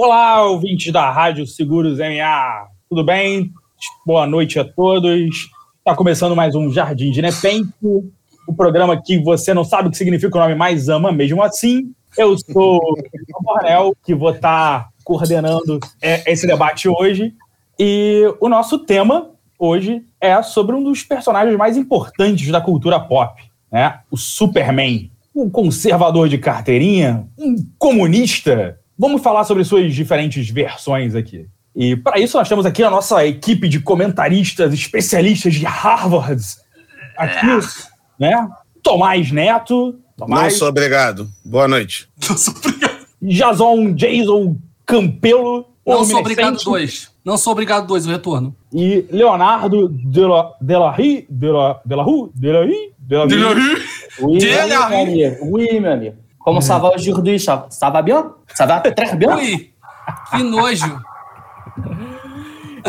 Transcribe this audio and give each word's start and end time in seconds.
Olá, 0.00 0.44
ouvintes 0.44 0.92
da 0.92 1.10
Rádio 1.10 1.44
Seguros 1.44 1.98
MA. 1.98 2.68
Tudo 2.88 3.02
bem? 3.02 3.50
Boa 4.06 4.28
noite 4.28 4.56
a 4.56 4.64
todos. 4.64 5.50
Está 5.76 5.92
começando 5.96 6.36
mais 6.36 6.54
um 6.54 6.70
Jardim 6.70 7.10
de 7.10 7.20
Nepente, 7.20 7.68
o 7.82 8.54
programa 8.56 9.02
que 9.04 9.18
você 9.18 9.52
não 9.52 9.64
sabe 9.64 9.88
o 9.88 9.90
que 9.90 9.98
significa 9.98 10.38
o 10.38 10.40
nome, 10.40 10.54
mas 10.54 10.88
ama 10.88 11.10
mesmo 11.10 11.42
assim. 11.42 11.92
Eu 12.16 12.38
sou 12.38 12.76
o 12.76 13.42
Bornel, 13.42 13.92
que 14.04 14.14
vou 14.14 14.30
estar 14.30 14.84
tá 14.84 14.88
coordenando 15.02 15.80
é, 16.00 16.30
esse 16.30 16.46
debate 16.46 16.88
hoje. 16.88 17.34
E 17.76 18.22
o 18.40 18.48
nosso 18.48 18.78
tema 18.78 19.32
hoje 19.58 20.04
é 20.20 20.40
sobre 20.44 20.76
um 20.76 20.84
dos 20.84 21.02
personagens 21.02 21.56
mais 21.56 21.76
importantes 21.76 22.48
da 22.52 22.60
cultura 22.60 23.00
pop, 23.00 23.42
né? 23.68 23.98
O 24.12 24.16
Superman. 24.16 25.10
Um 25.34 25.50
conservador 25.50 26.28
de 26.28 26.38
carteirinha, 26.38 27.26
um 27.36 27.56
comunista. 27.76 28.78
Vamos 28.98 29.22
falar 29.22 29.44
sobre 29.44 29.62
suas 29.64 29.94
diferentes 29.94 30.50
versões 30.50 31.14
aqui. 31.14 31.46
E 31.74 31.94
para 31.94 32.18
isso 32.18 32.36
nós 32.36 32.48
temos 32.48 32.66
aqui 32.66 32.82
a 32.82 32.90
nossa 32.90 33.24
equipe 33.24 33.68
de 33.68 33.78
comentaristas 33.78 34.74
especialistas 34.74 35.54
de 35.54 35.64
Harvard. 35.64 36.42
Aqui, 37.16 37.46
é. 37.46 37.60
né? 38.18 38.48
Tomás 38.82 39.30
Neto. 39.30 39.94
Tomás. 40.16 40.52
Não 40.52 40.58
sou 40.58 40.68
obrigado. 40.68 41.28
Boa 41.44 41.68
noite. 41.68 42.08
Não 42.28 42.36
sou 42.36 42.54
obrigado. 42.56 43.06
Jason 43.22 43.92
Jason 43.94 44.56
Campelo. 44.84 45.66
Não 45.86 46.04
sou 46.04 46.18
obrigado 46.18 46.56
dois. 46.64 47.10
Não 47.24 47.36
sou 47.38 47.52
obrigado 47.52 47.86
dois, 47.86 48.06
o 48.06 48.10
retorno. 48.10 48.56
E 48.72 49.06
Leonardo 49.10 49.88
de 49.88 50.20
la, 50.20 50.52
de 50.60 50.76
la 50.76 50.90
Rue, 50.90 51.26
de 51.28 51.50
la, 51.50 51.80
de 51.84 51.94
la 51.94 52.02
Rue, 52.02 52.30
de 52.34 52.52
la 52.52 52.60
Rue, 52.62 52.94
de 52.98 53.16
la 53.16 53.52
Rue. 53.52 53.82
Oui, 54.20 54.38
de 54.38 54.46
la 54.46 54.88
Rue. 54.88 55.38
Oui, 55.42 55.80
meu 55.80 55.92
amigo. 55.92 56.16
Como 56.38 56.62
ça 56.62 56.78
va 56.78 56.90
aujourd'hui? 56.94 57.38
Ça 57.38 57.90
va 57.90 58.02
bien? 58.02 58.32
Ça 58.54 58.66
va 58.66 58.80
très 58.80 59.16
bien? 59.16 59.36
Oui. 59.36 59.72
Que 60.30 60.42
nojo. 60.42 61.00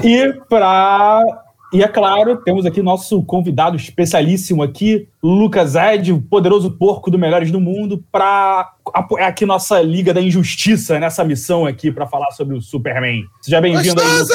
E 0.04 0.34
para 0.50 1.24
e 1.72 1.84
é 1.84 1.88
claro, 1.88 2.38
temos 2.38 2.66
aqui 2.66 2.82
nosso 2.82 3.22
convidado 3.24 3.76
especialíssimo 3.78 4.64
aqui, 4.64 5.08
Lucas 5.22 5.76
Ed, 5.76 6.12
o 6.12 6.20
poderoso 6.20 6.72
porco 6.72 7.12
do 7.12 7.20
Melhores 7.20 7.52
do 7.52 7.60
Mundo, 7.60 8.04
para 8.12 8.72
apoiar 8.92 9.28
aqui 9.28 9.46
nossa 9.46 9.80
Liga 9.80 10.12
da 10.12 10.20
Injustiça 10.20 10.98
nessa 10.98 11.24
missão 11.24 11.68
aqui 11.68 11.92
para 11.92 12.08
falar 12.08 12.32
sobre 12.32 12.56
o 12.58 12.62
Superman. 12.62 13.24
Seja 13.40 13.62
bem-vindo 13.62 14.02
aí, 14.02 14.08
Lucas. 14.08 14.30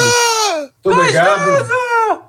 Muito 0.85 0.99
obrigado. 0.99 2.24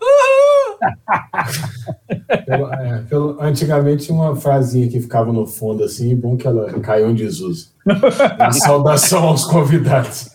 Pelo, 2.47 2.73
é, 2.73 3.03
pelo, 3.09 3.37
antigamente 3.41 4.11
uma 4.11 4.37
frasinha 4.37 4.89
que 4.89 5.01
ficava 5.01 5.33
no 5.33 5.47
fundo 5.47 5.85
assim, 5.85 6.15
bom 6.17 6.37
que 6.37 6.47
ela 6.47 6.73
caiu 6.81 7.11
em 7.11 7.15
desuso. 7.15 7.75
saudação 8.53 9.25
aos 9.25 9.45
convidados. 9.45 10.31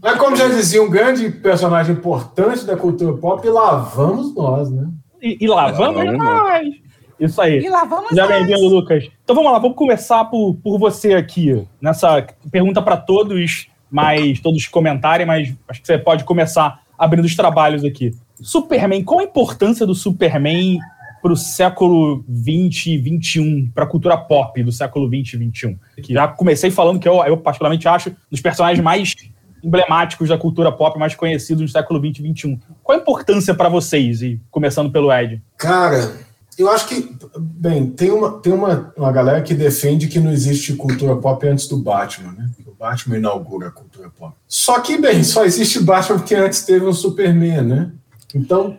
Mas 0.00 0.18
como 0.18 0.36
já 0.36 0.48
dizia, 0.48 0.82
um 0.82 0.90
grande 0.90 1.30
personagem 1.30 1.94
importante 1.94 2.64
da 2.64 2.76
cultura 2.76 3.16
pop, 3.16 3.46
e 3.46 3.50
lá 3.50 3.76
vamos 3.76 4.34
nós, 4.34 4.70
né? 4.70 4.88
E, 5.22 5.38
e 5.40 5.46
lá 5.46 5.70
vamos 5.70 6.04
nós! 6.18 6.84
Isso 7.18 7.40
aí. 7.40 7.60
E 7.64 7.68
lá 7.68 7.84
vamos 7.84 8.10
Já 8.14 8.26
bem-vindo, 8.26 8.66
Lucas. 8.66 9.08
Então 9.22 9.34
vamos 9.36 9.52
lá, 9.52 9.58
vamos 9.58 9.76
começar 9.76 10.24
por, 10.26 10.54
por 10.56 10.78
você 10.78 11.14
aqui, 11.14 11.66
nessa 11.80 12.26
pergunta 12.50 12.82
para 12.82 12.96
todos, 12.96 13.68
mas 13.90 14.40
todos 14.40 14.66
comentarem, 14.66 15.26
mas 15.26 15.54
acho 15.68 15.80
que 15.80 15.86
você 15.86 15.96
pode 15.96 16.24
começar 16.24 16.82
abrindo 16.98 17.24
os 17.24 17.36
trabalhos 17.36 17.84
aqui. 17.84 18.12
Superman, 18.40 19.04
qual 19.04 19.20
a 19.20 19.24
importância 19.24 19.86
do 19.86 19.94
Superman 19.94 20.78
para 21.22 21.32
o 21.32 21.36
século 21.36 22.24
20 22.28 22.86
e 22.92 22.98
21, 22.98 23.70
para 23.74 23.84
a 23.84 23.86
cultura 23.86 24.16
pop 24.16 24.62
do 24.62 24.70
século 24.70 25.08
20 25.08 25.32
e 25.32 25.36
21? 25.38 25.78
Que 26.02 26.12
já 26.12 26.28
comecei 26.28 26.70
falando 26.70 27.00
que 27.00 27.08
eu, 27.08 27.24
eu 27.24 27.36
particularmente 27.36 27.88
acho 27.88 28.14
dos 28.30 28.40
personagens 28.40 28.82
mais 28.82 29.14
emblemáticos 29.62 30.28
da 30.28 30.36
cultura 30.36 30.70
pop 30.70 30.98
mais 30.98 31.14
conhecidos 31.14 31.70
do 31.70 31.72
século 31.72 32.00
20 32.00 32.18
e 32.18 32.22
21. 32.22 32.60
Qual 32.82 32.98
a 32.98 33.00
importância 33.00 33.54
para 33.54 33.68
vocês, 33.68 34.20
e 34.20 34.40
começando 34.50 34.92
pelo 34.92 35.10
Ed? 35.10 35.42
Cara, 35.56 36.14
eu 36.58 36.70
acho 36.70 36.86
que, 36.86 37.16
bem, 37.38 37.86
tem 37.86 38.10
uma, 38.10 38.38
tem 38.40 38.52
uma, 38.52 38.92
uma 38.96 39.10
galera 39.10 39.42
que 39.42 39.54
defende 39.54 40.06
que 40.06 40.20
não 40.20 40.30
existe 40.30 40.74
cultura 40.74 41.16
pop 41.16 41.46
antes 41.48 41.66
do 41.66 41.78
Batman, 41.78 42.32
né? 42.32 42.50
O 42.66 42.72
Batman 42.72 43.16
inaugura 43.16 43.68
a 43.68 43.70
cultura 43.70 44.10
pop. 44.10 44.34
Só 44.46 44.78
que, 44.80 44.98
bem, 44.98 45.24
só 45.24 45.44
existe 45.44 45.82
Batman 45.82 46.18
porque 46.18 46.34
antes 46.34 46.62
teve 46.62 46.84
um 46.84 46.92
Superman, 46.92 47.62
né? 47.62 47.90
Então, 48.34 48.76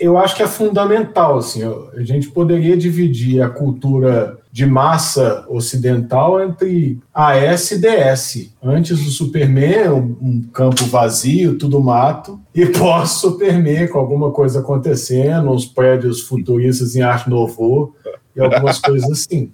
eu 0.00 0.18
acho 0.18 0.34
que 0.34 0.42
é 0.42 0.46
fundamental, 0.48 1.38
assim, 1.38 1.62
a 1.94 2.02
gente 2.02 2.28
poderia 2.28 2.76
dividir 2.76 3.40
a 3.40 3.48
cultura 3.48 4.38
de 4.50 4.66
massa 4.66 5.44
ocidental 5.48 6.42
entre 6.42 6.98
AS 7.14 7.70
e 7.72 7.78
DS. 7.78 8.50
Antes 8.62 9.04
do 9.04 9.10
Superman, 9.10 9.90
um, 9.90 10.16
um 10.20 10.42
campo 10.52 10.84
vazio, 10.86 11.58
tudo 11.58 11.80
mato, 11.80 12.40
e 12.54 12.66
pós-Superman, 12.72 13.86
com 13.88 13.98
alguma 13.98 14.30
coisa 14.32 14.60
acontecendo, 14.60 15.50
uns 15.50 15.66
prédios 15.66 16.22
futuristas 16.22 16.96
em 16.96 17.02
Arte 17.02 17.28
Nouveau 17.28 17.94
e 18.34 18.40
algumas 18.40 18.78
coisas 18.78 19.10
assim. 19.10 19.52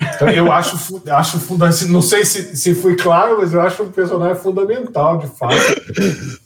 Então, 0.00 0.28
eu 0.30 0.50
acho, 0.50 1.00
acho 1.10 1.38
fundamental. 1.38 1.88
Não 1.88 2.02
sei 2.02 2.24
se, 2.24 2.56
se 2.56 2.74
fui 2.74 2.96
claro, 2.96 3.36
mas 3.38 3.52
eu 3.52 3.60
acho 3.60 3.82
um 3.82 3.92
personagem 3.92 4.42
fundamental, 4.42 5.18
de 5.18 5.26
fato. 5.28 5.54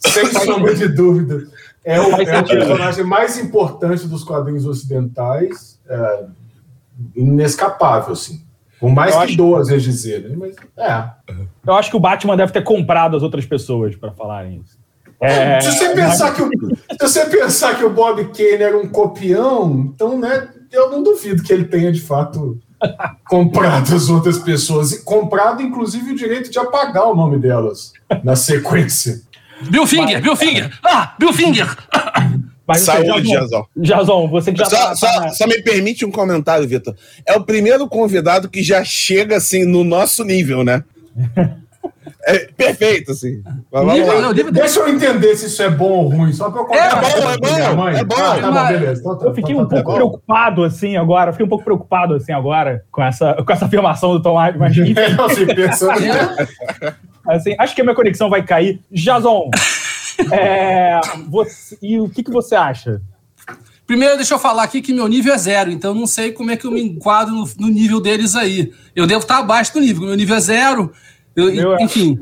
sem 0.00 0.26
sombra 0.44 0.74
de 0.74 0.88
dúvida. 0.88 1.46
É 1.86 2.00
o, 2.00 2.20
é 2.20 2.40
o 2.40 2.44
personagem 2.44 3.04
mais 3.04 3.38
importante 3.38 4.08
dos 4.08 4.24
quadrinhos 4.24 4.66
ocidentais. 4.66 5.78
É, 5.88 6.24
inescapável, 7.14 8.12
assim. 8.12 8.44
Por 8.80 8.90
mais 8.90 9.12
eu 9.12 9.20
que 9.20 9.24
acho... 9.26 9.36
doa, 9.36 9.60
às 9.60 9.68
vezes, 9.68 9.84
dizer, 9.84 10.28
né? 10.28 10.36
Mas, 10.36 10.56
é. 10.76 11.10
Eu 11.64 11.74
acho 11.74 11.88
que 11.88 11.96
o 11.96 12.00
Batman 12.00 12.36
deve 12.36 12.52
ter 12.52 12.62
comprado 12.62 13.16
as 13.16 13.22
outras 13.22 13.46
pessoas 13.46 13.94
para 13.94 14.10
falarem 14.10 14.62
isso. 14.64 14.76
É... 15.20 15.60
Se, 15.60 15.72
você 15.72 15.94
pensar 15.94 16.34
que 16.34 16.42
o, 16.42 16.50
se 16.50 16.98
você 17.00 17.24
pensar 17.26 17.78
que 17.78 17.84
o 17.84 17.90
Bob 17.90 18.22
Kane 18.36 18.62
era 18.62 18.76
um 18.76 18.88
copião, 18.88 19.92
então, 19.94 20.18
né, 20.18 20.48
eu 20.72 20.90
não 20.90 21.04
duvido 21.04 21.42
que 21.42 21.52
ele 21.52 21.64
tenha, 21.64 21.90
de 21.92 22.00
fato, 22.00 22.60
comprado 23.28 23.94
as 23.94 24.10
outras 24.10 24.38
pessoas. 24.38 24.92
E 24.92 25.04
comprado, 25.04 25.62
inclusive, 25.62 26.12
o 26.12 26.16
direito 26.16 26.50
de 26.50 26.58
apagar 26.58 27.06
o 27.06 27.14
nome 27.14 27.38
delas 27.38 27.92
na 28.22 28.36
sequência. 28.36 29.22
Bill 29.62 29.86
Finger, 29.86 30.14
Mas... 30.14 30.22
Bill 30.22 30.36
Finger! 30.36 30.70
Ah, 30.84 31.14
Bill 31.18 31.32
Finger! 31.32 31.76
Mas, 32.66 32.80
Saúde, 32.80 33.28
Jazão. 33.28 33.66
Jazão, 33.76 34.28
você 34.28 34.52
que 34.52 34.58
já 34.58 34.64
só, 34.64 34.76
tá, 34.76 34.96
só, 34.96 35.28
só, 35.28 35.46
me 35.46 35.62
permite 35.62 36.04
um 36.04 36.10
comentário, 36.10 36.66
Vitor. 36.66 36.96
É 37.24 37.34
o 37.34 37.44
primeiro 37.44 37.88
convidado 37.88 38.48
que 38.48 38.60
já 38.62 38.82
chega 38.82 39.36
assim 39.36 39.64
no 39.64 39.84
nosso 39.84 40.24
nível, 40.24 40.64
né? 40.64 40.82
É 42.28 42.38
perfeito, 42.56 43.12
assim. 43.12 43.40
Nível, 43.72 44.52
deixa 44.52 44.80
eu 44.80 44.88
entender 44.88 45.36
se 45.36 45.46
isso 45.46 45.62
é 45.62 45.70
bom 45.70 45.90
ou 45.90 46.08
ruim, 46.08 46.32
só 46.32 46.50
para 46.50 46.60
eu 46.60 46.74
É 46.74 46.90
bom, 46.90 47.28
é 47.28 47.74
bom. 47.74 47.88
É 47.88 48.04
bom. 48.04 48.16
Ah, 48.18 48.38
tá 48.40 48.50
bom, 48.50 48.66
beleza. 48.66 49.00
Então, 49.00 49.16
tá, 49.16 49.26
eu 49.26 49.34
fiquei 49.34 49.54
tá, 49.54 49.62
um 49.62 49.68
pouco 49.68 49.94
preocupado, 49.94 50.64
assim, 50.64 50.96
agora. 50.96 51.32
Fiquei 51.32 51.46
um 51.46 51.48
pouco 51.48 51.62
preocupado, 51.62 52.14
assim, 52.14 52.32
agora, 52.32 52.84
com 52.90 53.02
essa, 53.02 53.34
com 53.34 53.52
essa 53.52 53.66
afirmação 53.66 54.12
do 54.12 54.22
Tomás. 54.22 54.56
Mas, 54.56 54.74
enfim. 54.76 54.94
assim, 55.00 55.46
pensando... 55.46 56.00
assim, 57.28 57.54
acho 57.58 57.74
que 57.74 57.80
a 57.80 57.84
minha 57.84 57.96
conexão 57.96 58.28
vai 58.30 58.42
cair. 58.42 58.80
Jazon, 58.92 59.50
é, 60.32 61.00
você, 61.28 61.78
e 61.82 61.98
o 61.98 62.08
que, 62.08 62.22
que 62.22 62.30
você 62.30 62.54
acha? 62.54 63.00
Primeiro, 63.86 64.16
deixa 64.16 64.34
eu 64.34 64.38
falar 64.38 64.64
aqui 64.64 64.82
que 64.82 64.92
meu 64.92 65.06
nível 65.06 65.32
é 65.32 65.38
zero, 65.38 65.70
então 65.70 65.94
não 65.94 66.08
sei 66.08 66.32
como 66.32 66.50
é 66.50 66.56
que 66.56 66.66
eu 66.66 66.72
me 66.72 66.82
enquadro 66.82 67.32
no, 67.32 67.48
no 67.58 67.68
nível 67.68 68.00
deles 68.00 68.34
aí. 68.34 68.72
Eu 68.96 69.06
devo 69.06 69.20
estar 69.20 69.38
abaixo 69.38 69.72
do 69.74 69.80
nível, 69.80 70.06
meu 70.06 70.16
nível 70.16 70.36
é 70.36 70.40
zero, 70.40 70.92
eu, 71.36 71.76
é- 71.76 71.82
enfim. 71.82 72.20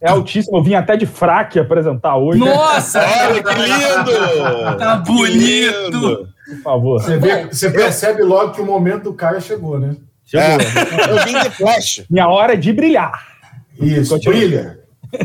É 0.00 0.08
altíssimo, 0.08 0.56
eu 0.56 0.62
vim 0.62 0.74
até 0.74 0.96
de 0.96 1.04
fraque 1.04 1.58
apresentar 1.58 2.16
hoje. 2.16 2.38
Nossa! 2.38 3.00
Olha 3.28 3.42
que 3.42 3.54
lindo! 3.54 4.78
Tá 4.78 4.96
bonito! 4.96 6.28
Por 6.46 6.62
favor. 6.62 7.02
Você, 7.02 7.16
vê, 7.18 7.46
você 7.46 7.70
percebe 7.70 8.22
logo 8.22 8.52
que 8.52 8.60
o 8.60 8.66
momento 8.66 9.04
do 9.04 9.14
cara 9.14 9.40
chegou, 9.40 9.80
né? 9.80 9.96
Chegou. 10.24 10.46
É. 10.46 11.10
Eu 11.10 11.24
vim 11.24 11.40
de 11.40 11.50
flash. 11.56 12.04
Minha 12.08 12.28
hora 12.28 12.52
é 12.52 12.56
de 12.56 12.72
brilhar. 12.72 13.33
Isso, 13.80 14.14
Continua. 14.14 14.38
brilha. 14.38 14.80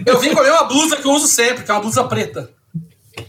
Eu 0.05 0.19
vim 0.19 0.33
com 0.33 0.39
a 0.39 0.43
mesma 0.43 0.63
blusa 0.63 0.97
que 0.97 1.07
eu 1.07 1.11
uso 1.11 1.27
sempre, 1.27 1.63
que 1.63 1.71
é 1.71 1.73
uma 1.73 1.81
blusa 1.81 2.03
preta. 2.03 2.49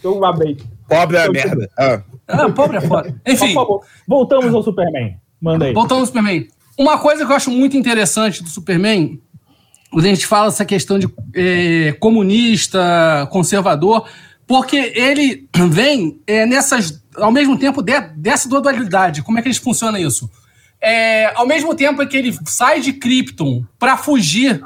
Eu 0.03 0.25
amei. 0.25 0.57
Pobre 0.89 1.17
é 1.17 1.25
a 1.25 1.31
merda. 1.31 1.71
Ah. 1.79 2.03
ah, 2.29 2.51
pobre 2.51 2.79
é 2.79 2.81
foda. 2.81 3.15
Enfim. 3.27 3.55
Voltamos 4.07 4.55
ao 4.55 4.63
Superman. 4.63 5.17
Manda 5.41 5.67
aí. 5.67 5.73
Voltamos 5.73 6.03
ao 6.03 6.07
Superman. 6.07 6.49
Uma 6.79 6.99
coisa 6.99 7.25
que 7.25 7.31
eu 7.31 7.37
acho 7.37 7.51
muito 7.51 7.77
interessante 7.77 8.43
do 8.43 8.49
Superman, 8.49 9.21
quando 9.91 10.05
a 10.05 10.09
gente 10.09 10.27
fala 10.27 10.49
essa 10.49 10.65
questão 10.65 10.99
de 10.99 11.09
é, 11.35 11.93
comunista, 12.01 13.29
conservador, 13.31 14.07
porque 14.47 14.93
ele 14.95 15.49
vem 15.71 16.21
é, 16.27 16.47
nessas, 16.47 17.03
ao 17.17 17.31
mesmo 17.31 17.59
tempo, 17.59 17.83
de, 17.83 17.99
dessa 18.17 18.49
dualidade. 18.49 19.23
Como 19.23 19.39
é 19.39 19.43
que 19.43 19.49
eles 19.49 19.59
funciona 19.59 20.01
isso? 20.01 20.31
É, 20.83 21.33
ao 21.37 21.47
mesmo 21.47 21.75
tempo 21.75 22.07
que 22.07 22.17
ele 22.17 22.37
sai 22.47 22.81
de 22.81 22.95
Krypton 22.95 23.65
para 23.79 23.99
fugir 23.99 24.63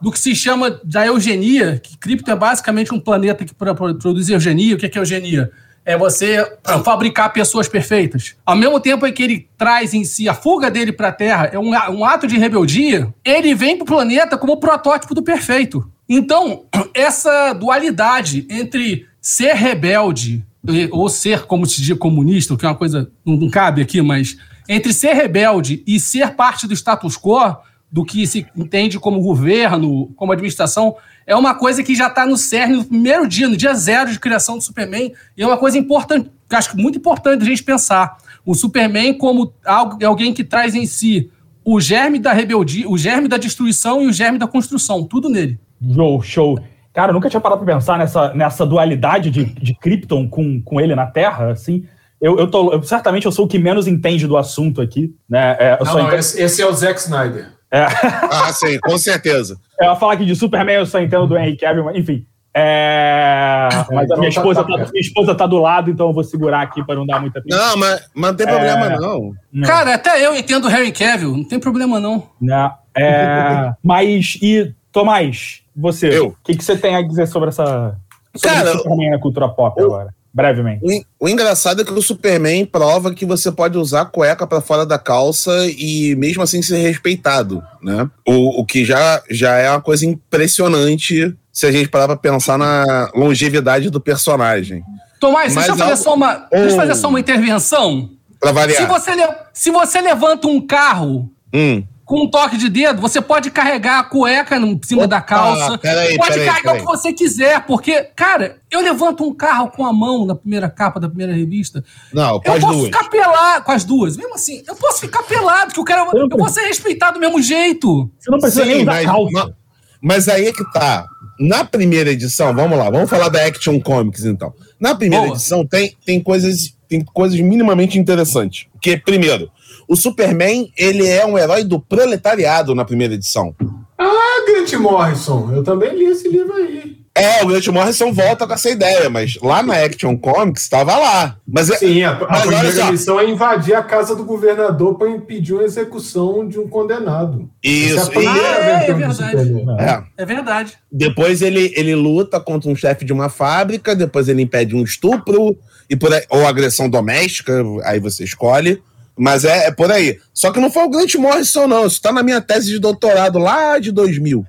do 0.00 0.12
que 0.12 0.18
se 0.18 0.34
chama 0.34 0.80
da 0.84 1.06
eugenia, 1.06 1.80
que 1.82 1.96
Krypton 1.96 2.32
é 2.32 2.36
basicamente 2.36 2.92
um 2.92 3.00
planeta 3.00 3.44
que 3.44 3.54
produz 3.54 4.28
eugenia. 4.28 4.74
O 4.74 4.78
que 4.78 4.86
é, 4.86 4.88
que 4.88 4.98
é 4.98 5.00
eugenia? 5.00 5.50
é 5.86 5.96
você 5.96 6.44
ah, 6.64 6.80
fabricar 6.80 7.32
pessoas 7.32 7.68
perfeitas. 7.68 8.34
Ao 8.44 8.56
mesmo 8.56 8.80
tempo 8.80 9.06
em 9.06 9.12
que 9.12 9.22
ele 9.22 9.48
traz 9.56 9.94
em 9.94 10.04
si 10.04 10.28
a 10.28 10.34
fuga 10.34 10.68
dele 10.68 10.90
para 10.90 11.08
a 11.08 11.12
Terra, 11.12 11.48
é 11.52 11.58
um, 11.58 11.70
um 11.70 12.04
ato 12.04 12.26
de 12.26 12.36
rebeldia, 12.36 13.14
ele 13.24 13.54
vem 13.54 13.76
para 13.76 13.84
o 13.84 13.86
planeta 13.86 14.36
como 14.36 14.54
o 14.54 14.56
protótipo 14.56 15.14
do 15.14 15.22
perfeito. 15.22 15.88
Então, 16.08 16.64
essa 16.92 17.52
dualidade 17.52 18.44
entre 18.50 19.06
ser 19.20 19.54
rebelde 19.54 20.44
ou 20.90 21.08
ser, 21.08 21.42
como 21.42 21.64
se 21.64 21.80
diz, 21.80 21.96
comunista, 21.96 22.56
que 22.56 22.66
é 22.66 22.68
uma 22.68 22.74
coisa 22.74 23.08
não 23.24 23.48
cabe 23.48 23.80
aqui, 23.80 24.02
mas 24.02 24.36
entre 24.68 24.92
ser 24.92 25.12
rebelde 25.12 25.84
e 25.86 26.00
ser 26.00 26.34
parte 26.34 26.66
do 26.66 26.74
status 26.74 27.16
quo, 27.16 27.56
do 27.90 28.04
que 28.04 28.26
se 28.26 28.46
entende 28.56 28.98
como 28.98 29.20
governo, 29.20 30.12
como 30.16 30.32
administração, 30.32 30.96
é 31.26 31.34
uma 31.34 31.54
coisa 31.54 31.82
que 31.82 31.94
já 31.94 32.08
está 32.08 32.26
no 32.26 32.36
cerne 32.36 32.76
no 32.76 32.84
primeiro 32.84 33.26
dia, 33.26 33.48
no 33.48 33.56
dia 33.56 33.74
zero 33.74 34.10
de 34.10 34.18
criação 34.18 34.56
do 34.56 34.62
Superman, 34.62 35.12
e 35.36 35.42
é 35.42 35.46
uma 35.46 35.56
coisa 35.56 35.78
importante, 35.78 36.30
acho 36.50 36.76
muito 36.76 36.98
importante 36.98 37.42
a 37.42 37.46
gente 37.46 37.62
pensar. 37.62 38.16
O 38.44 38.54
Superman 38.54 39.14
como 39.14 39.52
alguém 39.64 40.32
que 40.32 40.44
traz 40.44 40.74
em 40.74 40.86
si 40.86 41.30
o 41.64 41.80
germe 41.80 42.20
da 42.20 42.32
rebeldia, 42.32 42.88
o 42.88 42.96
germe 42.96 43.26
da 43.26 43.36
destruição 43.36 44.00
e 44.00 44.06
o 44.06 44.12
germe 44.12 44.38
da 44.38 44.46
construção, 44.46 45.02
tudo 45.02 45.28
nele. 45.28 45.58
Show, 45.94 46.22
show. 46.22 46.60
Cara, 46.94 47.10
eu 47.10 47.14
nunca 47.14 47.28
tinha 47.28 47.40
parado 47.40 47.62
para 47.64 47.74
pensar 47.74 47.98
nessa, 47.98 48.32
nessa 48.32 48.64
dualidade 48.64 49.30
de, 49.30 49.44
de 49.44 49.74
Krypton 49.74 50.28
com, 50.28 50.62
com 50.62 50.80
ele 50.80 50.94
na 50.94 51.06
Terra, 51.06 51.50
assim. 51.50 51.84
Eu, 52.20 52.38
eu 52.38 52.48
tô, 52.48 52.72
eu, 52.72 52.82
certamente 52.82 53.26
eu 53.26 53.32
sou 53.32 53.44
o 53.44 53.48
que 53.48 53.58
menos 53.58 53.86
entende 53.86 54.26
do 54.26 54.36
assunto 54.36 54.80
aqui, 54.80 55.14
né? 55.28 55.56
É, 55.58 55.84
não, 55.84 55.94
não, 55.94 56.12
esse, 56.14 56.40
esse, 56.40 56.62
é 56.62 56.66
o 56.66 56.72
Zack 56.72 57.00
Snyder. 57.00 57.52
É. 57.70 57.86
Ah, 58.30 58.52
sim, 58.52 58.78
com 58.80 58.96
certeza. 58.96 59.58
Eu 59.80 59.90
ia 59.90 59.96
falar 59.96 60.14
aqui 60.14 60.24
de 60.24 60.36
Superman, 60.36 60.76
eu 60.76 60.86
só 60.86 61.00
entendo 61.00 61.26
do 61.26 61.36
Henry 61.36 61.56
Cavill, 61.56 61.90
enfim. 61.94 62.26
É... 62.54 63.68
é 63.70 63.94
mas 63.94 64.10
a 64.10 64.16
minha 64.16 64.28
então 64.30 64.42
esposa, 64.42 64.64
tá, 64.64 64.72
tá, 64.72 64.90
minha 64.90 65.00
esposa 65.00 65.34
tá 65.34 65.46
do 65.46 65.58
lado, 65.58 65.90
então 65.90 66.08
eu 66.08 66.12
vou 66.14 66.24
segurar 66.24 66.62
aqui 66.62 66.82
para 66.82 66.94
não 66.94 67.06
dar 67.06 67.20
muita 67.20 67.42
pena. 67.42 67.54
Não, 67.54 67.76
mas, 67.76 68.08
mas 68.14 68.30
não 68.30 68.36
tem 68.36 68.46
problema, 68.46 68.86
é... 68.86 68.98
não. 68.98 69.34
Cara, 69.66 69.94
até 69.94 70.24
eu 70.24 70.34
entendo 70.34 70.64
o 70.64 70.68
Harry 70.68 70.90
Cavill, 70.90 71.36
não 71.36 71.44
tem 71.44 71.58
problema, 71.58 72.00
não. 72.00 72.30
Não. 72.40 72.72
É... 72.96 73.74
mas, 73.82 74.38
e, 74.40 74.74
Tomás, 74.90 75.60
você, 75.76 76.18
o 76.20 76.34
que, 76.42 76.56
que 76.56 76.64
você 76.64 76.78
tem 76.78 76.96
a 76.96 77.02
dizer 77.02 77.26
sobre 77.26 77.50
essa. 77.50 77.94
Sobre 78.34 78.56
Cara, 78.56 78.72
Superman 78.72 79.10
na 79.10 79.18
cultura 79.18 79.48
pop 79.48 79.78
eu, 79.78 79.86
agora? 79.86 80.14
Brevemente. 80.36 80.84
O, 80.84 81.24
o, 81.24 81.28
engraçado 81.30 81.80
é 81.80 81.84
que 81.84 81.92
o 81.92 82.02
Superman 82.02 82.66
prova 82.66 83.14
que 83.14 83.24
você 83.24 83.50
pode 83.50 83.78
usar 83.78 84.04
cueca 84.04 84.46
para 84.46 84.60
fora 84.60 84.84
da 84.84 84.98
calça 84.98 85.50
e 85.66 86.14
mesmo 86.16 86.42
assim 86.42 86.60
ser 86.60 86.76
respeitado, 86.76 87.64
né? 87.82 88.06
O, 88.28 88.60
o 88.60 88.66
que 88.66 88.84
já, 88.84 89.22
já 89.30 89.56
é 89.56 89.70
uma 89.70 89.80
coisa 89.80 90.04
impressionante 90.04 91.34
se 91.50 91.66
a 91.66 91.72
gente 91.72 91.88
parar 91.88 92.06
para 92.06 92.16
pensar 92.16 92.58
na 92.58 93.10
longevidade 93.14 93.88
do 93.88 93.98
personagem. 93.98 94.84
Tomás, 95.18 95.54
deixa 95.54 95.70
eu 95.70 95.76
fazer, 95.76 95.96
só 95.96 96.14
uma, 96.14 96.34
deixa 96.52 96.68
eu 96.68 96.76
fazer 96.76 96.94
só 96.96 97.08
uma 97.08 97.18
intervenção. 97.18 98.10
Pra 98.38 98.52
variar. 98.52 98.82
Se 98.82 98.86
você, 98.86 99.12
se 99.54 99.70
você 99.70 100.02
levanta 100.02 100.46
um 100.46 100.60
carro 100.60 101.30
hum 101.54 101.82
com 102.06 102.22
um 102.22 102.30
toque 102.30 102.56
de 102.56 102.68
dedo, 102.68 103.00
você 103.00 103.20
pode 103.20 103.50
carregar 103.50 103.98
a 103.98 104.04
cueca 104.04 104.56
em 104.56 104.80
cima 104.84 105.02
Opa, 105.02 105.08
da 105.08 105.20
calça. 105.20 105.76
Peraí, 105.76 106.16
pode 106.16 106.34
peraí, 106.34 106.46
carregar 106.46 106.72
peraí. 106.72 106.80
o 106.80 106.86
que 106.86 106.96
você 106.96 107.12
quiser, 107.12 107.66
porque, 107.66 108.00
cara, 108.14 108.58
eu 108.70 108.80
levanto 108.80 109.24
um 109.24 109.34
carro 109.34 109.72
com 109.72 109.84
a 109.84 109.92
mão 109.92 110.24
na 110.24 110.36
primeira 110.36 110.70
capa 110.70 111.00
da 111.00 111.08
primeira 111.08 111.34
revista. 111.34 111.84
Não, 112.14 112.38
com 112.40 112.48
eu 112.48 112.54
as 112.54 112.60
posso 112.60 112.74
duas. 112.74 112.84
ficar 112.86 113.10
pelado 113.10 113.64
com 113.64 113.72
as 113.72 113.84
duas. 113.84 114.16
Mesmo 114.16 114.36
assim, 114.36 114.62
eu 114.68 114.76
posso 114.76 115.00
ficar 115.00 115.24
pelado, 115.24 115.74
que 115.74 115.80
eu 115.80 115.84
quero. 115.84 116.08
Eu, 116.16 116.28
eu 116.30 116.38
vou 116.38 116.48
ser 116.48 116.60
respeitado 116.68 117.14
do 117.14 117.20
mesmo 117.20 117.42
jeito. 117.42 118.08
Você 118.20 118.30
não 118.30 118.38
precisa 118.38 118.62
Sim, 118.62 118.68
nem 118.68 118.82
usar 118.82 119.04
calça. 119.04 119.30
Mas, 119.32 119.54
mas 120.00 120.28
aí 120.28 120.46
é 120.46 120.52
que 120.52 120.72
tá. 120.72 121.04
Na 121.40 121.64
primeira 121.64 122.10
edição, 122.10 122.54
vamos 122.54 122.78
lá, 122.78 122.88
vamos 122.88 123.10
falar 123.10 123.28
da 123.28 123.44
Action 123.44 123.78
Comics 123.80 124.24
então. 124.24 124.54
Na 124.80 124.94
primeira 124.94 125.26
Boa. 125.26 125.36
edição 125.36 125.66
tem, 125.66 125.94
tem 126.06 126.22
coisas 126.22 126.74
tem 126.88 127.04
coisas 127.04 127.38
minimamente 127.40 127.98
interessantes. 127.98 128.66
Que 128.80 128.96
primeiro, 128.96 129.50
o 129.88 129.96
Superman, 129.96 130.70
ele 130.76 131.06
é 131.06 131.24
um 131.24 131.38
herói 131.38 131.64
do 131.64 131.80
proletariado 131.80 132.74
na 132.74 132.84
primeira 132.84 133.14
edição. 133.14 133.54
Ah, 133.98 134.44
Grant 134.46 134.72
Morrison, 134.74 135.50
eu 135.54 135.62
também 135.62 135.94
li 135.96 136.04
esse 136.04 136.28
livro 136.28 136.52
aí. 136.54 137.06
É, 137.16 137.42
o 137.42 137.46
Grant 137.46 137.66
Morrison 137.68 138.12
volta 138.12 138.46
com 138.46 138.52
essa 138.52 138.68
ideia, 138.68 139.08
mas 139.08 139.38
lá 139.40 139.62
na 139.62 139.74
Action 139.82 140.18
Comics 140.18 140.64
estava 140.64 140.98
lá. 140.98 141.38
Mas, 141.48 141.70
é- 141.70 141.76
Sim, 141.78 142.02
a, 142.02 142.10
a 142.10 142.28
mas 142.28 142.42
primeira 142.42 142.90
missão 142.92 143.18
é 143.18 143.26
invadir 143.26 143.74
a 143.74 143.82
casa 143.82 144.14
do 144.14 144.22
governador 144.22 144.98
para 144.98 145.08
impedir 145.08 145.54
uma 145.54 145.62
execução 145.62 146.46
de 146.46 146.58
um 146.58 146.68
condenado. 146.68 147.48
Isso. 147.64 148.12
É, 148.12 148.18
é, 148.18 148.90
é, 148.90 148.92
verdade. 148.92 149.64
É. 149.78 150.22
é. 150.22 150.26
verdade. 150.26 150.74
Depois 150.92 151.40
ele, 151.40 151.72
ele 151.74 151.94
luta 151.94 152.38
contra 152.38 152.70
um 152.70 152.76
chefe 152.76 153.02
de 153.02 153.14
uma 153.14 153.30
fábrica, 153.30 153.96
depois 153.96 154.28
ele 154.28 154.42
impede 154.42 154.76
um 154.76 154.82
estupro 154.82 155.56
e 155.88 155.96
por 155.96 156.12
aí, 156.12 156.22
ou 156.28 156.46
agressão 156.46 156.86
doméstica, 156.86 157.62
aí 157.84 157.98
você 157.98 158.24
escolhe. 158.24 158.82
Mas 159.16 159.44
é, 159.44 159.68
é, 159.68 159.70
por 159.70 159.90
aí. 159.90 160.18
Só 160.32 160.50
que 160.50 160.60
não 160.60 160.70
foi 160.70 160.84
o 160.84 160.90
Grant 160.90 161.14
Morrison, 161.14 161.66
não. 161.66 161.86
Isso 161.86 161.96
está 161.96 162.12
na 162.12 162.22
minha 162.22 162.40
tese 162.40 162.68
de 162.68 162.78
doutorado 162.78 163.38
lá 163.38 163.78
de 163.78 163.90
2000. 163.90 164.46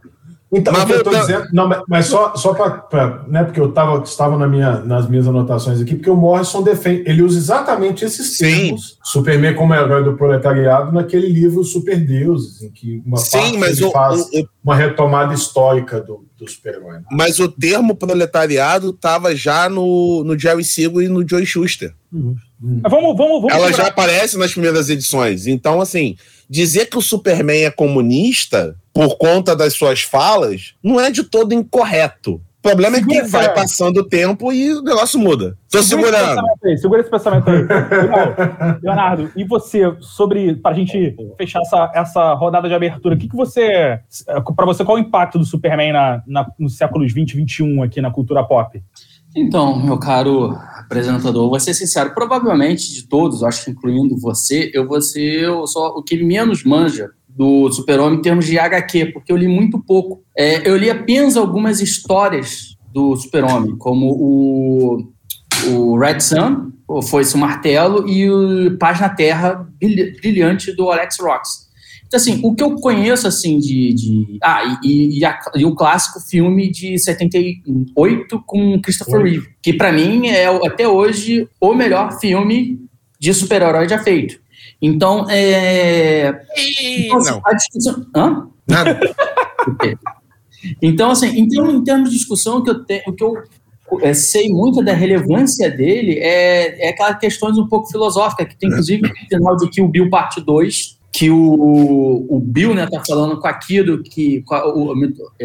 Então, 0.51 0.71
mas, 0.71 0.89
eu 0.89 1.03
tô 1.03 1.09
dizendo, 1.09 1.47
não, 1.51 1.69
mas 1.89 2.05
só, 2.05 2.33
só 2.35 2.53
para. 2.53 3.25
Né, 3.27 3.43
porque 3.43 3.59
eu 3.59 3.71
tava, 3.73 4.01
estava 4.01 4.37
na 4.37 4.47
minha, 4.47 4.79
nas 4.79 5.07
minhas 5.09 5.27
anotações 5.27 5.81
aqui, 5.81 5.95
porque 5.95 6.09
o 6.09 6.15
Morrison 6.15 6.63
defende. 6.63 7.03
Ele 7.05 7.21
usa 7.21 7.37
exatamente 7.37 8.05
esses 8.05 8.37
termos. 8.37 8.91
Sim. 8.91 8.95
Superman 9.03 9.55
como 9.55 9.73
herói 9.73 10.05
do 10.05 10.15
proletariado 10.15 10.93
naquele 10.93 11.27
livro 11.27 11.65
Super 11.65 11.99
Deuses, 11.99 12.61
em 12.61 12.69
que 12.69 13.03
uma 13.05 13.17
Sim, 13.17 13.37
parte 13.37 13.57
mas 13.57 13.77
ele 13.77 13.87
o, 13.87 13.91
faz 13.91 14.21
o, 14.21 14.49
uma 14.63 14.75
retomada 14.75 15.33
histórica 15.33 15.99
do, 15.99 16.25
do 16.37 16.49
super-herói. 16.49 16.93
Né? 16.93 17.03
Mas 17.11 17.39
o 17.39 17.49
termo 17.49 17.93
proletariado 17.93 18.91
estava 18.91 19.35
já 19.35 19.67
no, 19.67 20.23
no 20.23 20.39
Jerry 20.39 20.63
Siegel 20.63 21.01
e 21.01 21.09
no 21.09 21.27
Joe 21.27 21.45
Schuster. 21.45 21.93
Uhum. 22.11 22.37
Hum. 22.63 22.81
Vamos, 22.89 23.17
vamos, 23.17 23.41
vamos 23.41 23.53
Ela 23.53 23.71
já 23.71 23.87
aparece 23.87 24.37
nas 24.37 24.51
primeiras 24.51 24.89
edições. 24.89 25.45
Então, 25.45 25.79
assim, 25.79 26.15
dizer 26.49 26.87
que 26.87 26.97
o 26.97 27.01
Superman 27.01 27.65
é 27.65 27.71
comunista 27.71 28.75
por 28.93 29.17
conta 29.17 29.55
das 29.55 29.73
suas 29.73 30.01
falas 30.01 30.73
não 30.81 30.99
é 30.99 31.11
de 31.11 31.23
todo 31.23 31.53
incorreto. 31.53 32.41
O 32.59 32.69
problema 32.69 32.97
segura 32.97 33.17
é 33.17 33.21
que 33.21 33.27
vai 33.27 33.53
passando 33.53 33.97
o 33.97 34.03
tempo 34.03 34.51
e 34.51 34.73
o 34.73 34.81
negócio 34.81 35.19
muda. 35.19 35.57
Tô 35.71 35.81
segura 35.83 36.17
segurando. 36.17 36.47
Esse 36.55 36.67
aí, 36.67 36.77
segura 36.77 37.01
esse 37.01 37.09
pensamento 37.09 37.49
aí. 37.49 37.65
Leonardo, 38.81 39.31
e 39.35 39.43
você, 39.43 39.95
sobre, 40.01 40.55
pra 40.55 40.73
gente 40.73 41.15
fechar 41.37 41.61
essa, 41.61 41.91
essa 41.93 42.33
rodada 42.33 42.67
de 42.67 42.73
abertura, 42.73 43.15
o 43.15 43.17
que, 43.17 43.29
que 43.29 43.35
você, 43.35 43.99
para 44.55 44.65
você, 44.65 44.83
qual 44.83 44.97
o 44.97 44.99
impacto 44.99 45.37
do 45.37 45.45
Superman 45.45 45.93
na, 45.93 46.23
na, 46.25 46.51
nos 46.57 46.75
séculos 46.75 47.13
20 47.13 47.31
e 47.31 47.37
21 47.37 47.83
aqui 47.83 48.01
na 48.01 48.11
cultura 48.11 48.43
pop? 48.43 48.81
Então, 49.39 49.79
meu 49.79 49.99
caro 49.99 50.57
apresentador, 50.79 51.47
vou 51.47 51.59
ser 51.59 51.75
sincero, 51.75 52.11
provavelmente 52.13 52.91
de 52.91 53.07
todos, 53.07 53.43
acho 53.43 53.65
que 53.65 53.71
incluindo 53.71 54.17
você, 54.17 54.71
eu 54.73 54.87
vou 54.87 54.99
ser 54.99 55.47
só 55.67 55.89
o 55.89 56.01
que 56.01 56.23
menos 56.23 56.63
manja 56.63 57.11
do 57.29 57.71
Super-Homem 57.71 58.17
em 58.17 58.21
termos 58.21 58.47
de 58.47 58.57
HQ, 58.57 59.11
porque 59.13 59.31
eu 59.31 59.37
li 59.37 59.47
muito 59.47 59.79
pouco. 59.79 60.23
É, 60.35 60.67
eu 60.67 60.75
li 60.75 60.89
apenas 60.89 61.37
algumas 61.37 61.81
histórias 61.81 62.75
do 62.91 63.15
Super-Homem, 63.15 63.77
como 63.77 64.07
o, 64.09 64.97
o 65.69 65.99
Red 65.99 66.19
Sun, 66.19 66.71
Foi-se 67.03 67.35
o 67.35 67.37
Martelo, 67.37 68.09
e 68.09 68.27
o 68.31 68.75
Paz 68.79 68.99
na 68.99 69.09
Terra 69.09 69.67
Brilhante 69.79 70.75
do 70.75 70.89
Alex 70.89 71.17
Rox. 71.19 71.66
Então, 72.07 72.17
assim, 72.17 72.39
o 72.41 72.55
que 72.55 72.63
eu 72.63 72.75
conheço, 72.75 73.27
assim, 73.27 73.59
de... 73.59 73.93
de 73.93 74.39
ah, 74.41 74.79
e, 74.81 75.19
e, 75.19 75.25
a, 75.25 75.37
e 75.55 75.65
o 75.65 75.75
clássico 75.75 76.21
filme 76.21 76.71
de 76.71 76.97
78 76.97 78.43
com 78.45 78.81
Christopher 78.81 79.21
Reeve, 79.21 79.47
que 79.61 79.73
para 79.73 79.91
mim 79.91 80.27
é, 80.27 80.45
até 80.65 80.87
hoje, 80.87 81.47
o 81.59 81.73
melhor 81.73 82.17
filme 82.19 82.79
de 83.19 83.33
super-herói 83.33 83.89
já 83.89 83.99
feito. 83.99 84.39
Então, 84.81 85.25
é... 85.29 86.45
Então, 86.57 87.17
assim, 87.17 87.41
a 87.45 87.53
discussão... 87.53 88.05
Hã? 88.15 88.47
Nada. 88.67 88.99
então, 90.81 91.11
assim, 91.11 91.27
em 91.27 91.47
termos, 91.47 91.73
em 91.73 91.83
termos 91.83 92.09
de 92.09 92.17
discussão, 92.17 92.59
o 92.59 92.63
que 92.63 92.69
eu, 92.69 92.85
te, 92.85 93.03
o 93.07 93.13
que 93.13 93.23
eu 93.23 93.43
é, 94.01 94.13
sei 94.13 94.49
muito 94.49 94.83
da 94.83 94.93
relevância 94.93 95.69
dele 95.69 96.19
é, 96.19 96.87
é 96.87 96.89
aquelas 96.89 97.17
questões 97.19 97.57
um 97.57 97.67
pouco 97.67 97.89
filosóficas, 97.89 98.47
que 98.47 98.57
tem 98.57 98.69
inclusive 98.69 99.01
no 99.07 99.37
final 99.37 99.57
de 99.57 99.69
Kill 99.69 99.87
Bill 99.87 100.09
Parte 100.09 100.41
2, 100.41 100.96
que 101.17 101.31
o, 101.31 102.27
o 102.29 102.39
Bill 102.39 102.75
né, 102.75 102.85
tá 102.85 103.01
falando 103.03 103.39
com 103.39 103.47
aquilo 103.47 104.03
que 104.03 104.43
com 104.43 104.53
a, 104.53 104.67
o, 104.71 104.93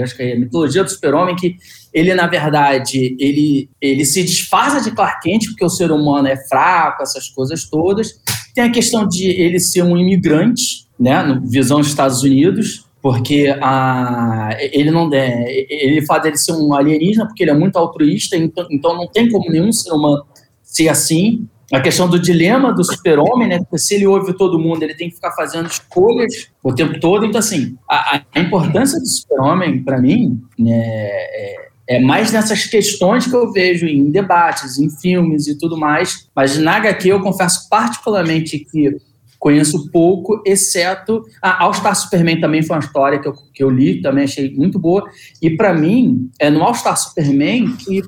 acho 0.03 0.15
que 0.15 0.23
é 0.23 0.35
a 0.35 0.39
mitologia 0.39 0.85
do 0.85 0.91
super-homem 0.91 1.35
que 1.35 1.57
ele 1.95 2.15
na 2.15 2.27
verdade 2.27 3.17
ele, 3.19 3.71
ele 3.81 4.05
se 4.05 4.23
desfaz 4.23 4.85
de 4.85 4.91
Clark 4.91 5.23
Kent 5.23 5.47
porque 5.47 5.65
o 5.65 5.71
ser 5.71 5.91
humano 5.91 6.29
é 6.29 6.37
fraco 6.47 7.03
essas 7.03 7.31
coisas 7.31 7.65
todas. 7.65 8.21
Tem 8.55 8.65
a 8.65 8.71
questão 8.71 9.09
de 9.09 9.29
ele 9.29 9.59
ser 9.59 9.81
um 9.81 9.97
imigrante 9.97 10.87
né 11.01 11.23
no 11.23 11.41
visão 11.49 11.79
dos 11.79 11.89
Estados 11.89 12.23
Unidos 12.23 12.85
porque 13.01 13.57
a, 13.63 14.51
ele 14.59 14.91
não 14.91 15.11
é, 15.11 15.67
ele 15.71 16.05
fala 16.05 16.21
dele 16.21 16.37
ser 16.37 16.53
um 16.53 16.75
alienígena 16.75 17.25
porque 17.25 17.45
ele 17.45 17.51
é 17.51 17.55
muito 17.55 17.77
altruísta 17.77 18.37
então, 18.37 18.67
então 18.71 18.95
não 18.95 19.09
tem 19.09 19.31
como 19.31 19.51
nenhum 19.51 19.73
ser 19.73 19.91
humano 19.91 20.23
ser 20.63 20.91
assim 20.91 21.49
a 21.73 21.81
questão 21.81 22.09
do 22.09 22.19
dilema 22.19 22.73
do 22.73 22.85
super-homem, 22.85 23.49
né? 23.49 23.59
Porque 23.59 23.79
se 23.79 23.95
ele 23.95 24.07
ouve 24.07 24.37
todo 24.37 24.59
mundo, 24.59 24.83
ele 24.83 24.95
tem 24.95 25.09
que 25.09 25.15
ficar 25.15 25.33
fazendo 25.33 25.67
escolhas 25.69 26.49
o 26.63 26.75
tempo 26.75 27.01
todo. 27.01 27.25
Então, 27.25 27.39
assim, 27.39 27.77
a, 27.89 28.23
a 28.35 28.41
importância 28.41 28.99
do 29.01 29.07
super-homem, 29.07 29.83
para 29.83 29.99
mim, 30.01 30.41
né, 30.59 30.71
é, 30.75 31.73
É 31.89 32.01
mais 32.01 32.31
nessas 32.31 32.65
questões 32.67 33.27
que 33.27 33.35
eu 33.35 33.51
vejo 33.53 33.87
em 33.87 34.11
debates, 34.11 34.79
em 34.79 34.89
filmes 34.89 35.49
e 35.49 35.59
tudo 35.59 35.77
mais. 35.77 36.29
Mas 36.35 36.57
na 36.59 36.77
HQ 36.77 37.09
eu 37.09 37.21
confesso 37.21 37.69
particularmente 37.69 38.59
que 38.59 38.97
conheço 39.39 39.91
pouco, 39.91 40.41
exceto. 40.47 41.25
Ah, 41.43 41.65
All 41.65 41.75
Star 41.75 41.97
Superman 41.97 42.41
também 42.41 42.63
foi 42.63 42.77
uma 42.77 42.85
história 42.85 43.19
que 43.19 43.27
eu, 43.27 43.35
que 43.53 43.65
eu 43.65 43.69
li, 43.69 44.01
também 44.01 44.25
achei 44.25 44.55
muito 44.55 44.79
boa. 44.79 45.05
E 45.41 45.51
para 45.57 45.75
mim, 45.75 46.31
é 46.39 46.49
no 46.49 46.63
All 46.63 46.75
Star 46.75 46.97
Superman 46.97 47.77
que 47.77 48.03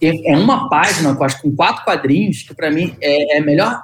é 0.00 0.36
uma 0.36 0.68
página 0.68 1.14
com, 1.14 1.54
quatro 1.54 1.84
quadrinhos 1.84 2.42
que 2.42 2.54
para 2.54 2.70
mim 2.70 2.94
é, 3.00 3.38
é 3.38 3.40
melhor 3.40 3.82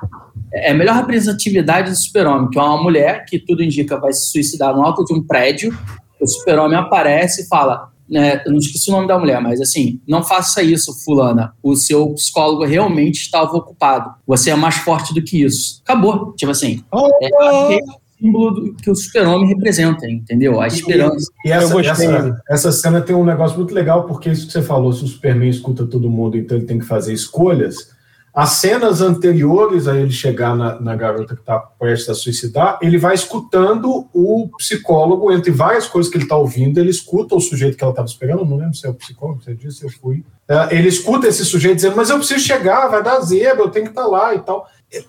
é 0.52 0.70
a 0.70 0.74
melhor 0.74 0.94
representatividade 0.94 1.90
do 1.90 1.96
super-homem, 1.96 2.48
que 2.48 2.58
é 2.58 2.62
uma 2.62 2.80
mulher 2.80 3.24
que 3.26 3.40
tudo 3.40 3.62
indica 3.62 3.98
vai 3.98 4.12
se 4.12 4.30
suicidar 4.30 4.72
no 4.74 4.82
alto 4.82 5.04
de 5.04 5.12
um 5.12 5.20
prédio, 5.20 5.76
o 6.20 6.26
super-homem 6.28 6.78
aparece 6.78 7.42
e 7.42 7.48
fala, 7.48 7.88
né, 8.08 8.40
eu 8.46 8.52
não 8.52 8.58
esqueci 8.58 8.88
o 8.88 8.92
nome 8.92 9.08
da 9.08 9.18
mulher, 9.18 9.40
mas 9.40 9.60
assim, 9.60 10.00
não 10.06 10.22
faça 10.22 10.62
isso, 10.62 10.94
fulana, 11.04 11.52
o 11.60 11.74
seu 11.74 12.14
psicólogo 12.14 12.64
realmente 12.64 13.16
estava 13.16 13.52
ocupado, 13.56 14.14
você 14.24 14.50
é 14.50 14.54
mais 14.54 14.76
forte 14.76 15.12
do 15.12 15.22
que 15.22 15.42
isso. 15.42 15.82
Acabou, 15.84 16.32
tipo 16.34 16.52
assim, 16.52 16.84
é, 17.20 17.78
símbolo 18.18 18.50
do, 18.50 18.74
que 18.74 18.90
o 18.90 18.94
super-homem 18.94 19.48
representa, 19.48 20.08
entendeu? 20.08 20.60
A 20.60 20.66
esperança. 20.66 21.30
E, 21.44 21.48
e 21.48 21.52
essa, 21.52 21.80
essa, 21.80 22.42
essa, 22.48 22.72
cena 22.72 23.00
tem 23.00 23.14
um 23.14 23.24
negócio 23.24 23.56
muito 23.56 23.74
legal, 23.74 24.04
porque 24.04 24.30
isso 24.30 24.46
que 24.46 24.52
você 24.52 24.62
falou, 24.62 24.92
se 24.92 25.04
o 25.04 25.08
Superman 25.08 25.48
escuta 25.48 25.86
todo 25.86 26.10
mundo, 26.10 26.36
então 26.36 26.56
ele 26.56 26.66
tem 26.66 26.78
que 26.78 26.84
fazer 26.84 27.12
escolhas, 27.12 27.94
as 28.34 28.50
cenas 28.50 29.00
anteriores 29.00 29.86
a 29.86 29.96
ele 29.96 30.10
chegar 30.10 30.56
na, 30.56 30.80
na 30.80 30.96
garota 30.96 31.36
que 31.36 31.40
está 31.40 31.56
prestes 31.56 32.08
a 32.08 32.14
suicidar, 32.14 32.80
ele 32.82 32.98
vai 32.98 33.14
escutando 33.14 34.08
o 34.12 34.50
psicólogo, 34.58 35.32
entre 35.32 35.52
várias 35.52 35.86
coisas 35.86 36.10
que 36.10 36.18
ele 36.18 36.24
está 36.24 36.36
ouvindo, 36.36 36.78
ele 36.78 36.90
escuta 36.90 37.36
o 37.36 37.40
sujeito 37.40 37.76
que 37.76 37.84
ela 37.84 37.92
estava 37.92 38.08
esperando, 38.08 38.44
não 38.44 38.56
lembro 38.56 38.74
se 38.74 38.88
é 38.88 38.90
o 38.90 38.94
psicólogo, 38.94 39.40
você 39.40 39.54
disse, 39.54 39.84
eu 39.84 39.90
fui. 39.90 40.24
É, 40.48 40.76
ele 40.76 40.88
escuta 40.88 41.28
esse 41.28 41.44
sujeito 41.44 41.76
dizendo, 41.76 41.94
mas 41.94 42.10
eu 42.10 42.18
preciso 42.18 42.40
chegar, 42.40 42.88
vai 42.88 43.04
dar 43.04 43.20
zebra, 43.20 43.62
eu 43.62 43.70
tenho 43.70 43.86
que 43.86 43.92
estar 43.92 44.02
tá 44.02 44.08
lá 44.08 44.34
e 44.34 44.40
tal. 44.40 44.66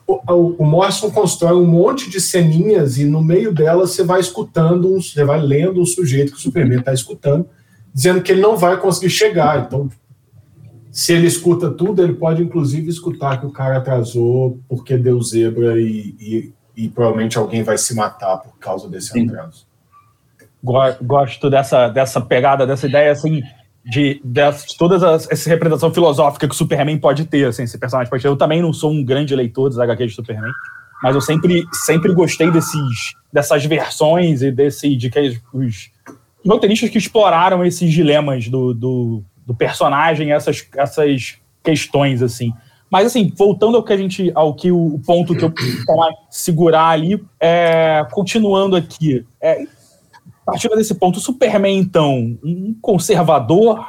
O, 0.07 0.63
o, 0.63 0.65
Morrison 0.65 1.11
constrói 1.11 1.55
um 1.55 1.65
monte 1.65 2.09
de 2.09 2.19
ceninhas 2.19 2.97
e 2.97 3.05
no 3.05 3.21
meio 3.21 3.53
delas 3.53 3.91
você 3.91 4.03
vai 4.03 4.19
escutando, 4.19 4.93
um, 4.93 5.01
você 5.01 5.23
vai 5.23 5.39
lendo 5.39 5.81
o 5.81 5.85
sujeito 5.85 6.31
que 6.31 6.37
o 6.37 6.41
Superman 6.41 6.79
está 6.79 6.93
escutando, 6.93 7.47
dizendo 7.93 8.21
que 8.21 8.31
ele 8.31 8.41
não 8.41 8.57
vai 8.57 8.79
conseguir 8.79 9.09
chegar. 9.09 9.65
Então, 9.65 9.89
se 10.91 11.13
ele 11.13 11.27
escuta 11.27 11.69
tudo, 11.69 12.01
ele 12.01 12.13
pode 12.13 12.41
inclusive 12.41 12.89
escutar 12.89 13.39
que 13.39 13.45
o 13.45 13.51
cara 13.51 13.77
atrasou 13.77 14.59
porque 14.67 14.97
deu 14.97 15.21
zebra 15.21 15.79
e, 15.79 16.15
e, 16.19 16.53
e 16.75 16.89
provavelmente 16.89 17.37
alguém 17.37 17.63
vai 17.63 17.77
se 17.77 17.93
matar 17.93 18.37
por 18.37 18.57
causa 18.57 18.89
desse 18.89 19.09
Sim. 19.09 19.27
atraso. 19.27 19.67
Gosto 21.03 21.49
dessa, 21.49 21.89
dessa 21.89 22.19
pegada, 22.19 22.65
dessa 22.65 22.87
ideia 22.87 23.11
assim 23.11 23.43
de, 23.85 24.21
de 24.23 24.77
todas 24.77 25.03
as, 25.03 25.29
essa 25.29 25.49
representação 25.49 25.93
filosófica 25.93 26.47
que 26.47 26.53
o 26.53 26.57
Superman 26.57 26.97
pode 26.97 27.25
ter, 27.25 27.47
assim, 27.47 27.63
esse 27.63 27.77
personagem 27.77 28.09
pode 28.09 28.21
ter. 28.23 28.29
Eu 28.29 28.37
também 28.37 28.61
não 28.61 28.73
sou 28.73 28.91
um 28.91 29.03
grande 29.03 29.35
leitor 29.35 29.69
dos 29.69 29.79
HQs 29.79 30.11
de 30.11 30.15
Superman, 30.15 30.51
mas 31.03 31.15
eu 31.15 31.21
sempre, 31.21 31.63
sempre 31.85 32.13
gostei 32.13 32.49
desses, 32.49 33.13
dessas 33.31 33.63
versões 33.65 34.41
e 34.41 34.51
desse 34.51 34.95
de 34.95 35.09
que 35.09 35.39
os 35.53 35.91
roteiristas 36.45 36.89
que 36.89 36.97
exploraram 36.97 37.63
esses 37.65 37.91
dilemas 37.91 38.47
do, 38.47 38.73
do 38.73 39.23
do 39.45 39.53
personagem, 39.53 40.31
essas, 40.31 40.67
essas 40.75 41.37
questões, 41.63 42.23
assim. 42.23 42.51
Mas, 42.89 43.07
assim, 43.07 43.31
voltando 43.35 43.77
ao 43.77 43.83
que 43.83 43.93
a 43.93 43.97
gente. 43.97 44.31
ao 44.33 44.53
que 44.53 44.71
o, 44.71 44.99
ponto 45.05 45.35
que 45.35 45.43
eu 45.43 45.51
quero 45.51 45.67
segurar 46.29 46.89
ali, 46.89 47.21
é, 47.39 48.05
continuando 48.11 48.75
aqui. 48.75 49.25
É, 49.41 49.65
partindo 50.45 50.75
desse 50.75 50.93
ponto, 50.93 51.17
o 51.17 51.21
Superman, 51.21 51.77
então, 51.77 52.37
um 52.43 52.75
conservador, 52.81 53.83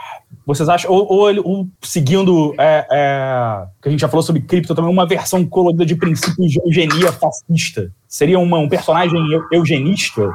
vocês 0.47 0.69
acham, 0.69 0.91
ou, 0.91 1.07
ou, 1.07 1.47
ou 1.47 1.69
seguindo, 1.83 2.55
é, 2.59 2.87
é, 2.91 3.67
que 3.83 3.89
a 3.89 3.91
gente 3.91 4.01
já 4.01 4.09
falou 4.09 4.23
sobre 4.23 4.43
cripto 4.43 4.75
também, 4.75 4.91
uma 4.91 5.07
versão 5.07 5.45
colorida 5.45 5.85
de 5.85 5.95
princípios 5.95 6.53
de 6.53 6.61
eugenia 6.61 7.13
fascista? 7.13 7.93
Seria 8.09 8.39
uma, 8.39 8.59
um 8.59 8.69
personagem 8.69 9.21
eugenista? 9.53 10.33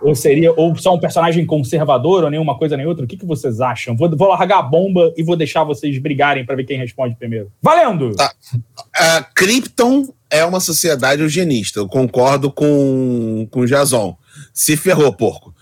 Ou 0.00 0.16
seria 0.16 0.52
ou 0.52 0.74
só 0.76 0.94
um 0.94 0.98
personagem 0.98 1.46
conservador, 1.46 2.24
ou 2.24 2.30
nenhuma 2.30 2.58
coisa 2.58 2.76
nem 2.76 2.86
outra? 2.86 3.04
O 3.04 3.08
que, 3.08 3.16
que 3.16 3.24
vocês 3.24 3.60
acham? 3.60 3.96
Vou, 3.96 4.10
vou 4.16 4.28
largar 4.28 4.58
a 4.58 4.62
bomba 4.62 5.12
e 5.16 5.22
vou 5.22 5.36
deixar 5.36 5.62
vocês 5.62 5.96
brigarem 5.98 6.44
para 6.44 6.56
ver 6.56 6.64
quem 6.64 6.76
responde 6.76 7.14
primeiro. 7.14 7.52
Valendo! 7.62 8.14
Tá. 8.16 8.32
Uh, 8.54 9.24
Krypton 9.34 10.08
é 10.28 10.44
uma 10.44 10.58
sociedade 10.58 11.22
eugenista. 11.22 11.78
Eu 11.78 11.86
concordo 11.86 12.50
com, 12.50 13.46
com 13.50 13.60
o 13.60 13.66
Jason. 13.66 14.16
Se 14.52 14.76
ferrou, 14.76 15.12
porco. 15.12 15.54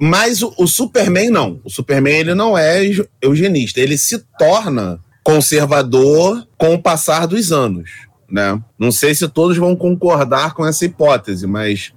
Mas 0.00 0.42
o, 0.42 0.52
o, 0.58 0.66
Superman 0.66 1.30
não. 1.30 1.60
O 1.64 1.70
Superman 1.70 2.18
ele 2.18 2.34
não 2.34 2.58
é 2.58 2.80
eugenista. 3.20 3.80
Ele 3.80 3.96
se 3.96 4.18
torna 4.38 4.98
conservador 5.22 6.46
com 6.58 6.74
o 6.74 6.82
passar 6.82 7.26
dos 7.26 7.52
anos. 7.52 7.90
Né? 8.30 8.60
Não 8.78 8.90
sei 8.90 9.14
se 9.14 9.28
todos 9.28 9.56
vão 9.56 9.76
concordar 9.76 10.54
com 10.54 10.66
essa 10.66 10.84
hipótese, 10.84 11.46
mas 11.46 11.92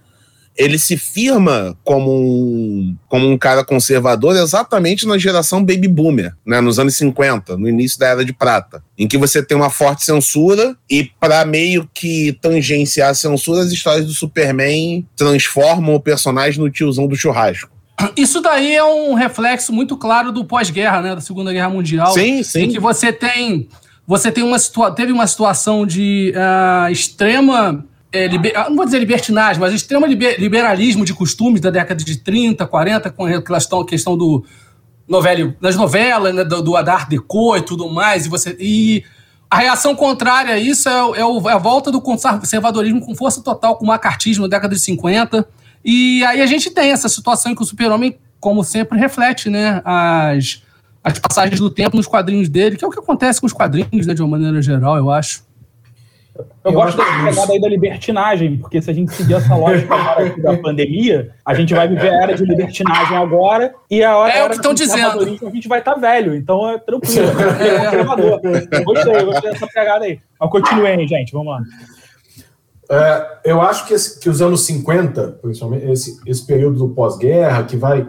ele 0.57 0.79
se 0.79 0.95
firma 0.97 1.77
como 1.83 2.11
um, 2.11 2.95
como 3.09 3.29
um 3.29 3.37
cara 3.37 3.63
conservador 3.63 4.35
exatamente 4.35 5.05
na 5.05 5.17
geração 5.17 5.59
baby 5.59 5.87
boomer, 5.87 6.33
né, 6.45 6.61
nos 6.61 6.79
anos 6.79 6.95
50, 6.95 7.57
no 7.57 7.67
início 7.67 7.99
da 7.99 8.07
Era 8.07 8.23
de 8.23 8.31
Prata, 8.31 8.81
em 8.97 9.07
que 9.07 9.17
você 9.17 9.43
tem 9.43 9.57
uma 9.57 9.69
forte 9.69 10.05
censura 10.05 10.75
e 10.89 11.03
para 11.19 11.45
meio 11.45 11.89
que 11.93 12.37
tangenciar 12.41 13.09
a 13.09 13.13
censura, 13.13 13.61
as 13.61 13.71
histórias 13.71 14.05
do 14.05 14.13
Superman 14.13 15.05
transformam 15.15 15.95
o 15.95 15.99
personagem 15.99 16.59
no 16.59 16.69
tiozão 16.69 17.07
do 17.07 17.15
churrasco. 17.15 17.75
Isso 18.15 18.41
daí 18.41 18.75
é 18.75 18.83
um 18.83 19.13
reflexo 19.13 19.71
muito 19.71 19.95
claro 19.97 20.31
do 20.31 20.45
pós-guerra, 20.45 21.01
né, 21.01 21.15
da 21.15 21.21
Segunda 21.21 21.51
Guerra 21.51 21.69
Mundial, 21.69 22.13
sim, 22.13 22.43
sim. 22.43 22.63
em 22.63 22.69
que 22.69 22.79
você 22.79 23.11
tem 23.11 23.67
você 24.07 24.31
tem 24.31 24.43
uma 24.43 24.57
teve 24.95 25.11
uma 25.11 25.25
situação 25.25 25.85
de 25.85 26.31
uh, 26.35 26.91
extrema 26.91 27.83
é, 28.15 28.27
liber, 28.27 28.53
ah, 28.55 28.69
não 28.69 28.77
vou 28.77 28.85
dizer 28.85 28.99
libertinagem, 28.99 29.59
mas 29.59 29.73
extremo 29.73 30.05
liber, 30.05 30.39
liberalismo 30.39 31.03
de 31.03 31.13
costumes 31.13 31.59
da 31.59 31.69
década 31.69 32.01
de 32.01 32.17
30, 32.17 32.65
40, 32.65 33.09
com 33.11 33.25
a 33.25 33.41
questão, 33.41 33.85
questão 33.85 34.17
do 34.17 34.45
novela, 35.05 35.53
das 35.59 35.75
novelas, 35.75 36.33
né, 36.33 36.45
do, 36.45 36.61
do 36.61 36.77
Adar 36.77 37.09
Deco 37.09 37.57
e 37.57 37.61
tudo 37.61 37.89
mais, 37.89 38.25
e 38.25 38.29
você. 38.29 38.55
E 38.57 39.03
a 39.49 39.57
reação 39.57 39.93
contrária 39.95 40.53
a 40.53 40.57
isso 40.57 40.87
é, 40.87 41.19
é, 41.19 41.25
o, 41.25 41.49
é 41.49 41.53
a 41.53 41.57
volta 41.57 41.91
do 41.91 41.99
conservadorismo 41.99 43.01
com 43.01 43.13
força 43.13 43.41
total, 43.41 43.75
com 43.75 43.83
o 43.83 43.87
macartismo 43.87 44.43
na 44.43 44.49
década 44.49 44.73
de 44.73 44.81
50. 44.81 45.45
E 45.83 46.23
aí 46.23 46.41
a 46.41 46.45
gente 46.45 46.71
tem 46.71 46.91
essa 46.91 47.09
situação 47.09 47.51
em 47.51 47.55
que 47.55 47.61
o 47.61 47.65
super-homem, 47.65 48.17
como 48.39 48.63
sempre, 48.63 48.97
reflete 48.97 49.49
né, 49.49 49.81
as, 49.83 50.63
as 51.03 51.19
passagens 51.19 51.59
do 51.59 51.69
tempo 51.69 51.97
nos 51.97 52.07
quadrinhos 52.07 52.47
dele, 52.47 52.77
que 52.77 52.85
é 52.85 52.87
o 52.87 52.91
que 52.91 52.99
acontece 52.99 53.41
com 53.41 53.45
os 53.45 53.53
quadrinhos, 53.53 54.07
né, 54.07 54.13
de 54.13 54.21
uma 54.21 54.37
maneira 54.37 54.61
geral, 54.61 54.95
eu 54.95 55.11
acho. 55.11 55.43
Eu, 56.37 56.45
eu 56.65 56.73
gosto 56.73 56.97
dessa 56.97 57.23
pegada 57.23 57.53
aí 57.53 57.61
da 57.61 57.69
libertinagem, 57.69 58.57
porque 58.57 58.81
se 58.81 58.91
a 58.91 58.93
gente 58.93 59.13
seguir 59.13 59.35
essa 59.35 59.55
lógica 59.55 59.95
da 60.41 60.57
pandemia, 60.57 61.33
a 61.45 61.53
gente 61.53 61.73
vai 61.73 61.87
viver 61.87 62.09
a 62.09 62.23
era 62.23 62.35
de 62.35 62.43
libertinagem 62.43 63.15
agora 63.15 63.73
e 63.89 64.03
a 64.03 64.17
hora, 64.17 64.33
é 64.33 64.43
o 64.43 64.49
que 64.49 64.55
estão 64.55 64.73
dizendo. 64.73 65.21
a 65.21 65.49
gente 65.49 65.67
vai 65.67 65.79
estar 65.79 65.93
tá 65.93 65.99
velho, 65.99 66.35
então 66.35 66.69
é 66.69 66.77
tranquilo. 66.77 67.27
É 67.55 67.85
conservador. 67.85 68.41
Eu 68.43 68.83
gostei, 68.83 69.15
eu 69.15 69.25
gostei 69.25 69.51
dessa 69.51 69.67
pegada 69.67 70.05
aí. 70.05 70.19
Mas 70.39 70.49
continuem, 70.49 71.07
gente, 71.07 71.31
vamos 71.31 71.53
lá. 71.53 71.61
É, 72.89 73.39
eu 73.45 73.61
acho 73.61 73.87
que, 73.87 73.93
esse, 73.93 74.19
que 74.19 74.29
os 74.29 74.41
anos 74.41 74.65
50, 74.65 75.39
principalmente 75.41 75.85
esse, 75.89 76.19
esse 76.25 76.45
período 76.45 76.79
do 76.79 76.89
pós-guerra, 76.89 77.63
que 77.63 77.77
vai. 77.77 78.07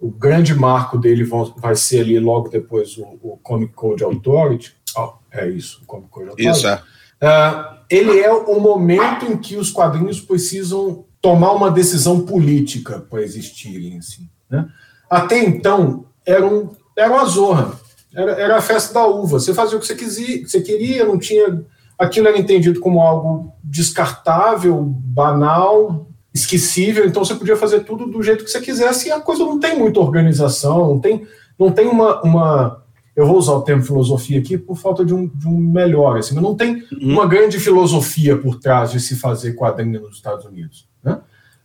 O 0.00 0.10
grande 0.10 0.54
marco 0.54 0.96
dele 0.96 1.24
vão, 1.24 1.52
vai 1.56 1.74
ser 1.74 2.02
ali 2.02 2.20
logo 2.20 2.48
depois 2.48 2.96
o, 2.96 3.18
o 3.20 3.38
Comic 3.42 3.72
Code 3.74 4.04
Authority. 4.04 4.76
Oh, 4.96 5.14
é 5.30 5.48
isso, 5.48 5.80
o 5.82 5.86
Comic 5.86 6.08
Code 6.08 6.28
Authority. 6.30 6.56
Isso, 6.56 6.68
é. 6.68 6.80
Uh, 7.22 7.78
ele 7.90 8.20
é 8.20 8.32
o 8.32 8.60
momento 8.60 9.26
em 9.26 9.36
que 9.36 9.56
os 9.56 9.70
quadrinhos 9.70 10.20
precisam 10.20 11.04
tomar 11.20 11.52
uma 11.52 11.70
decisão 11.70 12.20
política 12.20 13.00
para 13.10 13.22
existirem. 13.22 13.98
Assim, 13.98 14.28
né? 14.50 14.68
Até 15.08 15.38
então, 15.38 16.06
era, 16.24 16.46
um, 16.46 16.70
era 16.96 17.12
uma 17.12 17.24
zorra. 17.24 17.72
Era, 18.14 18.32
era 18.32 18.56
a 18.56 18.62
festa 18.62 18.94
da 18.94 19.06
uva. 19.06 19.40
Você 19.40 19.54
fazia 19.54 19.76
o 19.76 19.80
que 19.80 19.86
você, 19.86 19.94
quisia, 19.94 20.38
que 20.42 20.48
você 20.48 20.60
queria, 20.60 21.04
não 21.04 21.18
tinha. 21.18 21.64
Aquilo 21.98 22.28
era 22.28 22.38
entendido 22.38 22.78
como 22.80 23.00
algo 23.00 23.52
descartável, 23.64 24.82
banal, 24.84 26.08
esquecível, 26.32 27.06
então 27.06 27.24
você 27.24 27.34
podia 27.34 27.56
fazer 27.56 27.80
tudo 27.80 28.06
do 28.06 28.22
jeito 28.22 28.44
que 28.44 28.50
você 28.50 28.60
quisesse 28.60 29.08
e 29.08 29.12
a 29.12 29.20
coisa 29.20 29.44
não 29.44 29.58
tem 29.58 29.76
muita 29.76 29.98
organização, 29.98 30.88
não 30.88 31.00
tem, 31.00 31.26
não 31.58 31.72
tem 31.72 31.88
uma, 31.88 32.22
uma 32.22 32.84
eu 33.18 33.26
vou 33.26 33.36
usar 33.36 33.54
o 33.54 33.62
termo 33.62 33.82
filosofia 33.82 34.38
aqui 34.38 34.56
por 34.56 34.76
falta 34.76 35.04
de 35.04 35.12
um, 35.12 35.26
de 35.26 35.48
um 35.48 35.58
melhor, 35.58 36.18
assim, 36.18 36.36
mas 36.36 36.44
não 36.44 36.54
tem 36.54 36.84
uhum. 36.92 37.14
uma 37.14 37.26
grande 37.26 37.58
filosofia 37.58 38.36
por 38.36 38.60
trás 38.60 38.92
de 38.92 39.00
se 39.00 39.16
fazer 39.16 39.56
quadrinho 39.56 40.00
nos 40.02 40.14
Estados 40.14 40.44
Unidos. 40.44 40.86
Né? 41.02 41.18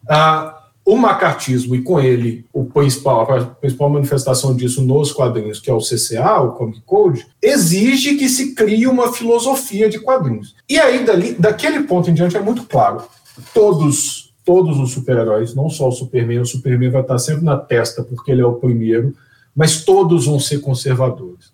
Ah, 0.10 0.63
o 0.83 0.98
macartismo, 0.98 1.75
e 1.75 1.83
com 1.83 2.00
ele 2.00 2.43
o 2.51 2.65
principal, 2.65 3.31
a 3.31 3.45
principal 3.45 3.88
manifestação 3.88 4.55
disso 4.55 4.81
nos 4.81 5.12
quadrinhos, 5.12 5.60
que 5.60 5.69
é 5.69 5.74
o 5.75 5.77
CCA, 5.77 6.41
o 6.41 6.53
Comic 6.53 6.81
Code, 6.81 7.27
exige 7.39 8.15
que 8.15 8.27
se 8.27 8.55
crie 8.55 8.88
uma 8.88 9.13
filosofia 9.13 9.88
de 9.88 10.00
quadrinhos. 10.00 10.55
E 10.67 10.79
aí, 10.79 11.05
dali, 11.05 11.36
daquele 11.36 11.83
ponto 11.83 12.10
em 12.10 12.15
diante, 12.15 12.36
é 12.36 12.41
muito 12.41 12.63
claro, 12.63 13.03
todos, 13.53 14.33
todos 14.43 14.79
os 14.79 14.89
super-heróis, 14.89 15.53
não 15.53 15.69
só 15.69 15.88
o 15.88 15.91
Superman, 15.91 16.39
o 16.39 16.48
Superman 16.48 16.89
vai 16.89 17.03
estar 17.03 17.19
sempre 17.19 17.45
na 17.45 17.57
testa, 17.57 18.01
porque 18.01 18.31
ele 18.31 18.41
é 18.41 18.45
o 18.45 18.53
primeiro, 18.53 19.13
mas 19.55 19.83
todos 19.83 20.25
vão 20.25 20.39
ser 20.39 20.60
conservadores. 20.60 21.53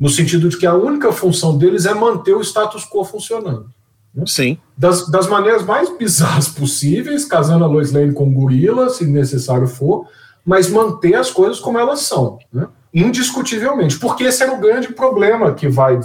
No 0.00 0.08
sentido 0.08 0.48
de 0.48 0.56
que 0.56 0.66
a 0.66 0.74
única 0.74 1.12
função 1.12 1.56
deles 1.56 1.86
é 1.86 1.94
manter 1.94 2.34
o 2.34 2.40
status 2.42 2.84
quo 2.84 3.04
funcionando. 3.04 3.70
Né? 4.14 4.24
Sim. 4.26 4.58
Das, 4.76 5.08
das 5.08 5.28
maneiras 5.28 5.64
mais 5.64 5.96
bizarras 5.96 6.48
possíveis, 6.48 7.24
casando 7.24 7.64
a 7.64 7.68
Lois 7.68 7.92
Lane 7.92 8.12
com 8.12 8.32
gorila, 8.32 8.88
se 8.88 9.06
necessário 9.06 9.68
for, 9.68 10.06
mas 10.44 10.70
manter 10.70 11.14
as 11.14 11.30
coisas 11.30 11.60
como 11.60 11.78
elas 11.78 12.00
são. 12.00 12.38
Né? 12.52 12.66
Indiscutivelmente. 12.92 13.98
Porque 13.98 14.24
esse 14.24 14.42
era 14.42 14.52
o 14.52 14.60
grande 14.60 14.88
problema 14.88 15.52
que 15.54 15.68
vai 15.68 15.98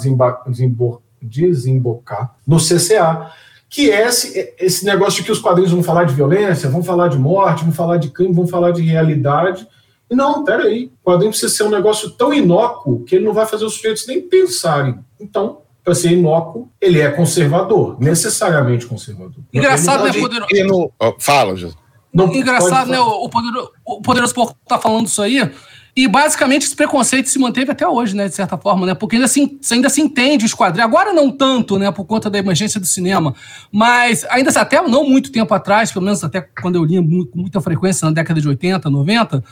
desembocar 1.21 2.35
no 2.45 2.57
CCA 2.57 3.31
que 3.73 3.89
é 3.89 4.07
esse, 4.07 4.53
esse 4.59 4.85
negócio 4.85 5.19
de 5.19 5.23
que 5.23 5.31
os 5.31 5.39
quadrinhos 5.39 5.71
vão 5.71 5.81
falar 5.81 6.03
de 6.03 6.13
violência, 6.13 6.69
vão 6.69 6.83
falar 6.83 7.07
de 7.07 7.17
morte, 7.17 7.63
vão 7.63 7.73
falar 7.73 7.97
de 7.97 8.11
crime, 8.11 8.31
vão 8.31 8.45
falar 8.45 8.69
de 8.69 8.83
realidade. 8.83 9.67
E 10.09 10.15
não, 10.15 10.43
peraí, 10.43 10.91
o 11.03 11.09
quadrinho 11.09 11.31
precisa 11.31 11.53
ser 11.53 11.63
um 11.63 11.69
negócio 11.69 12.11
tão 12.11 12.33
inócuo 12.33 13.03
que 13.03 13.15
ele 13.15 13.25
não 13.25 13.33
vai 13.33 13.45
fazer 13.45 13.65
os 13.65 13.75
sujeitos 13.75 14.05
nem 14.07 14.21
pensarem. 14.21 14.99
Então, 15.19 15.59
para 15.83 15.95
ser 15.95 16.11
inócuo, 16.11 16.69
ele 16.79 16.99
é 16.99 17.09
conservador, 17.09 17.97
necessariamente 17.99 18.85
conservador. 18.85 19.43
Engraçado, 19.53 20.03
né, 20.03 20.11
Poderoso? 20.13 20.91
Fala, 21.19 21.55
Jesus. 21.55 21.75
Engraçado, 22.13 22.89
né? 22.89 22.99
O 22.99 23.27
Poderoso, 23.27 23.71
o 23.85 24.01
Poderoso 24.01 24.33
Porco 24.33 24.55
tá 24.67 24.77
falando 24.77 25.07
isso 25.07 25.21
aí. 25.21 25.51
E 25.95 26.07
basicamente 26.07 26.63
esse 26.63 26.75
preconceito 26.75 27.29
se 27.29 27.37
manteve 27.37 27.71
até 27.71 27.87
hoje, 27.87 28.15
né, 28.15 28.27
de 28.27 28.33
certa 28.33 28.57
forma, 28.57 28.85
né? 28.85 28.95
Porque 28.95 29.15
ainda 29.15 29.27
se, 29.27 29.59
ainda 29.71 29.89
se 29.89 30.01
entende 30.01 30.43
os 30.43 30.53
quadrinhos. 30.53 30.87
Agora 30.87 31.13
não 31.13 31.29
tanto, 31.29 31.77
né, 31.77 31.91
por 31.91 32.05
conta 32.05 32.31
da 32.31 32.39
emergência 32.39 32.79
do 32.79 32.85
cinema, 32.85 33.35
mas 33.71 34.25
ainda 34.25 34.49
até 34.59 34.81
não 34.81 35.07
muito 35.07 35.31
tempo 35.31 35.53
atrás, 35.53 35.91
pelo 35.91 36.05
menos 36.05 36.23
até 36.23 36.41
quando 36.41 36.77
eu 36.77 36.83
lia 36.83 36.99
com 36.99 37.29
muita 37.35 37.61
frequência 37.61 38.07
na 38.07 38.11
década 38.11 38.41
de 38.41 38.47
80, 38.47 38.89
90, 38.89 39.43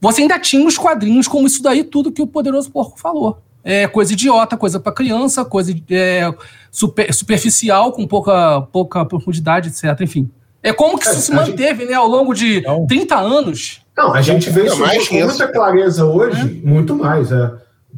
você 0.00 0.22
ainda 0.22 0.38
tinha 0.38 0.66
os 0.66 0.78
quadrinhos 0.78 1.28
como 1.28 1.46
isso 1.46 1.62
daí 1.62 1.84
tudo 1.84 2.10
que 2.10 2.22
o 2.22 2.26
poderoso 2.26 2.70
porco 2.70 2.98
falou. 2.98 3.38
É 3.62 3.86
coisa 3.86 4.14
idiota, 4.14 4.56
coisa 4.56 4.80
para 4.80 4.92
criança, 4.92 5.44
coisa 5.44 5.74
é, 5.90 6.32
super, 6.70 7.12
superficial, 7.12 7.92
com 7.92 8.06
pouca, 8.06 8.62
pouca 8.72 9.04
profundidade, 9.04 9.68
etc. 9.68 10.00
Enfim. 10.00 10.30
É 10.62 10.72
como 10.72 10.98
que 10.98 11.06
é, 11.06 11.12
isso 11.12 11.20
se 11.20 11.32
manteve, 11.32 11.80
gente... 11.80 11.90
né, 11.90 11.94
ao 11.94 12.06
longo 12.06 12.32
de 12.32 12.58
então, 12.58 12.86
30 12.86 13.16
anos. 13.16 13.82
Não, 13.96 14.14
a 14.14 14.22
gente 14.22 14.48
vê 14.48 14.66
isso 14.66 14.78
mais 14.78 15.06
com 15.06 15.14
muita 15.14 15.48
clareza 15.48 16.06
hoje, 16.06 16.62
é. 16.64 16.66
muito 16.66 16.94
mais, 16.94 17.30
é. 17.30 17.50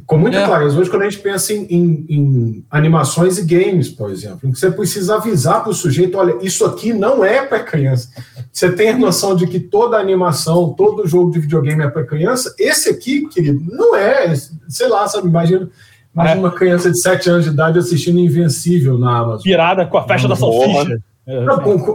Com 0.06 0.18
muita 0.18 0.38
é. 0.38 0.46
clareza 0.46 0.78
hoje, 0.78 0.90
quando 0.90 1.02
a 1.02 1.11
gente 1.11 1.22
pensa 1.22 1.52
em, 1.52 1.64
em, 1.70 2.06
em, 2.08 2.64
animações 2.70 3.38
e 3.38 3.44
games, 3.44 3.88
por 3.88 4.11
exemplo, 4.11 4.40
em 4.44 4.52
que 4.52 4.58
você 4.58 4.70
precisa 4.70 5.16
avisar 5.16 5.62
para 5.62 5.70
o 5.70 5.75
sujeito: 5.75 6.18
olha, 6.18 6.37
isso 6.42 6.64
aqui 6.64 6.92
não 6.92 7.25
é 7.25 7.44
para 7.44 7.61
criança. 7.61 8.08
Você 8.52 8.70
tem 8.72 8.90
a 8.90 8.99
noção 8.99 9.37
de 9.37 9.46
que 9.46 9.61
toda 9.61 9.96
animação, 9.96 10.75
todo 10.75 11.06
jogo 11.06 11.30
de 11.30 11.40
videogame 11.40 11.82
é 11.82 11.88
para 11.88 12.04
criança. 12.04 12.54
Esse 12.58 12.88
aqui, 12.88 13.28
querido, 13.28 13.64
não 13.70 13.94
é. 13.94 14.34
Sei 14.68 14.88
lá, 14.88 15.06
sabe? 15.06 15.28
Imagina. 15.28 15.70
Imagina 16.14 16.37
é. 16.37 16.40
uma 16.40 16.50
criança 16.50 16.90
de 16.90 17.00
7 17.00 17.30
anos 17.30 17.44
de 17.44 17.50
idade 17.50 17.78
assistindo 17.78 18.18
Invencível 18.18 18.99
na 18.99 19.18
Amazon. 19.18 19.42
Pirada 19.42 19.87
com 19.87 19.96
a 19.96 20.06
festa 20.06 20.28
da 20.28 20.37
salsicha. 20.37 21.00
É, 21.24 21.36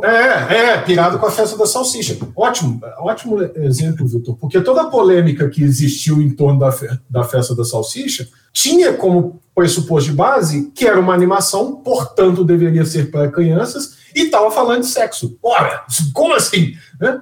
é, 0.07 0.69
é, 0.69 0.77
pirado 0.77 1.19
com 1.19 1.25
a 1.25 1.31
festa 1.31 1.57
da 1.57 1.65
salsicha. 1.65 2.17
Ótimo, 2.34 2.79
ótimo 3.00 3.41
exemplo, 3.57 4.07
Vitor, 4.07 4.38
porque 4.38 4.62
toda 4.62 4.84
a 4.84 4.89
polêmica 4.89 5.50
que 5.50 5.62
existiu 5.63 6.22
em 6.22 6.29
torno 6.29 6.60
da, 6.60 6.72
fe 6.72 6.88
da 7.10 7.24
festa 7.25 7.53
da 7.53 7.65
salsicha 7.65 8.27
tinha 8.53 8.93
como 8.93 9.41
pressuposto 9.53 10.12
de 10.12 10.15
base 10.15 10.72
que 10.74 10.88
era 10.88 11.00
uma 11.00 11.13
animação, 11.13 11.75
portanto 11.75 12.46
deveria 12.46 12.86
ser 12.86 13.12
para 13.12 13.29
crianças, 13.29 13.98
e 14.15 14.22
estava 14.22 14.50
falando 14.50 14.81
de 14.81 14.87
sexo. 14.87 15.37
Ora, 15.44 15.83
como 16.13 16.33
assim? 16.33 16.74
Né? 17.00 17.22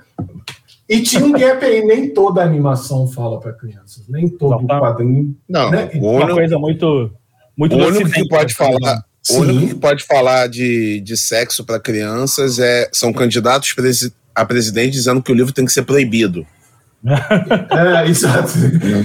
E 0.87 1.01
tinha 1.01 1.25
um 1.25 1.31
gap 1.31 1.65
aí, 1.65 1.83
nem 1.83 2.13
toda 2.13 2.43
animação 2.43 3.07
fala 3.07 3.39
para 3.39 3.51
crianças, 3.53 4.07
nem 4.07 4.29
todo 4.29 4.61
Não, 4.61 4.67
tá. 4.67 4.79
quadrinho. 4.79 5.35
Não, 5.49 5.71
né? 5.71 5.89
uma 5.95 6.31
coisa 6.31 6.59
muito. 6.59 7.11
muito 7.57 7.75
o 7.75 7.87
único 7.87 8.11
que 8.11 8.27
pode 8.27 8.53
falar 8.53 9.03
o 9.29 9.39
único 9.39 9.67
que 9.67 9.75
pode 9.75 10.03
falar 10.03 10.47
de, 10.47 10.99
de 11.01 11.17
sexo 11.17 11.63
para 11.63 11.79
crianças 11.79 12.59
é, 12.59 12.89
são 12.93 13.11
candidatos 13.11 13.73
presi 13.73 14.13
a 14.33 14.45
presidente 14.45 14.91
dizendo 14.91 15.23
que 15.23 15.31
o 15.31 15.35
livro 15.35 15.53
tem 15.53 15.65
que 15.65 15.71
ser 15.71 15.83
proibido. 15.83 16.45
é, 17.05 18.09
exato. 18.09 18.51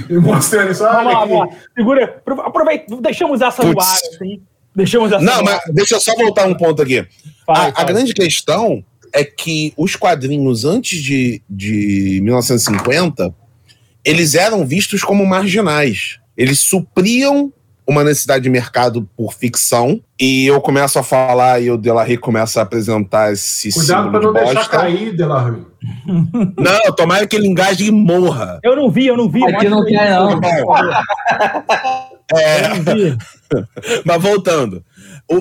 E 0.09 0.15
mostrando 0.19 0.73
isso. 0.73 0.83
Vamos 0.83 1.13
lá, 1.13 1.21
vamos 1.21 1.39
lá. 1.39 1.59
Segura, 1.77 2.23
aproveita, 2.27 2.97
deixamos 3.01 3.41
essa 3.41 3.63
Puts. 3.63 3.75
no 3.75 3.81
ar, 3.81 3.95
assim. 3.95 4.43
Deixamos 4.75 5.13
essa 5.13 5.23
Não, 5.23 5.43
mas 5.43 5.61
deixa 5.73 5.95
eu 5.95 6.01
só 6.01 6.15
voltar 6.17 6.47
um 6.47 6.55
ponto 6.55 6.83
aqui. 6.83 7.07
Fala, 7.47 7.73
a, 7.77 7.83
a 7.83 7.85
grande 7.85 8.13
questão 8.13 8.85
é 9.13 9.25
que 9.25 9.73
os 9.77 9.95
quadrinhos 9.97 10.65
antes 10.65 11.01
de, 11.01 11.43
de 11.49 12.21
1950 12.23 13.35
eles 14.05 14.35
eram 14.35 14.67
vistos 14.67 15.03
como 15.03 15.27
marginais. 15.27 16.19
Eles 16.37 16.61
supriam 16.61 17.53
uma 17.91 18.05
necessidade 18.05 18.45
de 18.45 18.49
mercado 18.49 19.03
por 19.17 19.35
ficção. 19.35 20.01
E 20.19 20.47
eu 20.47 20.61
começo 20.61 20.97
a 20.97 21.03
falar 21.03 21.61
e 21.61 21.73
o 21.73 21.77
Delarry 21.77 22.17
começa 22.17 22.61
a 22.61 22.63
apresentar 22.63 23.33
esse. 23.33 23.73
Cuidado 23.73 24.13
para 24.13 24.21
não 24.21 24.33
bosta. 24.33 24.55
deixar 24.55 24.69
cair, 24.69 25.17
Delarry. 25.17 25.67
Não, 26.57 26.95
tomara 26.95 27.27
que 27.27 27.35
ele 27.35 27.49
engaje 27.49 27.87
e 27.87 27.91
morra. 27.91 28.61
Eu 28.63 28.77
não 28.77 28.91
vi, 28.91 29.07
eu 29.07 29.17
não 29.17 29.31
vi. 29.31 29.43
Aqui 29.43 29.67
não 29.67 29.83
tem, 29.83 29.97
não. 29.97 30.39
É... 32.35 32.67
Eu 32.67 32.69
não 32.69 32.95
vi. 32.95 33.19
Mas 34.05 34.23
voltando. 34.23 34.85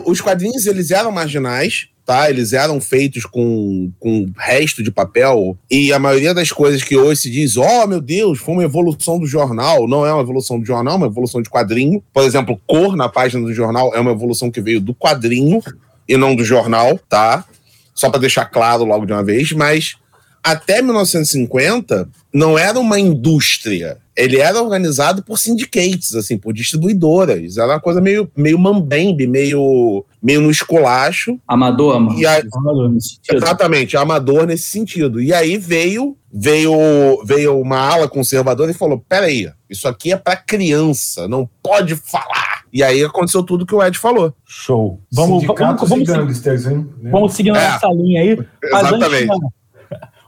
os 0.05 0.21
quadrinhos, 0.21 0.65
eles 0.65 0.91
eram 0.91 1.11
marginais, 1.11 1.89
tá? 2.09 2.27
Eles 2.27 2.53
eram 2.53 2.81
feitos 2.81 3.23
com, 3.23 3.91
com 3.99 4.25
resto 4.35 4.81
de 4.81 4.89
papel 4.89 5.55
e 5.69 5.93
a 5.93 5.99
maioria 5.99 6.33
das 6.33 6.51
coisas 6.51 6.83
que 6.83 6.97
hoje 6.97 7.21
se 7.21 7.29
diz, 7.29 7.55
oh 7.55 7.85
meu 7.85 8.01
Deus, 8.01 8.39
foi 8.39 8.55
uma 8.55 8.63
evolução 8.63 9.19
do 9.19 9.27
jornal, 9.27 9.87
não 9.87 10.03
é 10.03 10.11
uma 10.11 10.23
evolução 10.23 10.59
do 10.59 10.65
jornal, 10.65 10.95
é 10.95 10.97
uma 10.97 11.05
evolução 11.05 11.39
de 11.39 11.51
quadrinho. 11.51 12.03
Por 12.11 12.23
exemplo, 12.23 12.59
cor 12.65 12.95
na 12.95 13.07
página 13.07 13.45
do 13.45 13.53
jornal 13.53 13.93
é 13.93 13.99
uma 13.99 14.09
evolução 14.09 14.49
que 14.49 14.59
veio 14.59 14.81
do 14.81 14.95
quadrinho 14.95 15.61
e 16.07 16.17
não 16.17 16.35
do 16.35 16.43
jornal, 16.43 16.99
tá? 17.07 17.45
Só 17.93 18.09
para 18.09 18.21
deixar 18.21 18.45
claro 18.45 18.83
logo 18.85 19.05
de 19.05 19.13
uma 19.13 19.23
vez, 19.23 19.51
mas 19.51 19.95
até 20.43 20.81
1950 20.81 22.09
não 22.33 22.57
era 22.57 22.79
uma 22.79 22.99
indústria. 22.99 23.99
Ele 24.17 24.39
era 24.39 24.59
organizado 24.59 25.21
por 25.21 25.37
syndicates, 25.37 26.15
assim, 26.15 26.39
por 26.39 26.53
distribuidoras. 26.53 27.57
Era 27.57 27.73
uma 27.73 27.79
coisa 27.79 28.01
meio, 28.01 28.27
meio 28.35 28.57
mambembe, 28.57 29.27
meio, 29.27 30.03
meio 30.21 30.41
no 30.41 30.51
esculacho. 30.51 31.39
Amador, 31.47 31.95
amador. 31.95 32.25
Aí, 32.25 32.43
amador 32.53 32.91
exatamente, 33.31 33.97
amador 33.97 34.45
nesse 34.45 34.63
sentido. 34.63 35.21
E 35.21 35.33
aí 35.33 35.57
veio 35.57 36.17
veio 36.31 37.23
veio 37.25 37.59
uma 37.59 37.79
ala 37.79 38.07
conservadora 38.07 38.71
e 38.71 38.75
falou: 38.75 39.03
peraí, 39.07 39.51
isso 39.69 39.87
aqui 39.87 40.11
é 40.11 40.17
para 40.17 40.35
criança, 40.35 41.27
não 41.27 41.49
pode 41.63 41.95
falar. 41.95 42.63
E 42.71 42.83
aí 42.83 43.03
aconteceu 43.03 43.41
tudo 43.41 43.65
que 43.65 43.73
o 43.73 43.83
Ed 43.83 43.97
falou. 43.97 44.33
Show. 44.45 45.01
Vamos, 45.11 45.43
vamos, 45.43 45.89
vamos, 45.89 46.07
seguir, 46.37 46.87
vamos 47.11 47.33
seguir 47.33 47.51
nessa 47.51 47.87
é, 47.87 47.93
linha 47.93 48.21
aí. 48.21 48.39
Exatamente 48.63 49.29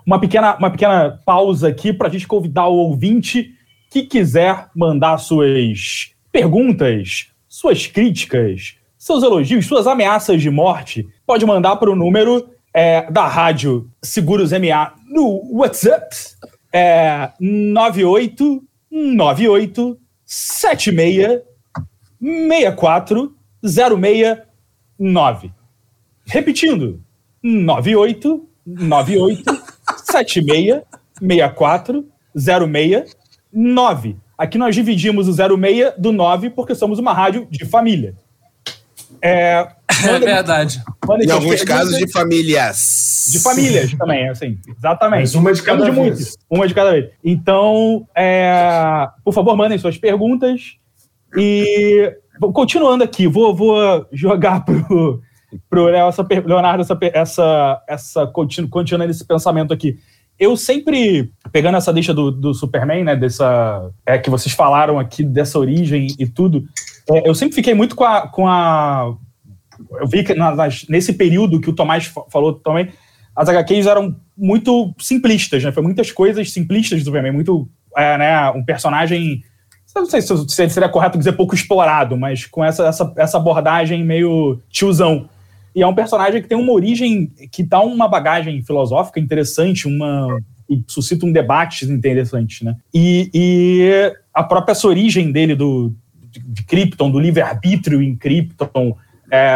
uma 0.05 0.19
pequena, 0.19 0.55
uma 0.57 0.69
pequena 0.69 1.19
pausa 1.25 1.67
aqui 1.67 1.93
para 1.93 2.07
a 2.07 2.11
gente 2.11 2.27
convidar 2.27 2.67
o 2.67 2.75
ouvinte 2.75 3.53
que 3.89 4.03
quiser 4.03 4.69
mandar 4.75 5.17
suas 5.17 6.11
perguntas, 6.31 7.27
suas 7.47 7.87
críticas, 7.87 8.75
seus 9.01 9.21
elogios, 9.23 9.65
suas 9.65 9.87
ameaças 9.87 10.39
de 10.39 10.51
morte, 10.51 11.09
pode 11.25 11.43
mandar 11.43 11.75
para 11.77 11.89
o 11.89 11.95
número 11.95 12.47
é, 12.71 13.09
da 13.09 13.25
Rádio 13.25 13.89
Seguros 13.99 14.51
MA 14.51 14.93
no 15.09 15.41
WhatsApp 15.53 16.15
é, 16.71 17.31
9898 17.39 19.97
76 20.23 21.41
64 22.21 23.35
069. 23.63 25.51
Repetindo, 26.27 27.01
98 27.41 28.47
98 28.67 29.63
76 30.05 30.83
64 31.19 32.05
06 32.37 33.17
9. 33.51 34.15
Aqui 34.37 34.59
nós 34.59 34.75
dividimos 34.75 35.27
o 35.27 35.33
06 35.33 35.93
do 35.97 36.11
9 36.11 36.51
porque 36.51 36.75
somos 36.75 36.99
uma 36.99 37.13
rádio 37.13 37.47
de 37.49 37.65
família. 37.65 38.15
É, 39.21 39.67
é 40.07 40.19
verdade. 40.19 40.81
Em 41.21 41.31
alguns 41.31 41.63
casos 41.63 41.97
de 41.97 42.07
famílias. 42.11 43.29
De 43.31 43.39
famílias 43.39 43.93
também, 43.93 44.29
assim. 44.29 44.57
Exatamente. 44.77 45.21
Mas 45.21 45.35
uma 45.35 45.53
de 45.53 45.61
cada 45.61 45.85
de 45.85 45.91
vez. 45.91 45.97
Muitos, 45.97 46.37
uma 46.49 46.67
de 46.67 46.73
cada 46.73 46.91
vez. 46.91 47.09
Então, 47.23 48.07
é, 48.15 49.07
por 49.23 49.33
favor, 49.33 49.55
mandem 49.55 49.77
suas 49.77 49.97
perguntas. 49.97 50.77
E 51.37 52.13
continuando 52.53 53.03
aqui, 53.03 53.27
vou, 53.27 53.55
vou 53.55 54.07
jogar 54.11 54.65
pro, 54.65 55.21
pro 55.69 55.85
Leonardo 55.85 56.81
essa, 56.81 56.97
essa, 57.13 57.83
essa 57.87 58.27
continu, 58.27 58.67
continuando 58.67 59.11
esse 59.11 59.25
pensamento 59.25 59.73
aqui. 59.73 59.99
Eu 60.41 60.57
sempre, 60.57 61.31
pegando 61.51 61.77
essa 61.77 61.93
deixa 61.93 62.15
do, 62.15 62.31
do 62.31 62.51
Superman, 62.51 63.03
né, 63.03 63.15
dessa, 63.15 63.91
é, 64.03 64.17
que 64.17 64.27
vocês 64.27 64.55
falaram 64.55 64.97
aqui, 64.97 65.23
dessa 65.23 65.59
origem 65.59 66.07
e 66.17 66.25
tudo, 66.25 66.65
é, 67.07 67.29
eu 67.29 67.35
sempre 67.35 67.53
fiquei 67.53 67.75
muito 67.75 67.95
com 67.95 68.03
a, 68.03 68.27
com 68.27 68.47
a 68.47 69.15
eu 69.99 70.07
vi 70.07 70.23
que 70.23 70.33
nas, 70.33 70.87
nesse 70.87 71.13
período 71.13 71.61
que 71.61 71.69
o 71.69 71.73
Tomás 71.73 72.11
falou 72.31 72.53
também, 72.53 72.89
as 73.35 73.47
HQs 73.49 73.85
eram 73.85 74.15
muito 74.35 74.91
simplistas, 74.97 75.63
né? 75.63 75.71
Foi 75.71 75.83
muitas 75.83 76.11
coisas 76.11 76.51
simplistas 76.51 76.99
do 76.99 77.05
Superman, 77.05 77.33
muito 77.33 77.69
é, 77.95 78.17
né, 78.17 78.49
um 78.49 78.65
personagem. 78.65 79.43
Não 79.95 80.07
sei 80.07 80.21
se 80.21 80.47
seria 80.69 80.89
correto 80.89 81.19
dizer 81.19 81.33
pouco 81.33 81.53
explorado, 81.53 82.17
mas 82.17 82.47
com 82.47 82.65
essa, 82.65 82.87
essa, 82.87 83.13
essa 83.15 83.37
abordagem 83.37 84.03
meio 84.03 84.59
tiozão. 84.71 85.29
E 85.75 85.81
é 85.81 85.87
um 85.87 85.95
personagem 85.95 86.41
que 86.41 86.47
tem 86.47 86.57
uma 86.57 86.73
origem 86.73 87.31
que 87.51 87.63
dá 87.63 87.81
uma 87.81 88.07
bagagem 88.07 88.61
filosófica 88.61 89.19
interessante, 89.19 89.87
uma 89.87 90.39
e 90.69 90.81
suscita 90.87 91.25
um 91.25 91.33
debate 91.33 91.85
interessante, 91.85 92.63
né? 92.63 92.77
E, 92.93 93.29
e 93.33 94.13
a 94.33 94.41
própria 94.41 94.71
essa 94.71 94.87
origem 94.87 95.29
dele 95.29 95.53
do, 95.53 95.93
de, 96.31 96.63
Krypton, 96.63 97.11
do 97.11 97.19
livre-arbítrio 97.19 98.01
em 98.01 98.15
Krypton, 98.15 98.95
é, 99.29 99.53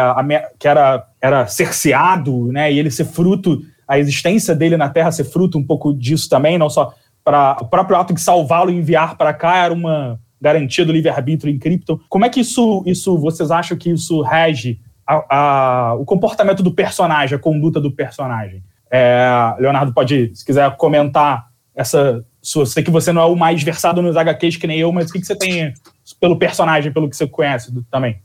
que 0.58 0.68
era, 0.68 1.08
era 1.20 1.46
cerceado, 1.46 2.52
né? 2.52 2.70
E 2.70 2.78
ele 2.78 2.90
ser 2.90 3.06
fruto, 3.06 3.62
a 3.88 3.98
existência 3.98 4.54
dele 4.54 4.76
na 4.76 4.90
Terra 4.90 5.10
ser 5.10 5.24
fruto 5.24 5.56
um 5.56 5.64
pouco 5.64 5.94
disso 5.94 6.28
também, 6.28 6.58
não 6.58 6.68
só 6.68 6.94
para 7.24 7.56
o 7.60 7.66
próprio 7.66 7.96
ato 7.96 8.12
de 8.12 8.20
salvá-lo 8.20 8.70
e 8.70 8.76
enviar 8.76 9.16
para 9.16 9.32
cá 9.32 9.64
era 9.64 9.72
uma 9.72 10.20
garantia 10.40 10.84
do 10.84 10.92
livre-arbítrio 10.92 11.52
em 11.52 11.58
Krypton. 11.58 11.98
Como 12.10 12.24
é 12.24 12.28
que 12.28 12.40
isso, 12.40 12.82
isso 12.86 13.18
vocês 13.18 13.50
acham 13.50 13.76
que 13.76 13.90
isso 13.90 14.20
rege 14.20 14.78
a, 15.06 15.36
a, 15.36 15.94
o 15.94 16.04
comportamento 16.04 16.62
do 16.62 16.72
personagem, 16.72 17.36
a 17.36 17.40
conduta 17.40 17.80
do 17.80 17.90
personagem? 17.90 18.62
É, 18.90 19.54
Leonardo 19.58 19.92
pode, 19.92 20.32
se 20.34 20.44
quiser 20.44 20.76
comentar 20.76 21.46
essa. 21.74 22.24
Sei 22.42 22.82
que 22.82 22.90
você 22.90 23.12
não 23.12 23.22
é 23.22 23.26
o 23.26 23.34
mais 23.34 23.62
versado 23.62 24.00
nos 24.00 24.16
HQs 24.16 24.56
que 24.56 24.68
nem 24.68 24.78
eu, 24.78 24.92
mas 24.92 25.10
o 25.10 25.12
que, 25.12 25.20
que 25.20 25.26
você 25.26 25.34
tem 25.34 25.74
pelo 26.20 26.38
personagem, 26.38 26.92
pelo 26.92 27.10
que 27.10 27.16
você 27.16 27.26
conhece 27.26 27.72
do, 27.72 27.82
também? 27.90 28.22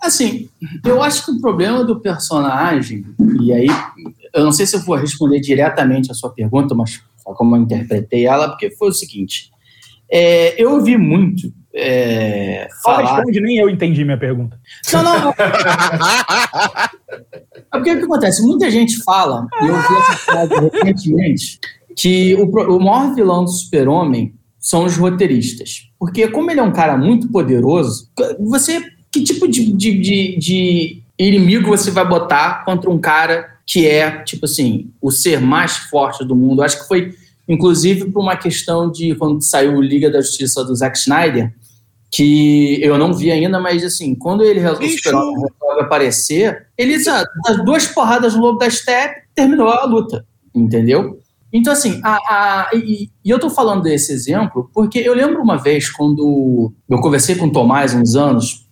Assim, 0.00 0.48
eu 0.84 1.02
acho 1.02 1.26
que 1.26 1.30
o 1.30 1.40
problema 1.40 1.84
do 1.84 2.00
personagem, 2.00 3.04
e 3.38 3.52
aí 3.52 3.66
eu 4.34 4.44
não 4.44 4.52
sei 4.52 4.66
se 4.66 4.76
eu 4.76 4.80
vou 4.80 4.96
responder 4.96 5.40
diretamente 5.40 6.10
a 6.10 6.14
sua 6.14 6.30
pergunta, 6.30 6.74
mas 6.74 7.02
como 7.22 7.54
eu 7.54 7.60
interpretei 7.60 8.26
ela, 8.26 8.48
porque 8.48 8.70
foi 8.70 8.88
o 8.88 8.94
seguinte: 8.94 9.50
é, 10.10 10.62
eu 10.62 10.72
ouvi 10.72 10.96
muito. 10.96 11.52
É, 11.72 12.68
falar... 12.82 13.14
responde, 13.16 13.40
nem 13.40 13.58
eu 13.58 13.70
entendi 13.70 14.04
minha 14.04 14.18
pergunta. 14.18 14.58
Não, 14.92 15.02
não. 15.04 15.30
é 15.38 15.38
porque 17.70 17.92
o 17.92 17.98
que 17.98 18.04
acontece? 18.04 18.42
Muita 18.42 18.68
gente 18.70 19.02
fala, 19.04 19.46
e 19.62 19.66
eu 19.66 19.76
vi 19.76 19.94
essa 19.94 20.16
frase 20.16 20.52
recentemente, 20.54 21.60
que 21.96 22.34
o, 22.34 22.44
o 22.44 22.80
maior 22.80 23.14
vilão 23.14 23.44
do 23.44 23.50
super-homem 23.50 24.34
são 24.58 24.84
os 24.84 24.96
roteiristas. 24.96 25.88
Porque 25.98 26.28
como 26.28 26.50
ele 26.50 26.60
é 26.60 26.62
um 26.62 26.72
cara 26.72 26.96
muito 26.96 27.28
poderoso, 27.30 28.08
você. 28.38 28.82
Que 29.12 29.24
tipo 29.24 29.48
de, 29.48 29.72
de, 29.72 29.98
de, 29.98 30.38
de 30.38 31.02
inimigo 31.18 31.66
você 31.66 31.90
vai 31.90 32.06
botar 32.06 32.64
contra 32.64 32.88
um 32.88 32.98
cara 32.98 33.58
que 33.66 33.86
é, 33.86 34.22
tipo 34.22 34.44
assim, 34.44 34.92
o 35.00 35.10
ser 35.10 35.40
mais 35.40 35.76
forte 35.76 36.24
do 36.24 36.36
mundo? 36.36 36.62
Acho 36.62 36.80
que 36.80 36.86
foi 36.86 37.12
inclusive 37.50 38.12
por 38.12 38.22
uma 38.22 38.36
questão 38.36 38.88
de 38.88 39.12
quando 39.16 39.42
saiu 39.42 39.74
o 39.74 39.82
Liga 39.82 40.08
da 40.08 40.20
Justiça 40.20 40.64
do 40.64 40.74
Zack 40.74 40.96
Snyder, 40.96 41.52
que 42.08 42.80
eu 42.80 42.96
não 42.96 43.12
vi 43.12 43.30
ainda, 43.30 43.58
mas 43.58 43.84
assim, 43.84 44.14
quando 44.14 44.44
ele 44.44 44.60
resolve, 44.60 44.96
aparecer, 45.80 46.68
ele 46.78 46.96
das 47.04 47.64
duas 47.64 47.86
porradas 47.88 48.34
no 48.34 48.42
lobo 48.42 48.58
da 48.58 48.70
steppe, 48.70 49.22
terminou 49.34 49.68
a 49.68 49.84
luta, 49.84 50.24
entendeu? 50.54 51.18
Então, 51.52 51.72
assim, 51.72 52.00
a, 52.04 52.14
a, 52.14 52.70
e, 52.72 53.10
e, 53.24 53.30
eu 53.30 53.38
tô 53.38 53.50
falando 53.50 53.82
desse 53.82 54.12
exemplo 54.12 54.70
porque 54.72 55.00
eu 55.00 55.12
lembro 55.12 55.42
uma 55.42 55.56
vez 55.56 55.90
quando 55.90 56.72
eu 56.88 56.98
conversei 56.98 57.34
com 57.34 57.46
o 57.46 57.52
Tomás 57.52 57.92
uns 57.92 58.14
anos, 58.14 58.68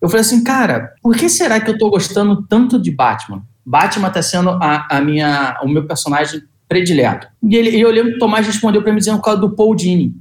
eu 0.00 0.08
falei 0.08 0.20
assim, 0.20 0.44
cara, 0.44 0.92
por 1.02 1.16
que 1.16 1.28
será 1.28 1.60
que 1.60 1.68
eu 1.70 1.76
tô 1.76 1.90
gostando 1.90 2.46
tanto 2.46 2.80
de 2.80 2.92
Batman? 2.92 3.42
Batman 3.66 4.10
tá 4.10 4.22
sendo 4.22 4.50
a, 4.50 4.86
a 4.88 5.00
minha, 5.00 5.58
o 5.64 5.68
meu 5.68 5.84
personagem 5.86 6.42
predileto. 6.70 7.26
E, 7.42 7.56
ele, 7.56 7.76
eu 7.80 7.90
lembro 7.90 8.12
que 8.12 8.16
o 8.16 8.20
Tomás 8.20 8.46
respondeu 8.46 8.80
para 8.80 8.92
mim 8.92 8.98
dizendo 8.98 9.18
por 9.18 9.24
causa 9.24 9.40
do 9.40 9.50
Paul 9.50 9.74
Dini. 9.74 10.14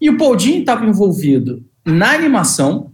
E 0.00 0.10
o 0.10 0.18
Paul 0.18 0.34
Dini 0.34 0.58
estava 0.58 0.84
envolvido 0.84 1.64
na 1.84 2.10
animação, 2.12 2.90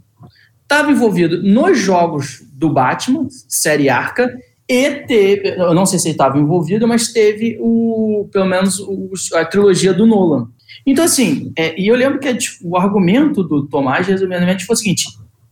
estava 0.62 0.92
envolvido 0.92 1.42
nos 1.42 1.78
jogos 1.78 2.44
do 2.52 2.68
Batman, 2.68 3.26
série 3.48 3.88
Arca, 3.88 4.38
e 4.68 4.90
teve, 5.06 5.48
eu 5.58 5.72
não 5.72 5.86
sei 5.86 5.98
se 5.98 6.08
ele 6.08 6.14
estava 6.14 6.38
envolvido, 6.38 6.86
mas 6.86 7.08
teve 7.08 7.56
o, 7.60 8.28
pelo 8.30 8.44
menos 8.44 8.78
o, 8.78 9.10
a 9.34 9.44
trilogia 9.46 9.94
do 9.94 10.06
Nolan. 10.06 10.48
Então, 10.86 11.04
assim, 11.04 11.50
é, 11.56 11.80
e 11.80 11.88
eu 11.88 11.96
lembro 11.96 12.18
que 12.18 12.36
o 12.62 12.76
argumento 12.76 13.42
do 13.42 13.66
Tomás, 13.66 14.06
resumidamente, 14.06 14.66
foi 14.66 14.74
o 14.74 14.78
seguinte: 14.78 15.08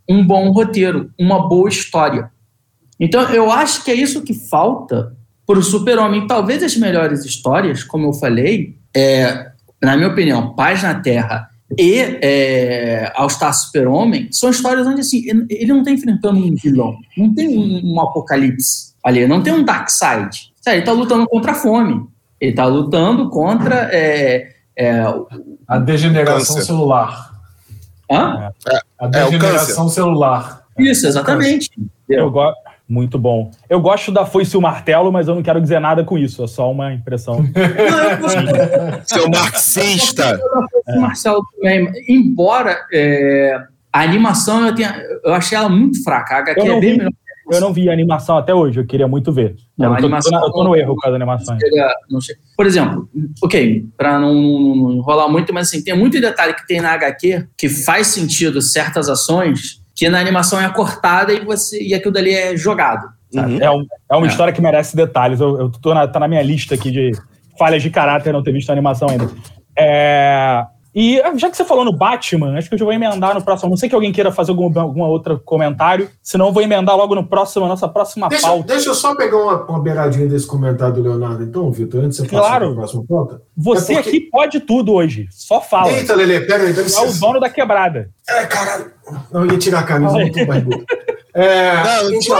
um 0.06 0.24
bom 0.24 0.50
roteiro, 0.50 1.10
uma 1.18 1.48
boa 1.48 1.70
história. 1.70 2.30
Então, 2.98 3.22
eu 3.32 3.50
acho 3.50 3.82
que 3.82 3.90
é 3.90 3.94
isso 3.94 4.22
que 4.22 4.34
falta 4.34 5.16
para 5.50 5.58
o 5.58 5.62
Super-Homem. 5.64 6.28
Talvez 6.28 6.62
as 6.62 6.76
melhores 6.76 7.24
histórias, 7.24 7.82
como 7.82 8.06
eu 8.06 8.12
falei, 8.12 8.76
é, 8.94 9.50
na 9.82 9.96
minha 9.96 10.08
opinião, 10.08 10.54
Paz 10.54 10.80
na 10.80 10.94
Terra 10.94 11.50
e 11.76 11.98
é, 12.22 13.12
Ao 13.16 13.28
Star 13.28 13.52
Super-Homem, 13.52 14.28
são 14.30 14.48
histórias 14.48 14.86
onde 14.86 15.00
assim, 15.00 15.24
ele 15.50 15.72
não 15.72 15.80
está 15.80 15.90
enfrentando 15.90 16.38
um 16.38 16.54
vilão, 16.54 16.96
não 17.16 17.34
tem 17.34 17.48
um, 17.48 17.94
um 17.94 18.00
apocalipse 18.00 18.94
ali, 19.02 19.26
não 19.26 19.42
tem 19.42 19.52
um 19.52 19.64
dark 19.64 19.88
side. 19.90 20.52
Ele 20.64 20.78
está 20.78 20.92
lutando 20.92 21.26
contra 21.26 21.50
a 21.50 21.54
fome, 21.56 22.06
ele 22.40 22.52
está 22.52 22.66
lutando 22.66 23.28
contra 23.28 23.88
é, 23.92 24.52
é, 24.76 25.02
a 25.66 25.78
degeneração 25.80 26.54
câncer. 26.54 26.66
celular. 26.66 27.30
Hã? 28.08 28.52
É, 28.68 28.80
a 29.00 29.06
degeneração 29.08 29.88
celular. 29.88 30.62
Isso, 30.78 31.08
exatamente. 31.08 31.70
Eu 32.08 32.30
gosto. 32.30 32.69
Muito 32.90 33.16
bom. 33.20 33.52
Eu 33.68 33.80
gosto 33.80 34.10
da 34.10 34.26
foice 34.26 34.56
e 34.56 34.58
o 34.58 34.60
martelo, 34.60 35.12
mas 35.12 35.28
eu 35.28 35.36
não 35.36 35.44
quero 35.44 35.60
dizer 35.60 35.78
nada 35.78 36.02
com 36.02 36.18
isso. 36.18 36.42
É 36.42 36.48
só 36.48 36.68
uma 36.68 36.92
impressão. 36.92 37.44
Seu 39.06 39.30
marxista. 39.30 40.40
É. 40.88 40.98
Marcelo 40.98 41.40
também. 41.54 41.88
Embora 42.08 42.84
é, 42.92 43.56
a 43.92 44.02
animação 44.02 44.66
eu, 44.66 44.74
tenha, 44.74 45.00
eu 45.24 45.32
achei 45.32 45.56
ela 45.56 45.68
muito 45.68 46.02
fraca. 46.02 46.34
A 46.34 46.38
HQ 46.38 46.60
eu 46.60 46.64
é 46.64 46.80
bem 46.80 46.90
vi, 46.90 46.98
melhor. 46.98 47.12
Eu 47.52 47.60
não 47.60 47.72
vi 47.72 47.88
a 47.88 47.92
animação 47.92 48.36
até 48.36 48.52
hoje, 48.52 48.80
eu 48.80 48.86
queria 48.86 49.06
muito 49.06 49.32
ver. 49.32 49.54
Não, 49.78 49.90
eu, 49.90 50.00
tô, 50.00 50.06
animação, 50.06 50.44
eu 50.44 50.52
tô 50.52 50.64
no 50.64 50.74
erro 50.74 50.96
com 50.96 51.08
as 51.08 51.14
animações. 51.14 51.60
Por 52.56 52.66
exemplo, 52.66 53.08
ok, 53.40 53.86
para 53.96 54.18
não, 54.18 54.34
não, 54.34 54.76
não 54.76 54.92
enrolar 54.94 55.28
muito, 55.28 55.54
mas 55.54 55.68
assim, 55.68 55.82
tem 55.82 55.96
muito 55.96 56.20
detalhe 56.20 56.54
que 56.54 56.66
tem 56.66 56.80
na 56.80 56.92
HQ 56.92 57.46
que 57.56 57.68
faz 57.68 58.08
sentido 58.08 58.60
certas 58.60 59.08
ações 59.08 59.79
que 60.00 60.08
na 60.08 60.18
animação 60.18 60.58
é 60.58 60.66
cortada 60.70 61.30
e, 61.30 61.44
você, 61.44 61.78
e 61.78 61.92
aquilo 61.92 62.10
dali 62.10 62.32
é 62.32 62.56
jogado. 62.56 63.06
Uhum. 63.34 63.60
É, 63.60 63.70
um, 63.70 63.86
é, 64.10 64.16
uma 64.16 64.26
é. 64.26 64.30
história 64.30 64.50
que 64.50 64.62
merece 64.62 64.96
detalhes. 64.96 65.40
Eu, 65.40 65.60
eu 65.60 65.70
tô 65.70 65.92
na, 65.92 66.08
tá 66.08 66.18
na 66.18 66.26
minha 66.26 66.40
lista 66.40 66.74
aqui 66.74 66.90
de 66.90 67.10
falhas 67.58 67.82
de 67.82 67.90
caráter 67.90 68.32
não 68.32 68.42
ter 68.42 68.50
visto 68.50 68.70
a 68.70 68.72
animação 68.72 69.10
ainda. 69.10 69.28
É, 69.78 70.64
e 70.94 71.22
já 71.36 71.48
que 71.48 71.56
você 71.56 71.64
falou 71.64 71.84
no 71.84 71.92
Batman, 71.92 72.58
acho 72.58 72.68
que 72.68 72.74
eu 72.74 72.78
já 72.78 72.84
vou 72.84 72.92
emendar 72.92 73.34
no 73.34 73.42
próximo. 73.42 73.70
Não 73.70 73.76
sei 73.76 73.88
que 73.88 73.94
alguém 73.94 74.12
queira 74.12 74.32
fazer 74.32 74.50
algum, 74.50 74.78
algum 74.80 75.02
outro 75.02 75.40
comentário, 75.44 76.10
senão 76.22 76.48
eu 76.48 76.52
vou 76.52 76.62
emendar 76.62 76.96
logo 76.96 77.14
no 77.14 77.26
próximo, 77.26 77.66
nossa 77.68 77.88
próxima 77.88 78.28
deixa, 78.28 78.46
pauta. 78.46 78.64
Deixa 78.64 78.88
eu 78.88 78.94
só 78.94 79.14
pegar 79.14 79.36
uma, 79.36 79.64
uma 79.64 79.80
beiradinha 79.80 80.26
desse 80.26 80.46
comentário 80.46 80.94
do 80.94 81.02
Leonardo, 81.02 81.42
então, 81.42 81.70
Vitor, 81.70 82.04
antes 82.04 82.16
de 82.18 82.24
você 82.24 82.28
claro. 82.28 82.66
passar 82.66 82.74
próxima 82.74 83.04
pauta. 83.08 83.42
Você 83.56 83.92
é 83.92 83.96
porque... 83.96 84.08
aqui 84.08 84.20
pode 84.30 84.60
tudo 84.60 84.92
hoje, 84.92 85.28
só 85.30 85.60
fala. 85.60 85.92
Eita, 85.92 86.14
Lele, 86.14 86.40
pega 86.40 86.64
aí. 86.64 86.74
É 86.74 87.08
o 87.08 87.12
dono 87.18 87.38
da 87.38 87.48
quebrada. 87.48 88.10
É, 88.28 88.46
caralho. 88.46 88.90
Não, 89.30 89.44
eu 89.44 89.52
ia 89.52 89.58
tirar 89.58 89.80
a 89.80 89.84
camisa, 89.84 90.18
não 90.18 90.32
tô 90.32 90.44
barbudo. 90.44 90.84
É, 91.32 91.74
não, 91.84 92.12
então, 92.12 92.36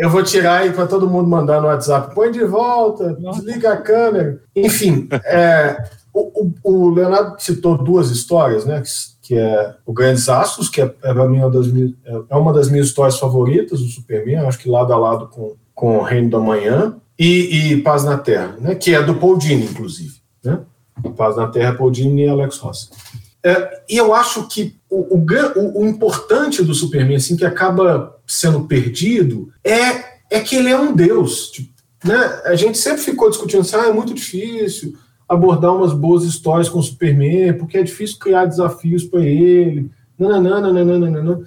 eu 0.00 0.08
vou 0.08 0.22
tirar 0.22 0.60
aí 0.60 0.72
para 0.72 0.86
todo 0.86 1.08
mundo 1.08 1.28
mandar 1.28 1.60
no 1.60 1.66
WhatsApp. 1.66 2.14
Põe 2.14 2.32
de 2.32 2.42
volta, 2.42 3.14
desliga 3.14 3.74
a 3.74 3.76
câmera. 3.76 4.42
Enfim, 4.56 5.06
é, 5.26 5.76
o, 6.12 6.50
o, 6.64 6.88
Leonardo 6.88 7.36
citou 7.38 7.76
duas 7.76 8.10
histórias, 8.10 8.64
né? 8.64 8.82
Que, 9.20 9.36
é 9.36 9.74
o 9.84 9.92
Grandes 9.92 10.26
Astros, 10.28 10.70
que 10.70 10.80
é, 10.80 10.90
é, 11.04 11.12
uma 11.12 11.50
das 11.50 11.66
minhas, 11.66 11.92
é 12.30 12.34
uma 12.34 12.52
das 12.52 12.70
minhas 12.70 12.86
histórias 12.86 13.18
favoritas 13.18 13.80
do 13.80 13.88
Superman, 13.88 14.38
acho 14.38 14.58
que 14.58 14.70
lado 14.70 14.90
a 14.90 14.96
lado 14.96 15.28
com, 15.28 15.54
com 15.74 15.98
o 15.98 16.02
Reino 16.02 16.30
da 16.30 16.38
Manhã, 16.40 16.96
e, 17.18 17.72
e 17.72 17.82
Paz 17.82 18.02
na 18.02 18.16
Terra, 18.16 18.56
né? 18.58 18.74
Que 18.74 18.94
é 18.94 19.02
do 19.02 19.16
Paul 19.16 19.36
Dini, 19.36 19.66
inclusive. 19.66 20.14
Né? 20.42 20.60
Paz 21.14 21.36
na 21.36 21.46
Terra, 21.46 21.74
Paul 21.74 21.90
Dini 21.90 22.24
e 22.24 22.28
Alex 22.28 22.56
Ross. 22.56 22.90
É, 23.44 23.82
e 23.88 23.96
eu 23.96 24.14
acho 24.14 24.48
que 24.48 24.76
o, 24.88 25.16
o, 25.16 25.80
o, 25.80 25.86
importante 25.86 26.62
do 26.62 26.74
Superman, 26.74 27.16
assim, 27.16 27.36
que 27.36 27.44
acaba 27.44 28.18
sendo 28.30 28.62
perdido, 28.62 29.52
é, 29.64 30.04
é 30.30 30.40
que 30.40 30.54
ele 30.54 30.70
é 30.70 30.78
um 30.78 30.94
deus. 30.94 31.50
Tipo, 31.50 31.70
né? 32.04 32.40
A 32.44 32.54
gente 32.54 32.78
sempre 32.78 33.02
ficou 33.02 33.28
discutindo 33.28 33.60
assim, 33.60 33.76
ah, 33.76 33.88
é 33.88 33.92
muito 33.92 34.14
difícil, 34.14 34.94
abordar 35.28 35.74
umas 35.74 35.92
boas 35.92 36.24
histórias 36.24 36.68
com 36.68 36.78
o 36.78 36.82
Superman, 36.82 37.54
porque 37.54 37.76
é 37.76 37.82
difícil 37.82 38.18
criar 38.18 38.46
desafios 38.46 39.04
para 39.04 39.20
ele. 39.20 39.90
Nananana, 40.18 41.40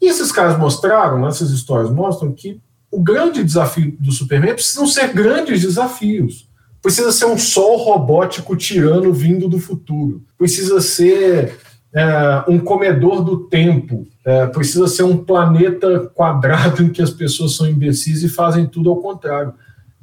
E 0.00 0.06
esses 0.06 0.32
caras 0.32 0.58
mostraram, 0.58 1.26
essas 1.26 1.50
histórias 1.50 1.90
mostram 1.90 2.32
que 2.32 2.60
o 2.90 3.00
grande 3.00 3.44
desafio 3.44 3.96
do 4.00 4.10
Superman 4.10 4.54
precisam 4.54 4.86
ser 4.86 5.12
grandes 5.12 5.60
desafios. 5.60 6.48
Precisa 6.82 7.12
ser 7.12 7.26
um 7.26 7.38
sol 7.38 7.76
robótico 7.76 8.56
tirano 8.56 9.12
vindo 9.12 9.48
do 9.48 9.58
futuro. 9.58 10.22
Precisa 10.38 10.80
ser 10.80 11.58
é, 11.94 12.44
um 12.48 12.58
comedor 12.58 13.22
do 13.22 13.48
tempo. 13.48 14.06
É, 14.24 14.46
precisa 14.46 14.86
ser 14.86 15.02
um 15.02 15.16
planeta 15.16 16.10
quadrado 16.14 16.82
em 16.84 16.90
que 16.90 17.02
as 17.02 17.10
pessoas 17.10 17.56
são 17.56 17.68
imbecis 17.68 18.22
e 18.22 18.28
fazem 18.28 18.66
tudo 18.66 18.90
ao 18.90 18.96
contrário. 18.96 19.54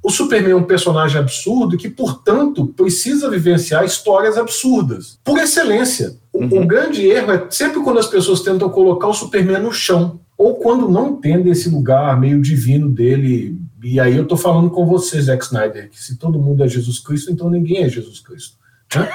o 0.03 0.09
Superman 0.09 0.51
é 0.51 0.55
um 0.55 0.63
personagem 0.63 1.19
absurdo 1.19 1.77
que, 1.77 1.89
portanto, 1.89 2.67
precisa 2.67 3.29
vivenciar 3.29 3.85
histórias 3.85 4.37
absurdas. 4.37 5.19
Por 5.23 5.37
excelência. 5.37 6.15
Uhum. 6.33 6.63
O, 6.63 6.67
grande 6.67 7.05
erro 7.05 7.31
é 7.31 7.47
sempre 7.49 7.81
quando 7.81 7.99
as 7.99 8.07
pessoas 8.07 8.41
tentam 8.41 8.69
colocar 8.69 9.07
o 9.07 9.13
Superman 9.13 9.61
no 9.61 9.71
chão. 9.71 10.19
Ou 10.37 10.55
quando 10.55 10.89
não 10.89 11.11
entendem 11.11 11.51
esse 11.51 11.67
lugar 11.67 12.19
meio 12.19 12.39
divino 12.41 12.89
dele. 12.89 13.59
E 13.83 13.99
aí 13.99 14.15
eu 14.15 14.25
tô 14.25 14.37
falando 14.37 14.69
com 14.69 14.85
você, 14.85 15.19
Zack 15.19 15.43
Snyder, 15.43 15.89
que 15.89 16.01
se 16.01 16.15
todo 16.15 16.39
mundo 16.39 16.63
é 16.63 16.67
Jesus 16.67 16.99
Cristo, 16.99 17.31
então 17.31 17.49
ninguém 17.49 17.83
é 17.83 17.89
Jesus 17.89 18.19
Cristo. 18.19 18.55
Né? 18.95 19.09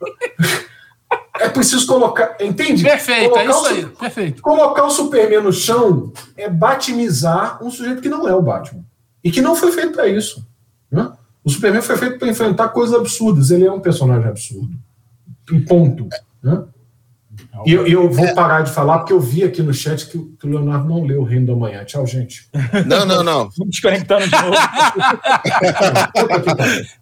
É 1.40 1.48
preciso 1.48 1.86
colocar. 1.86 2.36
Entende? 2.40 2.82
Perfeito, 2.82 3.30
colocar 3.30 3.42
é 3.42 3.48
isso 3.48 3.66
aí. 3.66 3.86
Perfeito. 3.86 4.42
Colocar 4.42 4.84
o 4.84 4.90
Superman 4.90 5.42
no 5.42 5.52
chão 5.52 6.12
é 6.36 6.48
batimizar 6.48 7.62
um 7.62 7.70
sujeito 7.70 8.02
que 8.02 8.08
não 8.08 8.28
é 8.28 8.34
o 8.34 8.42
Batman. 8.42 8.84
E 9.22 9.30
que 9.30 9.40
não 9.40 9.56
foi 9.56 9.72
feito 9.72 9.92
para 9.92 10.06
isso. 10.06 10.46
Né? 10.90 11.10
O 11.44 11.50
Superman 11.50 11.82
foi 11.82 11.96
feito 11.96 12.18
para 12.18 12.28
enfrentar 12.28 12.68
coisas 12.68 12.94
absurdas. 12.94 13.50
Ele 13.50 13.66
é 13.66 13.72
um 13.72 13.80
personagem 13.80 14.28
absurdo. 14.28 14.76
E 15.50 15.60
ponto. 15.60 16.08
Né? 16.42 16.62
E 17.66 17.72
eu, 17.72 17.86
eu, 17.86 18.10
vou 18.10 18.26
é. 18.26 18.34
parar 18.34 18.62
de 18.62 18.70
falar, 18.70 18.98
porque 18.98 19.12
eu 19.12 19.20
vi 19.20 19.42
aqui 19.42 19.62
no 19.62 19.74
chat 19.74 20.06
que, 20.06 20.16
o 20.16 20.36
Leonardo 20.44 20.88
não 20.88 21.04
leu 21.04 21.22
o 21.22 21.24
Reino 21.24 21.46
da 21.46 21.56
Manhã. 21.56 21.84
Tchau, 21.84 22.06
gente. 22.06 22.48
Não, 22.86 23.04
não, 23.04 23.22
não. 23.22 23.50
Vamos 23.56 23.70
desconectando 23.70 24.24
de 24.24 24.30
novo. 24.30 24.56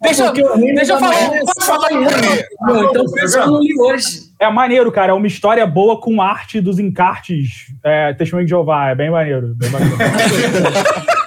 deixa, 0.01 0.31
deixa 0.33 0.93
eu 0.93 0.99
falar. 0.99 1.39
Posso 1.41 1.67
falar 1.67 1.91
então, 1.91 2.83
então 2.83 3.41
eu 3.41 3.47
não 3.47 3.61
li 3.61 3.79
hoje. 3.79 4.26
É 4.39 4.49
maneiro, 4.51 4.91
cara. 4.91 5.11
É 5.11 5.15
uma 5.15 5.27
história 5.27 5.65
boa 5.65 5.99
com 5.99 6.21
arte 6.21 6.61
dos 6.61 6.77
encartes. 6.79 7.73
É, 7.83 8.13
Testemunho 8.13 8.45
de 8.45 8.51
Jeová. 8.51 8.89
É 8.89 8.95
bem 8.95 9.09
maneiro. 9.09 9.55
Bem 9.55 9.69
maneiro. 9.69 9.97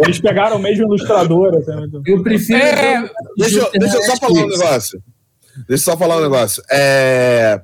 Eles 0.00 0.20
pegaram 0.20 0.56
o 0.56 0.58
mesmo 0.58 0.84
ilustrador. 0.84 1.56
Assim, 1.56 1.72
eu 2.06 2.22
prefiro. 2.22 2.58
É, 2.58 3.10
deixa, 3.36 3.70
deixa 3.74 3.96
eu 3.96 4.02
só 4.02 4.16
falar 4.16 4.40
um 4.40 4.48
negócio. 4.48 5.02
Deixa 5.66 5.72
eu 5.72 5.78
só 5.78 5.96
falar 5.96 6.18
um 6.18 6.22
negócio. 6.22 6.62
É... 6.70 7.60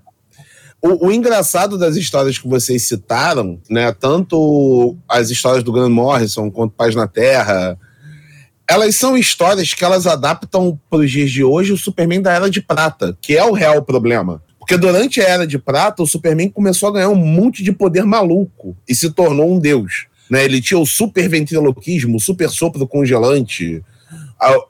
O, 0.83 1.07
o, 1.07 1.12
engraçado 1.12 1.79
das 1.79 1.96
histórias 1.96 2.38
que 2.38 2.46
vocês 2.46 2.87
citaram, 2.87 3.59
né, 3.70 3.90
tanto 3.92 4.94
as 5.09 5.31
histórias 5.31 5.64
do 5.64 5.72
Grant 5.72 5.90
Morrison 5.90 6.50
quanto 6.50 6.74
Paz 6.74 6.94
na 6.94 7.09
Terra, 7.09 7.79
elas 8.68 8.96
são 8.96 9.16
histórias 9.16 9.74
que 9.74 9.85
elas 9.85 10.07
adaptam 10.07 10.79
para 10.88 11.00
os 11.00 11.11
dias 11.11 11.31
de 11.31 11.44
hoje 11.44 11.72
o 11.72 11.79
Superman 11.79 12.22
da 12.22 12.33
Era 12.33 12.50
de 12.50 12.61
Prata, 12.61 13.16
que 13.20 13.37
é 13.37 13.44
o 13.44 13.53
real 13.53 13.83
problema. 13.83 14.42
Porque 14.59 14.79
durante 14.79 15.20
a 15.20 15.29
Era 15.29 15.46
de 15.46 15.59
Prata, 15.59 16.03
o 16.03 16.07
Superman 16.07 16.48
começou 16.48 16.88
a 16.88 16.92
ganhar 16.92 17.11
um 17.11 17.14
monte 17.14 17.62
de 17.62 17.70
poder 17.70 18.05
maluco 18.05 18.74
e 18.88 18.94
se 18.94 19.11
tornou 19.11 19.55
um 19.55 19.59
deus. 19.59 20.07
Né? 20.31 20.44
Ele 20.44 20.61
tinha 20.61 20.79
o 20.79 20.87
super 20.87 21.29
ventriloquismo, 21.29 22.16
o 22.16 22.20
super 22.20 22.48
sopro 22.48 22.87
congelante, 22.87 23.83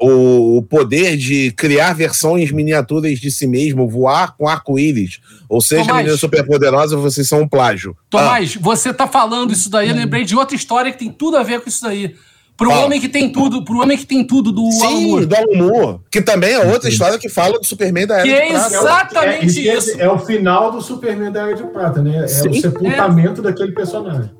o, 0.00 0.62
poder 0.68 1.16
de 1.16 1.52
criar 1.52 1.92
versões 1.92 2.50
miniaturas 2.50 3.18
de 3.18 3.30
si 3.30 3.46
mesmo, 3.46 3.88
voar 3.88 4.36
com 4.36 4.48
arco-íris. 4.48 5.20
Ou 5.48 5.60
seja, 5.60 5.82
Tomás, 5.82 5.98
menina 5.98 6.16
superpoderosa, 6.16 6.96
vocês 6.96 7.28
são 7.28 7.42
um 7.42 7.48
plágio. 7.48 7.96
Tomás, 8.10 8.54
ah. 8.56 8.60
você 8.60 8.92
tá 8.92 9.06
falando 9.06 9.52
isso 9.52 9.70
daí, 9.70 9.88
eu 9.88 9.94
lembrei 9.94 10.24
de 10.24 10.36
outra 10.36 10.56
história 10.56 10.92
que 10.92 10.98
tem 10.98 11.10
tudo 11.10 11.36
a 11.36 11.42
ver 11.42 11.60
com 11.60 11.68
isso 11.68 11.82
daí. 11.82 12.14
Pro 12.56 12.70
ah. 12.70 12.84
homem 12.84 13.00
que 13.00 13.08
tem 13.08 13.32
tudo, 13.32 13.64
pro 13.64 13.80
homem 13.80 13.98
que 13.98 14.06
tem 14.06 14.24
tudo 14.24 14.52
do 14.52 14.70
Sim, 14.70 14.86
Alan 14.86 15.00
Moore. 15.00 15.26
do 15.26 15.36
Alan 15.36 15.56
Moore, 15.56 16.00
que 16.10 16.22
também 16.22 16.52
é 16.52 16.60
outra 16.60 16.88
história 16.88 17.18
que 17.18 17.28
fala 17.28 17.58
do 17.58 17.66
Superman 17.66 18.06
da 18.06 18.14
Era 18.14 18.22
que 18.22 18.28
de 18.28 18.34
é 18.34 18.48
Prata. 18.48 18.76
exatamente 18.76 19.68
é, 19.68 19.76
isso. 19.76 20.00
É, 20.00 20.08
o 20.08 20.18
final 20.18 20.70
do 20.70 20.80
Superman 20.80 21.32
da 21.32 21.42
Era 21.42 21.54
de 21.54 21.64
Prata, 21.64 22.00
né? 22.00 22.24
É 22.24 22.28
Sim. 22.28 22.50
o 22.50 22.54
sepultamento 22.54 23.40
é. 23.40 23.44
daquele 23.44 23.72
personagem. 23.72 24.30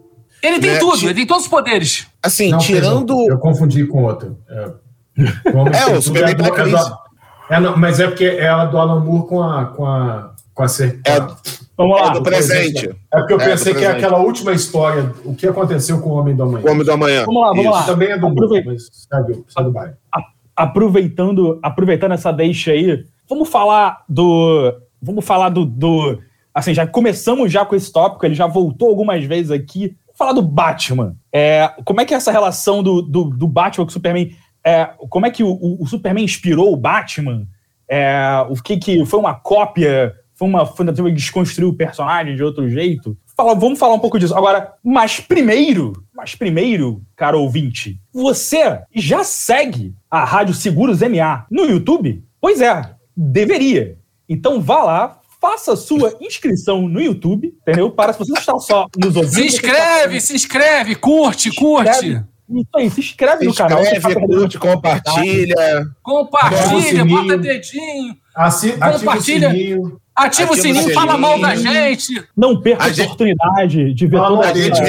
Ele 0.40 0.60
tem 0.60 0.72
né? 0.72 0.78
tudo, 0.78 1.04
ele 1.04 1.14
tem 1.14 1.26
todos 1.26 1.44
os 1.44 1.50
poderes. 1.50 2.06
Assim, 2.22 2.50
Não, 2.50 2.58
tirando. 2.58 3.28
Eu 3.28 3.38
confundi 3.38 3.84
com 3.86 4.04
outro. 4.04 4.38
É. 4.48 4.70
É, 5.16 5.96
o 5.96 6.02
Superman 6.02 6.34
Black 6.34 6.60
é, 6.60 7.54
é, 7.54 7.56
é, 7.56 7.60
Mas 7.76 8.00
é 8.00 8.06
porque 8.06 8.24
é 8.24 8.48
a 8.48 8.64
do 8.64 8.78
Alan 8.78 9.00
Moore 9.00 9.26
com 9.26 9.42
a. 9.42 9.66
Com 9.66 9.86
a, 9.86 10.34
com 10.52 10.62
a 10.62 10.66
é, 10.66 11.26
Vamos 11.76 12.00
lá. 12.00 12.08
É 12.08 12.12
do 12.12 12.22
presente. 12.22 12.88
É 13.12 13.18
porque 13.18 13.32
eu 13.32 13.40
é 13.40 13.44
pensei 13.44 13.74
que 13.74 13.84
é 13.84 13.90
aquela 13.90 14.18
última 14.18 14.52
história, 14.52 15.12
o 15.24 15.34
que 15.34 15.46
aconteceu 15.46 16.00
com 16.00 16.10
o 16.10 16.14
Homem 16.14 16.34
do 16.34 16.42
Amanhã. 16.42 16.64
O 16.66 16.70
Homem 16.70 16.84
do 16.84 16.92
Amanhã. 16.92 17.24
Vamos 17.24 17.42
lá, 17.42 17.48
vamos 17.48 17.64
Isso. 17.64 17.72
lá. 17.72 17.82
Também 17.82 18.08
é 18.10 18.18
do 18.18 18.26
Aproveita. 18.26 18.70
mas 18.70 18.88
segue 18.92 19.32
do 19.32 19.98
Aproveitando, 20.56 21.58
aproveitando 21.62 22.12
essa 22.12 22.32
deixa 22.32 22.70
aí, 22.70 23.04
vamos 23.28 23.48
falar 23.48 24.04
do. 24.08 24.72
Vamos 25.02 25.24
falar 25.24 25.48
do, 25.48 25.64
do. 25.64 26.18
Assim, 26.54 26.72
já 26.72 26.86
começamos 26.86 27.50
já 27.50 27.64
com 27.64 27.74
esse 27.74 27.92
tópico, 27.92 28.24
ele 28.24 28.34
já 28.34 28.46
voltou 28.46 28.88
algumas 28.88 29.24
vezes 29.24 29.50
aqui. 29.50 29.96
Vamos 30.06 30.18
falar 30.18 30.32
do 30.32 30.42
Batman. 30.42 31.16
É, 31.32 31.72
como 31.84 32.00
é 32.00 32.04
que 32.04 32.14
é 32.14 32.16
essa 32.16 32.30
relação 32.30 32.82
do, 32.82 33.02
do, 33.02 33.24
do 33.24 33.48
Batman 33.48 33.84
com 33.84 33.90
o 33.90 33.92
Superman? 33.92 34.30
é, 34.64 34.90
como 35.10 35.26
é 35.26 35.30
que 35.30 35.44
o, 35.44 35.76
o, 35.78 35.86
Superman 35.86 36.24
inspirou 36.24 36.72
o 36.72 36.76
Batman? 36.76 37.46
É, 37.86 38.44
o 38.48 38.54
que, 38.54 38.78
que 38.78 39.04
foi 39.04 39.20
uma 39.20 39.34
cópia? 39.34 40.14
Foi 40.44 40.48
uma 40.48 40.66
tentativa 40.66 41.08
de 41.08 41.16
desconstruir 41.16 41.66
o 41.66 41.72
personagem 41.72 42.36
de 42.36 42.42
outro 42.42 42.68
jeito? 42.68 43.16
Fala, 43.36 43.54
vamos 43.54 43.78
falar 43.78 43.94
um 43.94 43.98
pouco 43.98 44.18
disso. 44.18 44.36
Agora, 44.36 44.74
mas 44.82 45.18
primeiro, 45.18 46.04
mas 46.14 46.34
primeiro, 46.34 47.02
caro 47.16 47.40
ouvinte, 47.40 47.98
você 48.12 48.80
já 48.94 49.24
segue 49.24 49.94
a 50.10 50.24
Rádio 50.24 50.54
Seguros 50.54 51.00
MA 51.00 51.46
no 51.50 51.64
YouTube? 51.64 52.22
Pois 52.40 52.60
é, 52.60 52.94
deveria. 53.16 53.96
Então 54.28 54.60
vá 54.60 54.82
lá, 54.82 55.20
faça 55.40 55.74
sua 55.76 56.14
inscrição 56.20 56.86
no 56.86 57.00
YouTube, 57.00 57.54
entendeu? 57.62 57.90
Para 57.90 58.12
se 58.12 58.18
você 58.18 58.32
está 58.32 58.58
só 58.58 58.86
nos 58.96 59.16
ouvindo. 59.16 59.34
Se 59.34 59.46
inscreve, 59.46 60.20
se 60.20 60.34
inscreve, 60.34 60.94
curte, 60.94 61.50
curte. 61.54 62.22
Isso 62.50 62.68
aí, 62.76 62.90
se 62.90 63.00
inscreve 63.00 63.38
se 63.40 63.46
no 63.46 63.54
canal. 63.54 63.82
Inscreve, 63.82 64.26
curte, 64.26 64.58
compartilha. 64.58 65.86
Compartilha, 66.02 67.04
bota 67.04 67.38
dedinho. 67.38 68.14
Assi 68.34 68.72
compartilha. 68.72 69.50
Ativa, 70.16 70.44
ativa 70.44 70.52
o 70.52 70.56
sininho, 70.56 70.82
sininho, 70.82 70.94
fala 70.94 71.18
mal 71.18 71.40
da 71.40 71.56
gente. 71.56 72.24
Não 72.36 72.60
perca 72.60 72.84
a, 72.84 72.86
a 72.86 73.04
oportunidade 73.04 73.92
de 73.94 74.06
ver 74.06 74.18
toda 74.18 74.48
a 74.48 74.54
gente. 74.54 74.80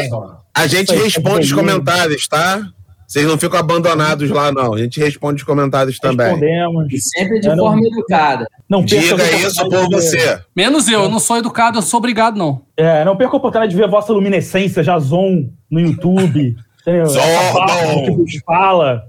A 0.54 0.68
gente 0.68 0.96
responde 0.96 1.46
os 1.46 1.54
comentários, 1.54 2.28
tá? 2.28 2.62
Vocês 3.08 3.26
não 3.28 3.38
ficam 3.38 3.60
abandonados 3.60 4.30
lá, 4.30 4.52
não. 4.52 4.74
A 4.74 4.78
gente 4.80 5.00
responde 5.00 5.42
os 5.42 5.44
comentários 5.44 6.00
também. 6.00 6.28
Respondemos. 6.28 6.92
E 6.92 7.00
sempre 7.00 7.40
de 7.40 7.48
forma 7.56 7.82
não... 7.82 7.88
educada. 7.88 8.48
Não 8.68 8.84
Diga 8.84 9.24
isso 9.36 9.70
por 9.70 9.90
você. 9.90 10.40
Menos 10.56 10.88
eu, 10.88 11.04
eu 11.04 11.10
não 11.10 11.20
sou 11.20 11.38
educado, 11.38 11.78
eu 11.78 11.82
sou 11.84 12.00
obrigado, 12.00 12.36
não. 12.36 12.64
É, 12.76 13.06
não 13.06 13.16
perca 13.16 13.36
a 13.36 13.38
oportunidade 13.38 13.72
de 13.72 13.78
ver 13.78 13.84
a 13.84 13.90
vossa 13.90 14.12
luminescência, 14.12 14.84
Jason, 14.84 15.50
no 15.70 15.80
YouTube. 15.80 16.56
Zordon! 17.08 18.26
fala. 18.46 19.04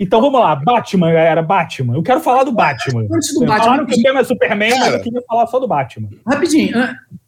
Então 0.00 0.18
vamos 0.18 0.40
lá, 0.40 0.56
Batman, 0.56 1.12
galera, 1.12 1.42
Batman. 1.42 1.94
Eu 1.94 2.02
quero 2.02 2.20
falar 2.20 2.42
do 2.42 2.52
Batman. 2.52 3.06
Antes 3.12 3.34
do 3.34 3.40
Batman. 3.40 3.58
Falaram 3.58 3.86
que 3.86 4.00
o 4.00 4.02
tema 4.02 4.20
é 4.20 4.24
Superman, 4.24 4.70
cara. 4.70 4.84
mas 4.84 4.94
eu 4.94 5.00
queria 5.02 5.22
falar 5.28 5.46
só 5.46 5.58
do 5.58 5.68
Batman. 5.68 6.08
Rapidinho, 6.26 6.74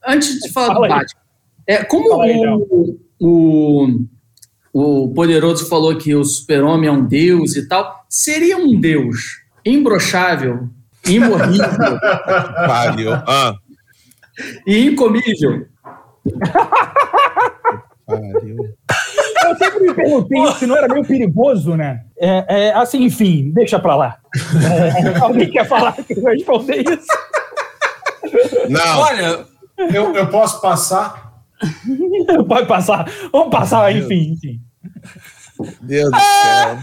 antes 0.07 0.41
de 0.41 0.51
falar 0.51 0.69
Fala 0.69 0.79
do 0.79 0.85
aí. 0.85 1.01
Batman. 1.01 1.21
É, 1.67 1.85
como 1.85 2.23
aí, 2.23 2.41
o, 2.49 2.99
o, 3.21 4.07
o 4.73 5.13
Poderoso 5.13 5.69
falou 5.69 5.99
que 5.99 6.15
o 6.15 6.25
super-homem 6.25 6.89
é 6.89 6.93
um 6.93 7.05
deus 7.05 7.57
e 7.57 7.69
tal, 7.69 8.07
seria 8.09 8.57
um 8.57 8.81
deus 8.81 9.43
imbrochável, 9.67 10.71
imorrível. 11.07 11.69
Pariu. 12.67 13.13
Ah. 13.13 13.55
E 14.67 14.87
incomível. 14.87 15.67
Pariu. 18.07 18.57
Eu 19.45 19.57
sempre 19.57 19.81
me 19.81 19.95
perguntei 19.95 20.47
se 20.55 20.67
não 20.67 20.77
era 20.77 20.89
meio 20.89 21.05
perigoso, 21.05 21.77
né? 21.77 22.05
É, 22.19 22.45
é, 22.49 22.75
assim, 22.75 23.05
enfim, 23.05 23.51
deixa 23.53 23.79
pra 23.79 23.97
lá. 23.97 24.19
É, 24.35 25.19
alguém 25.19 25.51
quer 25.51 25.67
falar 25.67 25.93
que 25.93 26.13
eu 26.13 26.25
responder 26.25 26.83
isso? 26.83 27.07
Não. 28.69 28.99
Olha, 29.01 29.47
eu, 29.93 30.15
eu 30.15 30.27
posso 30.29 30.61
passar? 30.61 31.33
Pode 32.49 32.67
passar. 32.67 33.11
Vamos 33.33 33.51
passar, 33.51 33.95
enfim, 33.95 34.33
enfim. 34.33 34.61
Deus 35.81 36.11
do 36.11 36.19
céu. 36.19 36.79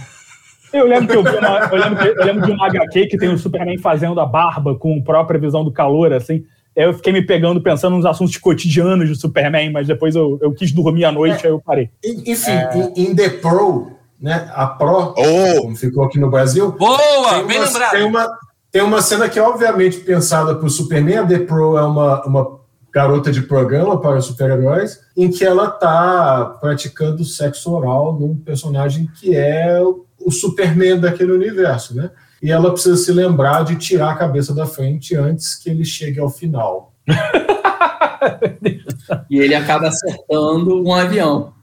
Eu 0.72 0.86
lembro 0.86 1.08
que 1.08 1.16
eu 1.16 1.24
vi 1.24 1.38
uma, 1.38 1.58
eu 1.60 1.78
lembro, 1.78 2.06
eu 2.06 2.26
lembro 2.26 2.46
de 2.46 2.52
uma 2.52 2.68
HQ 2.68 3.08
que 3.08 3.18
tem 3.18 3.30
o 3.30 3.38
Superman 3.38 3.80
fazendo 3.80 4.20
a 4.20 4.26
barba 4.26 4.78
com 4.78 5.00
a 5.00 5.04
própria 5.04 5.40
visão 5.40 5.64
do 5.64 5.72
calor, 5.72 6.14
assim 6.14 6.44
eu 6.86 6.94
fiquei 6.94 7.12
me 7.12 7.22
pegando 7.22 7.62
pensando 7.62 7.96
nos 7.98 8.06
assuntos 8.06 8.38
cotidianos 8.38 9.10
do 9.10 9.16
Superman, 9.16 9.72
mas 9.72 9.88
depois 9.88 10.16
eu, 10.16 10.40
eu 10.42 10.54
quis 10.54 10.72
dormir 10.72 11.06
à 11.06 11.12
noite, 11.12 11.44
é, 11.44 11.48
aí 11.48 11.54
eu 11.54 11.60
parei. 11.60 11.90
Enfim, 12.04 12.52
é... 12.52 12.94
em, 12.96 13.14
The 13.14 13.30
Pro, 13.30 13.92
né, 14.20 14.50
a 14.54 14.66
Pro, 14.66 15.14
oh. 15.18 15.62
como 15.62 15.76
ficou 15.76 16.04
aqui 16.04 16.18
no 16.18 16.30
Brasil. 16.30 16.72
Boa, 16.72 17.44
bem 17.44 17.60
lembrado. 17.60 17.92
Tem 17.92 18.04
uma, 18.04 18.30
tem 18.72 18.82
uma 18.82 19.02
cena 19.02 19.28
que 19.28 19.38
é 19.38 19.42
obviamente 19.42 20.00
pensada 20.00 20.56
para 20.56 20.66
o 20.66 20.70
Superman. 20.70 21.18
A 21.18 21.26
The 21.26 21.40
Pro 21.40 21.78
é 21.78 21.84
uma, 21.84 22.26
uma 22.26 22.60
garota 22.94 23.32
de 23.32 23.42
programa 23.42 24.00
para 24.00 24.22
super-heróis, 24.22 25.00
em 25.18 25.30
que 25.30 25.44
ela 25.44 25.66
está 25.66 26.58
praticando 26.62 27.24
sexo 27.26 27.72
oral 27.72 28.18
num 28.18 28.36
personagem 28.36 29.10
que 29.20 29.36
é 29.36 29.82
o 29.82 30.32
Superman 30.32 31.00
daquele 31.00 31.32
universo, 31.32 31.96
né? 31.96 32.10
E 32.42 32.52
ela 32.52 32.72
precisa 32.72 32.98
se 32.98 33.12
lembrar 33.12 33.64
de 33.64 33.76
tirar 33.76 34.12
a 34.12 34.16
cabeça 34.16 34.54
da 34.54 34.66
frente 34.66 35.16
antes 35.16 35.56
que 35.56 35.70
ele 35.70 35.84
chegue 35.84 36.20
ao 36.20 36.30
final. 36.30 36.94
e 39.30 39.40
ele 39.40 39.56
acaba 39.56 39.88
acertando 39.88 40.84
um 40.84 40.94
avião. 40.94 41.54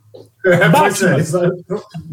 É, 0.44 0.68
Batman. 0.68 1.16
É, 1.16 1.22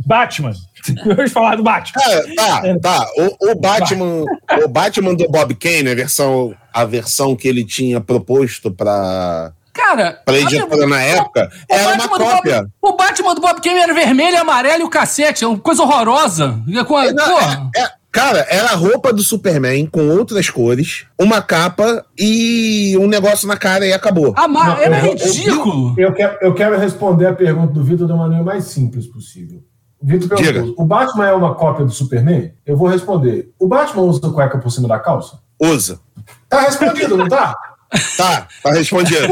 Batman. 0.06 0.54
Vamos 1.06 1.32
falar 1.32 1.56
do 1.56 1.64
Batman. 1.64 2.02
É, 2.02 2.36
tá, 2.36 2.62
tá. 2.82 3.08
O, 3.18 3.52
o, 3.52 3.56
Batman, 3.56 4.26
o 4.64 4.68
Batman 4.68 5.14
do 5.14 5.30
Bob 5.30 5.56
Kane, 5.56 5.90
a 5.90 5.96
versão, 5.96 6.56
a 6.74 6.84
versão 6.84 7.36
que 7.36 7.48
ele 7.48 7.64
tinha 7.64 8.02
proposto 8.02 8.72
para 8.72 9.54
Cara, 9.74 10.22
pra 10.24 10.38
editora 10.38 10.86
na 10.86 11.02
época, 11.02 11.50
o, 11.70 11.74
era 11.74 11.96
uma 11.96 12.08
cópia. 12.08 12.62
Bob, 12.80 12.94
o 12.94 12.96
Batman 12.96 13.34
do 13.34 13.42
Bob 13.42 13.60
Kane 13.60 13.80
era 13.80 13.94
vermelho, 13.94 14.40
amarelo 14.40 14.82
e 14.82 14.86
o 14.86 14.90
cacete. 14.90 15.44
É 15.44 15.48
uma 15.48 15.58
coisa 15.58 15.82
horrorosa. 15.82 16.62
Com 16.88 16.96
a, 16.96 17.12
não, 17.12 17.40
é, 17.40 17.70
é, 17.78 17.92
cara, 18.14 18.46
era 18.48 18.70
a 18.70 18.76
roupa 18.76 19.12
do 19.12 19.24
Superman 19.24 19.88
com 19.88 20.08
outras 20.10 20.48
cores, 20.50 21.06
uma 21.20 21.42
capa 21.42 22.06
e 22.18 22.96
um 23.00 23.08
negócio 23.08 23.48
na 23.48 23.58
cara 23.58 23.86
e 23.86 23.92
acabou. 23.92 24.34
Ah, 24.38 24.48
mas 24.48 24.80
era 24.80 25.00
ridículo. 25.00 25.96
Eu, 25.98 26.10
eu, 26.10 26.14
quero, 26.14 26.38
eu 26.40 26.54
quero 26.54 26.78
responder 26.78 27.26
a 27.26 27.34
pergunta 27.34 27.74
do 27.74 27.84
Vitor 27.84 28.08
da 28.08 28.16
maneira 28.16 28.44
mais 28.44 28.66
simples 28.66 29.08
possível. 29.08 29.64
O 30.00 30.06
Vitor 30.06 30.38
perguntou: 30.38 30.76
o 30.78 30.86
Batman 30.86 31.28
é 31.28 31.34
uma 31.34 31.56
cópia 31.56 31.86
do 31.86 31.92
Superman? 31.92 32.54
Eu 32.66 32.78
vou 32.78 32.88
responder: 32.88 33.52
o 33.60 33.68
Batman 33.68 34.04
usa 34.04 34.30
cueca 34.30 34.60
por 34.60 34.70
cima 34.70 34.88
da 34.88 35.00
calça? 35.00 35.40
Usa. 35.60 36.00
Tá 36.48 36.62
respondido, 36.62 37.18
não 37.18 37.28
tá? 37.28 37.56
Tá, 38.18 38.48
tá 38.64 38.72
respondido. 38.72 39.28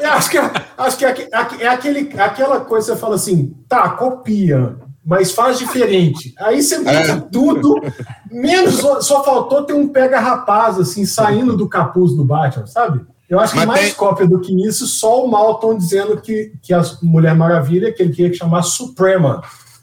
eu 0.00 0.10
acho 0.12 0.30
que, 0.30 0.38
acho 0.38 0.96
que 0.96 1.04
é, 1.04 1.28
é 1.60 1.68
aquele, 1.68 2.10
aquela 2.18 2.60
coisa 2.60 2.86
que 2.86 2.94
você 2.94 2.98
fala 2.98 3.14
assim, 3.14 3.54
tá, 3.68 3.90
copia, 3.90 4.74
mas 5.06 5.30
faz 5.30 5.56
diferente. 5.56 6.34
Aí 6.40 6.60
você 6.60 6.78
muda 6.78 6.90
é. 6.90 7.20
tudo, 7.20 7.80
menos 8.28 8.74
só 8.74 9.22
faltou 9.22 9.62
ter 9.62 9.72
um 9.72 9.86
pega-rapaz 9.86 10.80
assim 10.80 11.06
saindo 11.06 11.56
do 11.56 11.68
capuz 11.68 12.12
do 12.16 12.24
Batman, 12.24 12.66
sabe? 12.66 13.06
Eu 13.28 13.40
acho 13.40 13.52
que 13.52 13.58
Mas 13.58 13.66
mais 13.66 13.80
tem... 13.86 13.94
cópia 13.94 14.26
do 14.26 14.40
que 14.40 14.52
isso, 14.66 14.86
só 14.86 15.24
o 15.24 15.30
Malton 15.30 15.76
dizendo 15.76 16.20
que, 16.20 16.52
que 16.62 16.72
a 16.72 16.82
Mulher 17.02 17.34
Maravilha, 17.34 17.92
que 17.92 18.02
ele 18.02 18.12
queria 18.12 18.36
chamar 18.36 18.62
Suprema, 18.62 19.42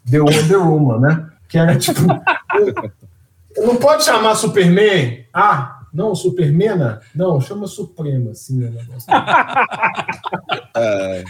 The 0.10 0.20
Wonder 0.20 0.60
Woman, 0.60 1.00
né? 1.00 1.26
Que 1.50 1.58
era 1.58 1.78
tipo. 1.78 2.02
não 3.58 3.76
pode 3.76 4.04
chamar 4.06 4.36
Superman. 4.36 5.26
Ah, 5.34 5.83
não, 5.94 6.16
Supermena? 6.16 7.02
Não, 7.14 7.40
chama 7.40 7.68
Suprema, 7.68 8.32
assim, 8.32 8.58
né? 8.58 8.72
é. 10.76 11.24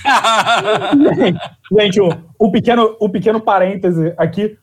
Gente, 1.82 2.00
um, 2.00 2.10
um, 2.40 2.50
pequeno, 2.50 2.96
um 3.02 3.10
pequeno 3.10 3.42
parêntese 3.42 4.14
aqui. 4.18 4.58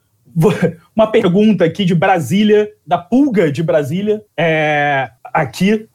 Uma 0.97 1.09
pergunta 1.09 1.65
aqui 1.65 1.85
de 1.85 1.95
Brasília, 1.95 2.71
da 2.87 2.97
Pulga 2.97 3.53
de 3.53 3.63
Brasília. 3.63 4.25
É, 4.37 5.11
aqui. 5.25 5.87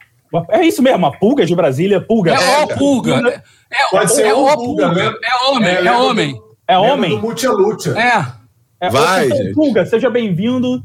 É 0.50 0.62
isso 0.64 0.84
mesmo, 0.84 1.06
a 1.06 1.12
Pulga 1.12 1.46
de 1.46 1.56
Brasília, 1.56 2.00
Pulga. 2.00 2.34
É 2.34 2.64
o 2.64 2.68
Pulga. 2.68 3.44
É, 3.72 3.90
Pode 3.90 4.12
ser 4.12 4.28
é 4.28 4.34
o 4.34 4.54
Pulga, 4.56 4.92
né? 4.94 5.14
É 5.24 5.50
homem, 5.50 5.70
é, 5.70 5.86
é 5.86 5.92
homem. 5.92 6.42
É 6.68 6.78
homem. 6.78 7.10
Do 7.12 7.22
Multi 7.22 7.48
Lucha. 7.48 7.98
É. 7.98 8.86
é 8.86 8.90
Vai, 8.90 9.30
gente. 9.30 9.54
Pulga, 9.54 9.86
seja 9.86 10.10
bem-vindo 10.12 10.84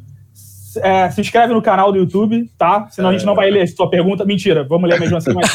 é, 0.79 1.11
se 1.11 1.21
inscreve 1.21 1.53
no 1.53 1.63
canal 1.63 1.93
do 1.93 1.99
YouTube, 1.99 2.51
tá? 2.57 2.87
Senão 2.91 3.11
é. 3.11 3.15
a 3.15 3.17
gente 3.17 3.27
não 3.27 3.35
vai 3.35 3.51
ler 3.51 3.63
a 3.63 3.67
sua 3.67 3.89
pergunta. 3.89 4.25
Mentira, 4.25 4.65
vamos 4.65 4.89
ler 4.89 5.01
mesmo 5.01 5.17
assim. 5.17 5.33
Mas... 5.33 5.51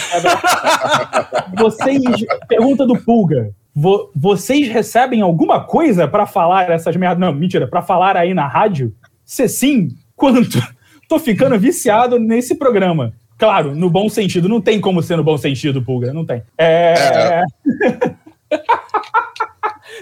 vocês, 1.58 2.02
pergunta 2.48 2.86
do 2.86 2.98
Pulga. 2.98 3.52
Vo, 3.74 4.10
vocês 4.16 4.70
recebem 4.70 5.22
alguma 5.22 5.60
coisa 5.64 6.08
para 6.08 6.26
falar 6.26 6.70
essas 6.70 6.96
merdas? 6.96 7.20
Não, 7.20 7.34
mentira, 7.34 7.68
para 7.68 7.82
falar 7.82 8.16
aí 8.16 8.34
na 8.34 8.48
rádio? 8.48 8.94
Se 9.24 9.48
sim, 9.48 9.90
quanto? 10.16 10.60
Tô 11.08 11.20
ficando 11.20 11.58
viciado 11.60 12.18
nesse 12.18 12.56
programa. 12.56 13.14
Claro, 13.38 13.76
no 13.76 13.90
bom 13.90 14.08
sentido. 14.10 14.48
Não 14.48 14.62
tem 14.62 14.80
como 14.80 15.04
ser 15.04 15.18
no 15.18 15.24
bom 15.24 15.38
sentido, 15.38 15.82
Pulga. 15.82 16.14
Não 16.14 16.26
tem. 16.26 16.42
É... 16.58 16.94
é. 16.98 17.44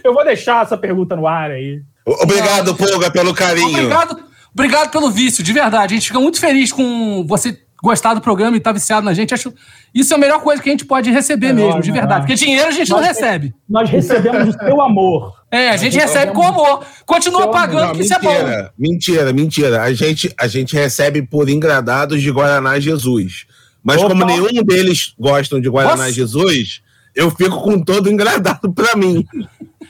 Eu 0.04 0.14
vou 0.14 0.24
deixar 0.24 0.64
essa 0.64 0.78
pergunta 0.78 1.16
no 1.16 1.26
ar 1.28 1.50
aí. 1.52 1.82
Obrigado, 2.06 2.76
Pulga, 2.76 3.10
pelo 3.10 3.34
carinho. 3.34 3.70
Obrigado, 3.70 4.23
Obrigado 4.54 4.92
pelo 4.92 5.10
vício, 5.10 5.44
de 5.44 5.52
verdade. 5.52 5.94
A 5.94 5.98
gente 5.98 6.08
fica 6.08 6.20
muito 6.20 6.40
feliz 6.40 6.72
com 6.72 7.26
você 7.28 7.60
gostar 7.84 8.14
do 8.14 8.22
programa 8.22 8.56
e 8.56 8.60
estar 8.60 8.70
tá 8.70 8.74
viciado 8.74 9.06
na 9.06 9.14
gente. 9.14 9.34
Acho 9.34 9.54
isso 9.94 10.14
é 10.14 10.16
a 10.16 10.20
melhor 10.20 10.42
coisa 10.42 10.64
que 10.64 10.70
a 10.70 10.72
gente 10.72 10.86
pode 10.86 11.12
receber 11.12 11.48
é 11.48 11.54
mesmo, 11.54 11.82
de 11.82 11.92
verdade. 11.92 12.22
Porque 12.22 12.36
dinheiro 12.36 12.68
a 12.68 12.72
gente 12.72 12.90
nós, 12.90 13.02
não 13.02 13.08
recebe. 13.08 13.54
Nós 13.68 13.90
recebemos 13.90 14.56
o 14.56 14.58
seu 14.58 14.82
amor. 14.82 15.34
É, 15.52 15.70
a 15.70 15.78
gente 15.78 15.98
recebe 15.98 16.32
com 16.32 16.44
amor. 16.44 16.86
Continua 17.06 17.52
pagando, 17.52 17.88
não, 17.88 17.96
que 17.96 18.02
isso 18.04 18.14
é 18.14 18.20
bom. 18.20 18.70
Mentira, 18.78 19.34
mentira. 19.34 19.82
A 19.82 19.94
gente, 19.94 20.34
a 20.40 20.48
gente 20.48 20.76
recebe 20.76 21.22
por 21.22 21.50
engradados 21.50 22.22
de 22.22 22.32
Guaraná 22.32 22.80
Jesus. 22.80 23.46
Mas 23.84 23.98
Opa. 23.98 24.10
como 24.10 24.26
nenhum 24.26 24.64
deles 24.64 25.14
gostam 25.20 25.60
de 25.60 25.68
Guaraná 25.68 26.04
Nossa. 26.04 26.14
Jesus, 26.14 26.82
eu 27.16 27.32
fico 27.32 27.62
com 27.62 27.82
todo 27.82 28.10
engradado 28.10 28.74
para 28.74 28.96
mim. 28.96 29.26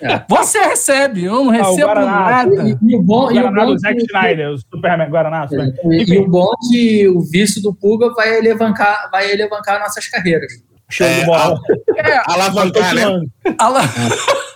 É. 0.02 0.24
Você 0.28 0.60
recebe, 0.60 1.24
eu 1.24 1.46
não 1.46 1.50
ah, 1.50 1.54
recebo 1.54 1.92
ah, 1.92 2.06
nada. 2.06 2.70
E, 2.70 2.78
e, 2.82 2.96
o 2.96 3.02
bom, 3.02 3.28
o 3.28 3.34
Guaraná 3.34 3.66
do 3.66 3.80
Zack 3.80 4.00
Schneider, 4.06 4.50
o 4.50 4.58
Superman 4.58 5.10
Guaraná. 5.10 5.48
Superman. 5.48 5.74
E, 5.92 6.14
e, 6.14 6.20
o 6.20 6.28
bom 6.28 6.52
é 6.52 6.68
que 6.70 7.08
o 7.08 7.22
vício 7.22 7.62
do 7.62 7.74
Puga 7.74 8.14
vai 8.14 8.38
elevancar, 8.38 9.10
vai 9.12 9.32
elevancar 9.32 9.80
nossas 9.80 10.08
carreiras. 10.08 10.52
Show 10.90 11.08
é, 11.08 11.20
de 11.20 11.26
bola. 11.26 11.60
É, 11.96 12.32
alavancar, 12.32 12.94
né? 12.94 13.04
Ala... 13.58 13.82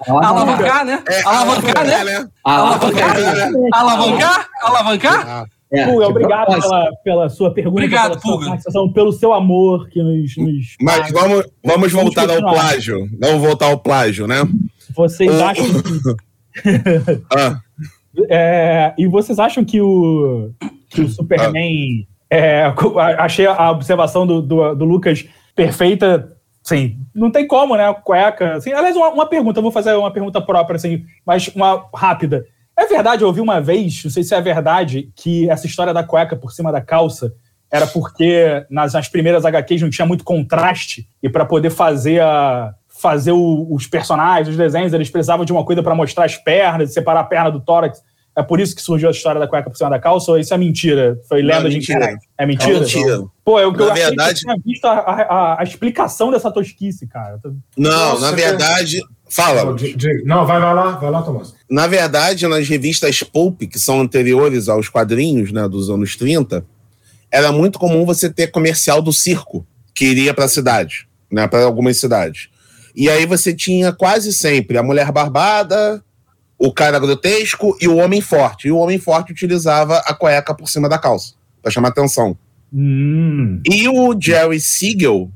Alavancar, 0.08 0.86
né? 0.86 1.04
É, 1.08 1.24
alavancar, 1.24 1.86
né? 1.86 2.04
né? 2.04 2.28
Alavancar, 2.44 3.20
né? 3.20 3.52
Alavancar? 3.74 4.48
Alavancar? 4.62 5.48
É, 5.72 5.84
Puga, 5.86 6.06
tipo, 6.06 6.10
obrigado 6.10 6.62
pela, 6.62 6.96
pela 7.04 7.30
sua 7.30 7.54
pergunta. 7.54 7.78
Obrigado, 7.78 8.22
Puga. 8.22 8.58
Pelo 8.94 9.12
seu 9.12 9.34
amor 9.34 9.90
que 9.90 10.02
nos. 10.02 10.38
nos 10.38 10.76
Mas 10.82 11.12
vamos, 11.12 11.46
vamos 11.64 11.92
voltar 11.92 12.30
ao 12.30 12.40
plágio. 12.40 13.10
Vamos 13.20 13.42
voltar 13.42 13.66
ao 13.66 13.78
plágio, 13.78 14.28
né? 14.28 14.48
Vocês 14.96 15.32
acham 15.42 15.66
que. 15.66 16.16
ah. 17.36 17.60
é, 18.30 18.94
e 18.98 19.08
vocês 19.08 19.38
acham 19.40 19.66
que 19.66 19.82
o, 19.82 20.52
que 20.90 21.02
o 21.02 21.10
Superman. 21.10 22.08
Ah. 22.10 22.18
É, 22.30 22.74
achei 23.20 23.46
a 23.46 23.72
observação 23.72 24.26
do, 24.26 24.42
do, 24.42 24.76
do, 24.76 24.86
Lucas 24.86 25.26
perfeita. 25.56 26.34
Sim, 26.64 26.98
não 27.14 27.32
tem 27.32 27.46
como, 27.46 27.76
né? 27.76 27.94
Cueca. 28.04 28.56
Assim, 28.56 28.72
aliás, 28.72 28.96
uma, 28.96 29.10
uma 29.10 29.26
pergunta, 29.26 29.60
eu 29.60 29.64
vou 29.64 29.72
fazer 29.72 29.94
uma 29.94 30.12
pergunta 30.12 30.42
própria, 30.42 30.76
assim, 30.76 31.06
mas 31.26 31.48
uma 31.50 31.86
rápida. 31.94 32.46
É 32.78 32.86
verdade, 32.86 33.24
eu 33.24 33.28
ouvi 33.28 33.42
uma 33.42 33.60
vez, 33.60 34.04
não 34.04 34.12
sei 34.12 34.24
se 34.24 34.36
é 34.36 34.42
verdade, 34.42 35.12
que 35.16 35.50
essa 35.50 35.66
história 35.66 35.94
da 35.94 36.04
cueca 36.04 36.36
por 36.36 36.52
cima 36.52 36.72
da 36.72 36.80
calça 36.80 37.34
era 37.72 37.88
porque 37.88 38.66
nas, 38.70 38.94
nas 38.94 39.10
primeiras 39.10 39.46
HQs 39.46 39.82
não 39.82 39.90
tinha 39.90 40.06
muito 40.06 40.24
contraste 40.24 41.08
e 41.22 41.28
para 41.28 41.44
poder 41.44 41.70
fazer 41.70 42.22
a, 42.22 42.74
fazer 43.02 43.32
o, 43.32 43.68
os 43.72 43.88
personagens, 43.88 44.50
os 44.50 44.58
desenhos, 44.58 44.94
eles 44.94 45.10
precisavam 45.10 45.46
de 45.46 45.52
uma 45.52 45.64
coisa 45.64 45.84
para 45.84 45.96
mostrar 45.96 46.26
as 46.26 46.36
pernas, 46.36 46.94
separar 46.94 47.22
a 47.22 47.24
perna 47.24 47.52
do 47.52 47.60
tórax. 47.60 48.02
É 48.36 48.44
por 48.44 48.60
isso 48.60 48.76
que 48.76 48.82
surgiu 48.84 49.10
a 49.10 49.12
história 49.12 49.40
da 49.40 49.48
cueca 49.48 49.70
por 49.70 49.76
cima 49.76 49.90
da 49.90 49.98
calça, 49.98 50.32
ou 50.32 50.38
isso 50.38 50.54
é 50.54 50.58
mentira? 50.58 51.20
Foi 51.28 51.42
lenda 51.42 51.62
não, 51.62 51.70
de 51.70 51.78
mentira. 51.78 51.98
internet? 51.98 52.28
É 52.38 52.46
mentira? 52.46 52.78
É 52.78 52.80
mentira. 52.80 53.24
Pô, 53.44 53.60
eu, 53.60 53.74
eu 53.74 53.88
na 53.88 53.94
verdade... 53.94 54.40
tinha 54.40 54.56
visto 54.64 54.86
a, 54.86 54.92
a, 54.92 55.60
a, 55.60 55.64
explicação 55.64 56.30
dessa 56.30 56.52
tosquice, 56.52 57.08
cara. 57.08 57.40
Não, 57.76 57.92
Nossa, 58.12 58.22
na 58.22 58.32
verdade... 58.32 59.02
Fala. 59.30 59.76
Não, 60.24 60.46
vai, 60.46 60.60
vai 60.60 60.74
lá, 60.74 60.92
vai 60.92 61.12
lá, 61.12 61.22
Tomás. 61.22 61.54
Na 61.70 61.86
verdade, 61.88 62.48
nas 62.48 62.68
revistas 62.68 63.22
Pulp, 63.24 63.64
que 63.64 63.80
são 63.80 64.00
anteriores 64.02 64.70
aos 64.70 64.90
quadrinhos 64.90 65.52
né, 65.52 65.68
dos 65.68 65.90
anos 65.90 66.16
30, 66.16 66.66
era 67.32 67.52
muito 67.52 67.78
comum 67.78 68.06
você 68.06 68.30
ter 68.30 68.48
comercial 68.48 69.02
do 69.02 69.12
circo 69.12 69.66
que 69.94 70.06
iria 70.06 70.34
para 70.34 70.46
a 70.46 70.50
cidade, 70.50 71.08
né, 71.32 71.48
para 71.48 71.64
algumas 71.64 71.98
cidades. 71.98 72.50
E 72.96 73.10
aí 73.10 73.26
você 73.26 73.54
tinha 73.54 73.92
quase 73.92 74.34
sempre 74.34 74.78
a 74.78 74.84
mulher 74.84 75.12
barbada, 75.12 76.04
o 76.58 76.72
cara 76.72 77.00
grotesco 77.00 77.78
e 77.80 77.88
o 77.88 77.98
homem 77.98 78.22
forte. 78.22 78.68
E 78.68 78.72
o 78.72 78.78
homem 78.78 78.98
forte 78.98 79.32
utilizava 79.32 79.98
a 80.00 80.14
cueca 80.14 80.56
por 80.56 80.70
cima 80.70 80.90
da 80.90 80.98
calça, 80.98 81.34
para 81.62 81.72
chamar 81.72 81.90
atenção. 81.90 82.38
Hum. 82.74 83.62
E 83.70 83.88
o 83.88 84.16
Jerry 84.20 84.60
Siegel, 84.60 85.32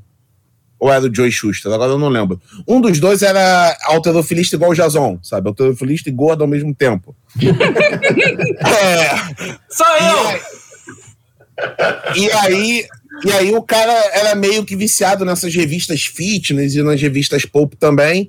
ou 0.82 0.92
era 0.92 1.04
o 1.04 1.14
Joey 1.14 1.30
Schuster, 1.30 1.72
agora 1.72 1.92
eu 1.92 1.98
não 1.98 2.08
lembro. 2.08 2.42
Um 2.66 2.80
dos 2.80 2.98
dois 2.98 3.22
era 3.22 3.78
alterofilista 3.84 4.56
igual 4.56 4.72
o 4.72 4.74
Jason, 4.74 5.16
sabe? 5.22 5.46
Alterofilista 5.46 6.08
e 6.08 6.12
gordo 6.12 6.42
ao 6.42 6.48
mesmo 6.48 6.74
tempo. 6.74 7.14
é. 7.38 9.14
Sou 9.70 9.86
eu! 9.86 10.40
E 12.16 12.28
aí, 12.32 12.84
e 13.24 13.30
aí 13.30 13.54
o 13.54 13.62
cara 13.62 13.92
era 14.12 14.34
meio 14.34 14.64
que 14.64 14.74
viciado 14.74 15.24
nessas 15.24 15.54
revistas 15.54 16.02
fitness 16.02 16.74
e 16.74 16.82
nas 16.82 17.00
revistas 17.00 17.44
pulp 17.44 17.74
também. 17.74 18.28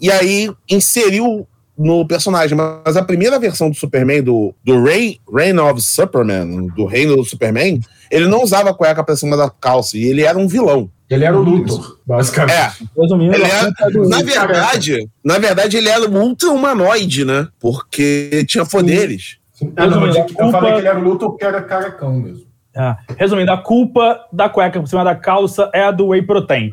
E 0.00 0.10
aí 0.10 0.50
inseriu 0.68 1.46
no 1.76 2.06
personagem. 2.06 2.56
Mas 2.56 2.96
a 2.96 3.04
primeira 3.04 3.38
versão 3.38 3.70
do 3.70 3.76
Superman, 3.76 4.22
do, 4.22 4.54
do 4.64 4.82
Reign, 4.82 5.20
Reign 5.32 5.58
of 5.58 5.80
Superman, 5.80 6.68
do 6.68 6.86
Reino 6.86 7.16
do 7.16 7.24
Superman, 7.24 7.80
ele 8.10 8.26
não 8.26 8.42
usava 8.42 8.74
cueca 8.74 9.02
pra 9.02 9.16
cima 9.16 9.36
da 9.36 9.48
calça. 9.48 9.96
E 9.96 10.04
ele 10.04 10.22
era 10.22 10.38
um 10.38 10.48
vilão. 10.48 10.90
Ele 11.08 11.24
era 11.24 11.38
o 11.38 11.42
Luthor, 11.42 11.98
basicamente. 12.06 12.56
É. 12.56 12.72
Ele 12.96 13.44
era, 13.44 13.72
na 14.08 14.22
verdade, 14.22 15.08
na 15.22 15.38
verdade, 15.38 15.76
ele 15.76 15.88
era 15.88 16.08
ultra 16.08 16.50
humanoide, 16.50 17.24
né? 17.24 17.48
Porque 17.60 18.44
tinha 18.48 18.64
poderes. 18.64 19.36
Ah, 19.76 19.86
não, 19.86 20.06
eu, 20.06 20.26
eu 20.38 20.50
falei 20.50 20.72
que 20.72 20.78
ele 20.78 20.88
era 20.88 20.98
o 20.98 21.02
Luthor 21.02 21.30
porque 21.30 21.44
era 21.44 21.60
carecão 21.62 22.14
mesmo. 22.14 22.46
Ah, 22.74 22.96
resumindo, 23.18 23.52
a 23.52 23.58
culpa 23.58 24.24
da 24.32 24.48
cueca 24.48 24.80
por 24.80 24.88
cima 24.88 25.04
da 25.04 25.14
calça 25.14 25.70
é 25.74 25.82
a 25.82 25.90
do 25.90 26.08
whey 26.08 26.22
protein. 26.22 26.72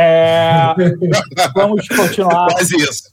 É, 0.00 0.76
vamos 1.52 1.88
continuar. 1.88 2.46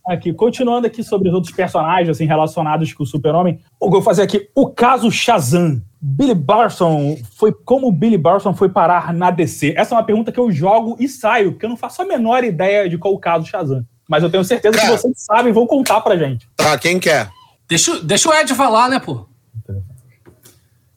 Aqui, 0.07 0.31
continuando 0.31 0.86
aqui 0.86 1.03
sobre 1.03 1.29
os 1.29 1.33
outros 1.33 1.51
personagens 1.51 2.09
assim, 2.09 2.25
relacionados 2.25 2.93
com 2.93 3.01
o 3.01 3.07
Super-Homem. 3.07 3.59
Eu 3.81 3.89
vou 3.89 4.03
fazer 4.03 4.21
aqui 4.21 4.47
o 4.53 4.67
caso 4.69 5.09
Shazam. 5.09 5.81
Billy 5.99 6.36
Barson 6.36 7.17
foi 7.36 7.51
como 7.51 7.88
o 7.88 7.91
Billy 7.91 8.19
Barson 8.19 8.53
foi 8.53 8.69
parar 8.69 9.11
na 9.11 9.31
DC? 9.31 9.73
Essa 9.75 9.95
é 9.95 9.97
uma 9.97 10.03
pergunta 10.03 10.31
que 10.31 10.39
eu 10.39 10.51
jogo 10.51 10.95
e 10.99 11.09
saio, 11.09 11.53
porque 11.53 11.65
eu 11.65 11.69
não 11.71 11.77
faço 11.77 12.03
a 12.03 12.05
menor 12.05 12.43
ideia 12.43 12.88
de 12.88 12.99
qual 12.99 13.15
o 13.15 13.19
caso 13.19 13.47
Shazam. 13.47 13.83
Mas 14.07 14.21
eu 14.21 14.29
tenho 14.29 14.43
certeza 14.43 14.77
Cara, 14.77 14.91
que 14.91 15.01
vocês 15.01 15.15
sabem 15.17 15.49
e 15.49 15.53
vão 15.53 15.65
contar 15.65 16.01
pra 16.01 16.15
gente. 16.15 16.47
Tá, 16.55 16.77
quem 16.77 16.99
quer? 16.99 17.31
Deixa, 17.67 17.99
deixa 18.01 18.29
o 18.29 18.33
Ed 18.36 18.53
falar, 18.53 18.89
né, 18.89 18.99
pô? 18.99 19.25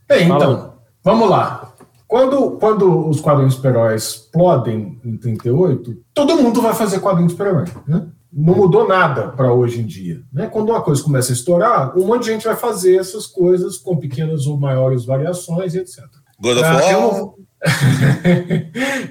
Bem, 0.06 0.24
então, 0.24 0.74
vamos 1.02 1.30
lá. 1.30 1.72
Quando, 2.08 2.52
quando 2.52 3.06
os 3.06 3.20
quadrinhos 3.20 3.54
super-heróis 3.54 4.02
explodem 4.02 4.98
em 5.04 5.14
38, 5.18 5.94
todo 6.14 6.42
mundo 6.42 6.62
vai 6.62 6.72
fazer 6.72 7.00
quadrinhos 7.00 7.32
super-herói. 7.32 7.66
Né? 7.86 8.06
Não 8.32 8.54
mudou 8.54 8.88
nada 8.88 9.28
para 9.28 9.52
hoje 9.52 9.82
em 9.82 9.86
dia. 9.86 10.22
Né? 10.32 10.46
Quando 10.46 10.70
uma 10.70 10.80
coisa 10.80 11.02
começa 11.02 11.32
a 11.32 11.34
estourar, 11.34 11.96
um 11.98 12.06
monte 12.06 12.24
de 12.24 12.30
gente 12.30 12.46
vai 12.46 12.56
fazer 12.56 12.96
essas 12.96 13.26
coisas 13.26 13.76
com 13.76 13.94
pequenas 13.98 14.46
ou 14.46 14.58
maiores 14.58 15.04
variações, 15.04 15.74
etc. 15.74 16.02
God 16.40 16.56
of 16.56 16.64
ah, 16.64 16.72
War. 16.72 16.90
Eu, 16.90 17.00
não... 17.00 17.34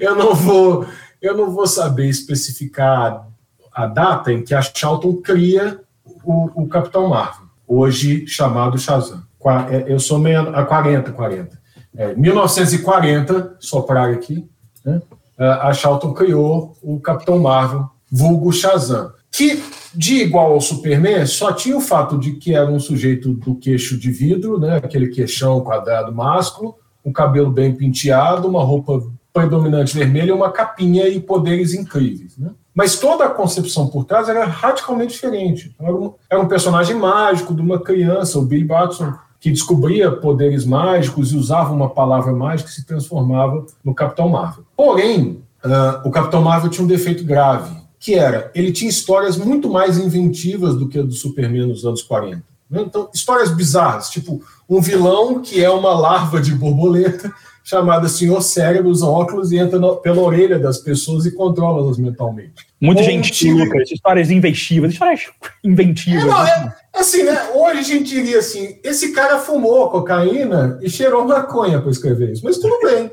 eu, 0.00 0.16
não 0.16 0.34
vou, 0.34 0.84
eu 1.22 1.36
não 1.36 1.50
vou 1.52 1.68
saber 1.68 2.08
especificar 2.08 3.28
a 3.72 3.86
data 3.86 4.32
em 4.32 4.42
que 4.42 4.54
a 4.54 4.60
Charlton 4.60 5.14
cria 5.22 5.80
o, 6.24 6.64
o 6.64 6.68
Capitão 6.68 7.08
Marvel, 7.08 7.46
hoje 7.64 8.26
chamado 8.26 8.76
Shazam. 8.76 9.22
É, 9.70 9.92
eu 9.92 10.00
sou 10.00 10.18
meio 10.18 10.40
a 10.54 10.64
40, 10.64 11.12
40. 11.12 11.57
É, 11.96 12.14
1940, 12.14 13.56
soprar 13.58 14.10
aqui, 14.10 14.48
né, 14.84 15.00
a 15.38 15.72
Charlton 15.72 16.12
criou 16.12 16.76
o 16.82 16.98
Capitão 17.00 17.38
Marvel, 17.38 17.88
vulgo 18.10 18.52
Shazam, 18.52 19.12
que, 19.30 19.62
de 19.94 20.22
igual 20.22 20.52
ao 20.52 20.60
Superman, 20.60 21.26
só 21.26 21.52
tinha 21.52 21.76
o 21.76 21.80
fato 21.80 22.18
de 22.18 22.32
que 22.32 22.54
era 22.54 22.70
um 22.70 22.80
sujeito 22.80 23.32
do 23.32 23.54
queixo 23.54 23.98
de 23.98 24.10
vidro, 24.10 24.58
né, 24.58 24.76
aquele 24.76 25.08
queixão 25.08 25.60
quadrado 25.60 26.12
másculo, 26.12 26.76
um 27.04 27.12
cabelo 27.12 27.50
bem 27.50 27.74
penteado, 27.74 28.48
uma 28.48 28.62
roupa 28.62 29.02
predominante 29.32 29.96
vermelha 29.96 30.34
uma 30.34 30.50
capinha 30.50 31.06
e 31.08 31.20
poderes 31.20 31.72
incríveis. 31.72 32.36
Né? 32.36 32.50
Mas 32.74 32.98
toda 32.98 33.24
a 33.24 33.30
concepção 33.30 33.86
por 33.88 34.04
trás 34.04 34.28
era 34.28 34.44
radicalmente 34.44 35.12
diferente. 35.12 35.74
Era 35.80 35.94
um, 35.94 36.14
era 36.28 36.40
um 36.40 36.48
personagem 36.48 36.96
mágico 36.96 37.54
de 37.54 37.60
uma 37.60 37.80
criança, 37.80 38.38
o 38.38 38.44
Billy 38.44 38.64
Batson 38.64 39.14
que 39.40 39.50
descobria 39.50 40.10
poderes 40.10 40.64
mágicos 40.64 41.32
e 41.32 41.36
usava 41.36 41.72
uma 41.72 41.88
palavra 41.88 42.32
mágica 42.32 42.70
e 42.70 42.72
se 42.72 42.84
transformava 42.84 43.64
no 43.84 43.94
Capitão 43.94 44.28
Marvel. 44.28 44.64
Porém, 44.76 45.42
uh, 45.64 46.08
o 46.08 46.10
Capitão 46.10 46.42
Marvel 46.42 46.70
tinha 46.70 46.84
um 46.84 46.88
defeito 46.88 47.24
grave, 47.24 47.76
que 48.00 48.14
era, 48.14 48.50
ele 48.54 48.72
tinha 48.72 48.90
histórias 48.90 49.36
muito 49.36 49.68
mais 49.68 49.98
inventivas 49.98 50.74
do 50.74 50.88
que 50.88 50.98
a 50.98 51.02
do 51.02 51.12
Superman 51.12 51.66
nos 51.66 51.84
anos 51.84 52.02
40. 52.02 52.42
Né? 52.70 52.82
Então, 52.82 53.08
histórias 53.14 53.50
bizarras, 53.50 54.10
tipo 54.10 54.42
um 54.68 54.80
vilão 54.80 55.40
que 55.40 55.62
é 55.62 55.70
uma 55.70 55.94
larva 55.94 56.40
de 56.40 56.54
borboleta 56.54 57.32
chamada 57.64 58.08
Senhor 58.08 58.40
Cérebro, 58.42 58.90
usa 58.90 59.06
óculos 59.06 59.52
e 59.52 59.58
entra 59.58 59.78
pela 59.96 60.20
orelha 60.22 60.58
das 60.58 60.78
pessoas 60.78 61.26
e 61.26 61.30
controla-las 61.30 61.98
mentalmente. 61.98 62.67
Muito 62.80 63.02
gentil, 63.02 63.56
Lucas. 63.56 63.90
Histórias 63.90 64.30
inventivas, 64.30 64.92
histórias 64.92 65.22
inventivas. 65.64 66.22
É, 66.22 66.26
não, 66.26 66.46
é, 66.46 66.76
assim, 66.94 67.24
né? 67.24 67.50
Hoje 67.54 67.78
a 67.80 67.82
gente 67.82 68.04
diria 68.04 68.38
assim: 68.38 68.78
esse 68.84 69.12
cara 69.12 69.38
fumou 69.38 69.90
cocaína 69.90 70.78
e 70.80 70.88
cheirou 70.88 71.26
maconha 71.26 71.80
para 71.80 71.90
escrever 71.90 72.32
isso. 72.32 72.44
Mas 72.44 72.58
tudo 72.58 72.78
bem. 72.82 73.10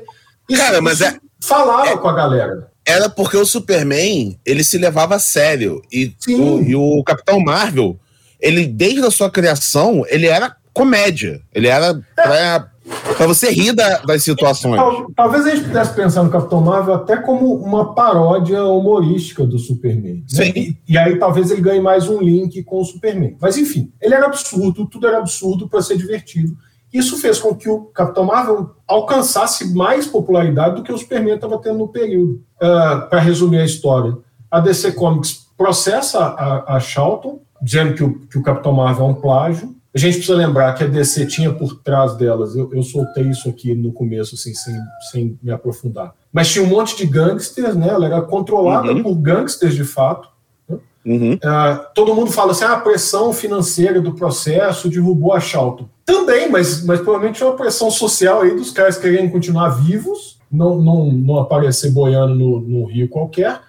Isso, 0.48 0.62
cara, 0.62 0.80
mas 0.80 1.00
é. 1.00 1.18
Falava 1.40 1.88
é, 1.88 1.96
com 1.96 2.08
a 2.08 2.14
galera. 2.14 2.70
Era 2.84 3.08
porque 3.08 3.36
o 3.36 3.44
Superman 3.44 4.38
ele 4.46 4.62
se 4.62 4.78
levava 4.78 5.16
a 5.16 5.18
sério. 5.18 5.82
E, 5.92 6.14
o, 6.28 6.62
e 6.62 6.76
o 6.76 7.02
Capitão 7.02 7.40
Marvel, 7.40 7.98
ele, 8.40 8.66
desde 8.66 9.04
a 9.04 9.10
sua 9.10 9.30
criação, 9.30 10.04
ele 10.08 10.26
era 10.26 10.56
comédia. 10.72 11.40
Ele 11.52 11.66
era 11.66 12.00
é. 12.16 12.22
pra 12.22 12.70
Pra 13.16 13.26
você 13.26 13.50
rir 13.50 13.72
da, 13.72 13.98
das 13.98 14.22
situações. 14.22 14.80
Talvez 15.14 15.46
a 15.46 15.50
gente 15.54 15.66
pudesse 15.68 15.94
pensar 15.94 16.22
no 16.22 16.30
Capitão 16.30 16.60
Marvel 16.60 16.94
até 16.94 17.16
como 17.16 17.54
uma 17.54 17.94
paródia 17.94 18.64
humorística 18.64 19.44
do 19.44 19.58
Superman. 19.58 20.24
Né? 20.32 20.52
E, 20.54 20.76
e, 20.88 20.98
aí 20.98 21.18
talvez 21.18 21.50
ele 21.50 21.60
ganhe 21.60 21.80
mais 21.80 22.08
um 22.08 22.20
link 22.20 22.62
com 22.62 22.80
o 22.80 22.84
Superman. 22.84 23.36
Mas 23.40 23.56
enfim, 23.56 23.92
ele 24.00 24.14
era 24.14 24.26
absurdo, 24.26 24.86
tudo 24.86 25.06
era 25.06 25.18
absurdo 25.18 25.68
para 25.68 25.82
ser 25.82 25.96
divertido. 25.96 26.56
Isso 26.92 27.18
fez 27.18 27.38
com 27.38 27.54
que 27.54 27.68
o 27.68 27.86
Capitão 27.86 28.24
Marvel 28.24 28.70
alcançasse 28.86 29.74
mais 29.74 30.06
popularidade 30.06 30.76
do 30.76 30.82
que 30.82 30.92
o 30.92 30.98
Superman 30.98 31.34
estava 31.34 31.58
tendo 31.58 31.78
no 31.78 31.88
período. 31.88 32.42
Uh, 32.56 33.08
para 33.10 33.20
resumir 33.20 33.58
a 33.58 33.64
história, 33.64 34.16
a 34.50 34.60
DC 34.60 34.92
Comics 34.92 35.46
processa 35.56 36.20
a, 36.20 36.76
a 36.76 36.80
Charlton, 36.80 37.40
dizendo 37.60 37.94
que 37.94 38.04
o, 38.04 38.18
que 38.26 38.38
o 38.38 38.42
Capitão 38.42 38.72
Marvel 38.72 39.06
é 39.06 39.08
um 39.10 39.14
plágio. 39.14 39.75
A 39.96 39.98
gente 39.98 40.18
precisa 40.18 40.36
lembrar 40.36 40.74
que 40.74 40.84
a 40.84 40.86
DC 40.86 41.24
tinha 41.24 41.50
por 41.50 41.76
trás 41.76 42.14
delas, 42.16 42.54
eu, 42.54 42.70
eu 42.70 42.82
soltei 42.82 43.30
isso 43.30 43.48
aqui 43.48 43.74
no 43.74 43.90
começo, 43.90 44.34
assim, 44.34 44.52
sem, 44.52 44.74
sem 45.10 45.38
me 45.42 45.50
aprofundar, 45.50 46.12
mas 46.30 46.52
tinha 46.52 46.62
um 46.62 46.68
monte 46.68 46.94
de 46.98 47.06
gangsters, 47.06 47.74
né? 47.74 47.88
Ela 47.88 48.04
era 48.04 48.20
controlada 48.20 48.92
uhum. 48.92 49.02
por 49.02 49.14
gangsters 49.14 49.74
de 49.74 49.84
fato. 49.84 50.28
Né? 50.68 50.76
Uhum. 51.02 51.32
Uh, 51.32 51.86
todo 51.94 52.14
mundo 52.14 52.30
fala 52.30 52.52
assim: 52.52 52.64
ah, 52.64 52.74
a 52.74 52.80
pressão 52.80 53.32
financeira 53.32 53.98
do 53.98 54.12
processo 54.12 54.90
derrubou 54.90 55.32
a 55.32 55.40
Charlton. 55.40 55.88
Também, 56.04 56.50
mas, 56.50 56.84
mas 56.84 57.00
provavelmente 57.00 57.42
é 57.42 57.46
uma 57.46 57.56
pressão 57.56 57.90
social 57.90 58.42
aí 58.42 58.54
dos 58.54 58.70
caras 58.70 58.98
querendo 58.98 59.32
continuar 59.32 59.70
vivos, 59.70 60.38
não, 60.52 60.78
não, 60.78 61.10
não 61.10 61.38
aparecer 61.38 61.90
boiando 61.90 62.34
no, 62.34 62.60
no 62.60 62.84
rio 62.84 63.08
qualquer. 63.08 63.62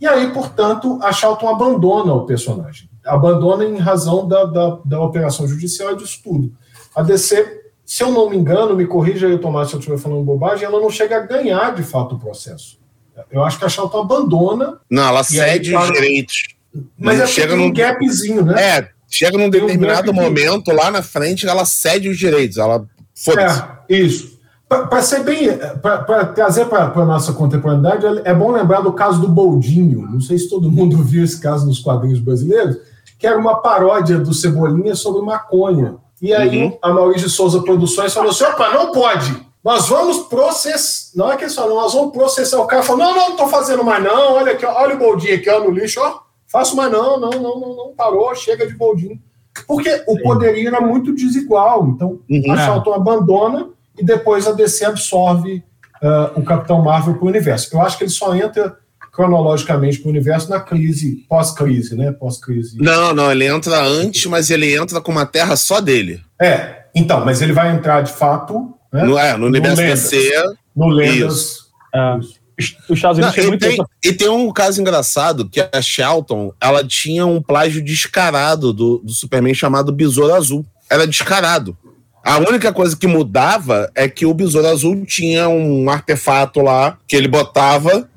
E 0.00 0.06
aí, 0.06 0.32
portanto, 0.32 0.98
a 1.02 1.12
Charlton 1.12 1.50
abandona 1.50 2.14
o 2.14 2.24
personagem 2.24 2.88
abandona 3.06 3.64
em 3.64 3.78
razão 3.78 4.26
da, 4.26 4.44
da, 4.44 4.78
da 4.84 5.00
operação 5.00 5.46
judicial 5.46 5.92
e 5.92 5.96
disso 5.96 6.20
tudo. 6.22 6.52
A 6.94 7.02
DC, 7.02 7.62
se 7.84 8.02
eu 8.02 8.10
não 8.10 8.28
me 8.28 8.36
engano, 8.36 8.74
me 8.74 8.86
corrija 8.86 9.26
aí, 9.26 9.38
Tomás, 9.38 9.68
se 9.68 9.74
eu 9.74 9.78
estiver 9.78 9.98
falando 9.98 10.24
bobagem, 10.24 10.64
ela 10.64 10.80
não 10.80 10.90
chega 10.90 11.16
a 11.16 11.20
ganhar 11.20 11.74
de 11.74 11.82
fato 11.82 12.16
o 12.16 12.18
processo. 12.18 12.78
Eu 13.30 13.44
acho 13.44 13.58
que 13.58 13.64
a 13.64 13.68
Charlton 13.68 14.00
abandona. 14.00 14.78
Não, 14.90 15.08
ela 15.08 15.24
cede 15.24 15.74
os 15.74 15.92
direitos. 15.92 16.42
Mas 16.98 17.20
é 17.20 17.26
chega 17.26 17.56
num 17.56 17.72
gapzinho, 17.72 18.44
né? 18.44 18.78
É, 18.78 18.88
chega 19.08 19.38
num 19.38 19.48
determinado 19.48 20.10
um 20.10 20.14
momento 20.14 20.70
lá 20.72 20.90
na 20.90 21.02
frente, 21.02 21.46
ela 21.46 21.64
cede 21.64 22.08
os 22.08 22.18
direitos. 22.18 22.58
Ela. 22.58 22.84
É, 23.88 23.94
isso. 23.94 24.36
Para 24.68 25.00
ser 25.00 25.22
bem, 25.22 25.48
para 25.80 26.26
trazer 26.26 26.66
para 26.66 26.86
a 26.86 27.04
nossa 27.04 27.32
contemporaneidade, 27.32 28.04
é 28.24 28.34
bom 28.34 28.50
lembrar 28.50 28.80
do 28.80 28.92
caso 28.92 29.20
do 29.20 29.28
Boldinho. 29.28 30.02
Não 30.10 30.20
sei 30.20 30.36
se 30.36 30.50
todo 30.50 30.70
mundo 30.70 30.98
viu 31.04 31.24
esse 31.24 31.40
caso 31.40 31.66
nos 31.66 31.78
quadrinhos 31.78 32.18
brasileiros 32.18 32.76
que 33.18 33.26
era 33.26 33.38
uma 33.38 33.56
paródia 33.56 34.18
do 34.18 34.34
Cebolinha 34.34 34.94
sobre 34.94 35.22
maconha. 35.22 35.96
E 36.20 36.32
aí 36.32 36.64
uhum. 36.64 36.78
a 36.80 36.90
Maurício 36.92 37.28
Souza 37.28 37.62
Produções 37.62 38.12
falou 38.14 38.30
assim: 38.30 38.44
opa, 38.44 38.70
não 38.70 38.92
pode. 38.92 39.46
Nós 39.62 39.88
vamos 39.88 40.28
processar. 40.28 41.10
Não 41.16 41.32
é 41.32 41.36
que 41.36 41.44
eles 41.44 41.56
nós 41.56 41.92
vamos 41.92 42.12
processar. 42.12 42.60
O 42.60 42.66
cara 42.66 42.82
falou: 42.82 43.04
não, 43.04 43.14
não, 43.14 43.28
não 43.30 43.36
tô 43.36 43.48
fazendo 43.48 43.82
mais, 43.84 44.02
não. 44.02 44.34
Olha 44.34 44.52
aqui, 44.52 44.64
olha 44.64 44.94
o 44.94 44.98
boldinho 44.98 45.34
aqui, 45.34 45.50
ó, 45.50 45.60
no 45.60 45.70
lixo, 45.70 46.00
ó. 46.00 46.20
Faço 46.46 46.76
mais, 46.76 46.90
não, 46.92 47.18
não, 47.18 47.30
não, 47.30 47.60
não, 47.60 47.76
não 47.76 47.92
parou, 47.96 48.34
chega 48.34 48.66
de 48.66 48.74
boldinho. 48.74 49.20
Porque 49.66 50.04
o 50.06 50.20
poderio 50.22 50.68
era 50.68 50.80
muito 50.80 51.14
desigual. 51.14 51.86
Então, 51.88 52.20
uhum. 52.30 52.52
a 52.52 52.56
Charlton 52.56 52.94
abandona 52.94 53.68
e 53.98 54.04
depois 54.04 54.46
a 54.46 54.52
DC 54.52 54.84
absorve 54.84 55.64
uh, 56.02 56.38
o 56.38 56.44
Capitão 56.44 56.82
Marvel 56.82 57.14
para 57.14 57.24
o 57.24 57.28
universo. 57.28 57.74
Eu 57.74 57.80
acho 57.80 57.98
que 57.98 58.04
ele 58.04 58.10
só 58.10 58.34
entra 58.34 58.78
cronologicamente 59.16 59.98
para 59.98 60.08
o 60.08 60.10
universo 60.10 60.50
na 60.50 60.60
crise, 60.60 61.24
pós-crise, 61.26 61.96
né? 61.96 62.12
Pós-crise. 62.12 62.76
Não, 62.78 63.14
não, 63.14 63.32
ele 63.32 63.46
entra 63.46 63.82
antes, 63.82 64.26
mas 64.26 64.50
ele 64.50 64.76
entra 64.76 65.00
com 65.00 65.10
uma 65.10 65.24
terra 65.24 65.56
só 65.56 65.80
dele. 65.80 66.20
É, 66.38 66.82
então, 66.94 67.24
mas 67.24 67.40
ele 67.40 67.54
vai 67.54 67.74
entrar 67.74 68.02
de 68.02 68.12
fato. 68.12 68.74
Né? 68.92 69.04
No, 69.04 69.18
é, 69.18 69.34
no 69.38 69.46
universo 69.46 69.80
no 69.80 69.88
DC. 69.88 70.32
No 70.76 70.88
Lendas. 70.88 71.60
É. 71.94 72.18
Os 72.58 72.96
Estados 72.96 73.18
Unidos 73.18 73.36
não, 73.36 73.54
e, 73.54 73.58
tem, 73.58 73.78
e 74.04 74.12
tem 74.12 74.28
um 74.28 74.50
caso 74.52 74.80
engraçado 74.80 75.48
que 75.48 75.60
a 75.60 75.82
Shelton 75.82 76.52
ela 76.60 76.84
tinha 76.84 77.26
um 77.26 77.40
plágio 77.40 77.82
descarado 77.82 78.72
do, 78.72 78.98
do 78.98 79.12
Superman 79.12 79.54
chamado 79.54 79.92
Besouro 79.92 80.34
Azul. 80.34 80.64
Era 80.90 81.06
descarado. 81.06 81.76
A 82.22 82.38
única 82.38 82.72
coisa 82.72 82.96
que 82.96 83.06
mudava 83.06 83.90
é 83.94 84.08
que 84.08 84.26
o 84.26 84.34
Besouro 84.34 84.66
Azul 84.66 85.06
tinha 85.06 85.48
um 85.48 85.88
artefato 85.88 86.60
lá 86.60 86.98
que 87.06 87.14
ele 87.14 87.28
botava 87.28 88.08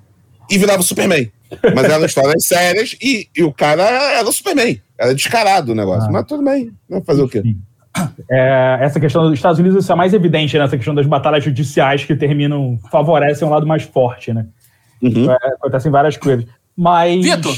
e 0.50 0.58
virava 0.58 0.82
o 0.82 0.84
Superman. 0.84 1.32
Mas 1.76 1.86
eram 1.86 2.06
histórias 2.06 2.46
sérias 2.46 2.96
e, 3.02 3.28
e 3.36 3.44
o 3.44 3.52
cara 3.52 3.84
era 3.84 4.28
o 4.28 4.32
Superman. 4.32 4.82
Era 4.98 5.16
descarado 5.16 5.72
o 5.72 5.76
negócio. 5.76 6.10
Ah. 6.10 6.12
Mas 6.12 6.26
tudo 6.26 6.44
bem. 6.44 6.72
Vamos 6.90 7.06
fazer 7.06 7.22
o 7.22 7.30
quê? 7.30 7.42
É, 8.30 8.78
essa 8.82 9.00
questão 9.00 9.24
dos 9.24 9.34
Estados 9.34 9.60
Unidos 9.60 9.84
isso 9.84 9.92
é 9.92 9.96
mais 9.96 10.14
evidente 10.14 10.58
nessa 10.58 10.72
né? 10.72 10.78
questão 10.78 10.94
das 10.94 11.08
batalhas 11.08 11.44
judiciais 11.44 12.06
que 12.06 12.16
terminam, 12.16 12.80
favorecem 12.92 13.48
um 13.48 13.52
lado 13.52 13.66
mais 13.66 13.84
forte, 13.84 14.32
né? 14.34 14.46
Uhum. 15.02 15.32
É, 15.32 15.36
acontecem 15.36 15.92
várias 15.92 16.18
coisas. 16.18 16.46
Mas. 16.78 17.24
Vitor! 17.24 17.56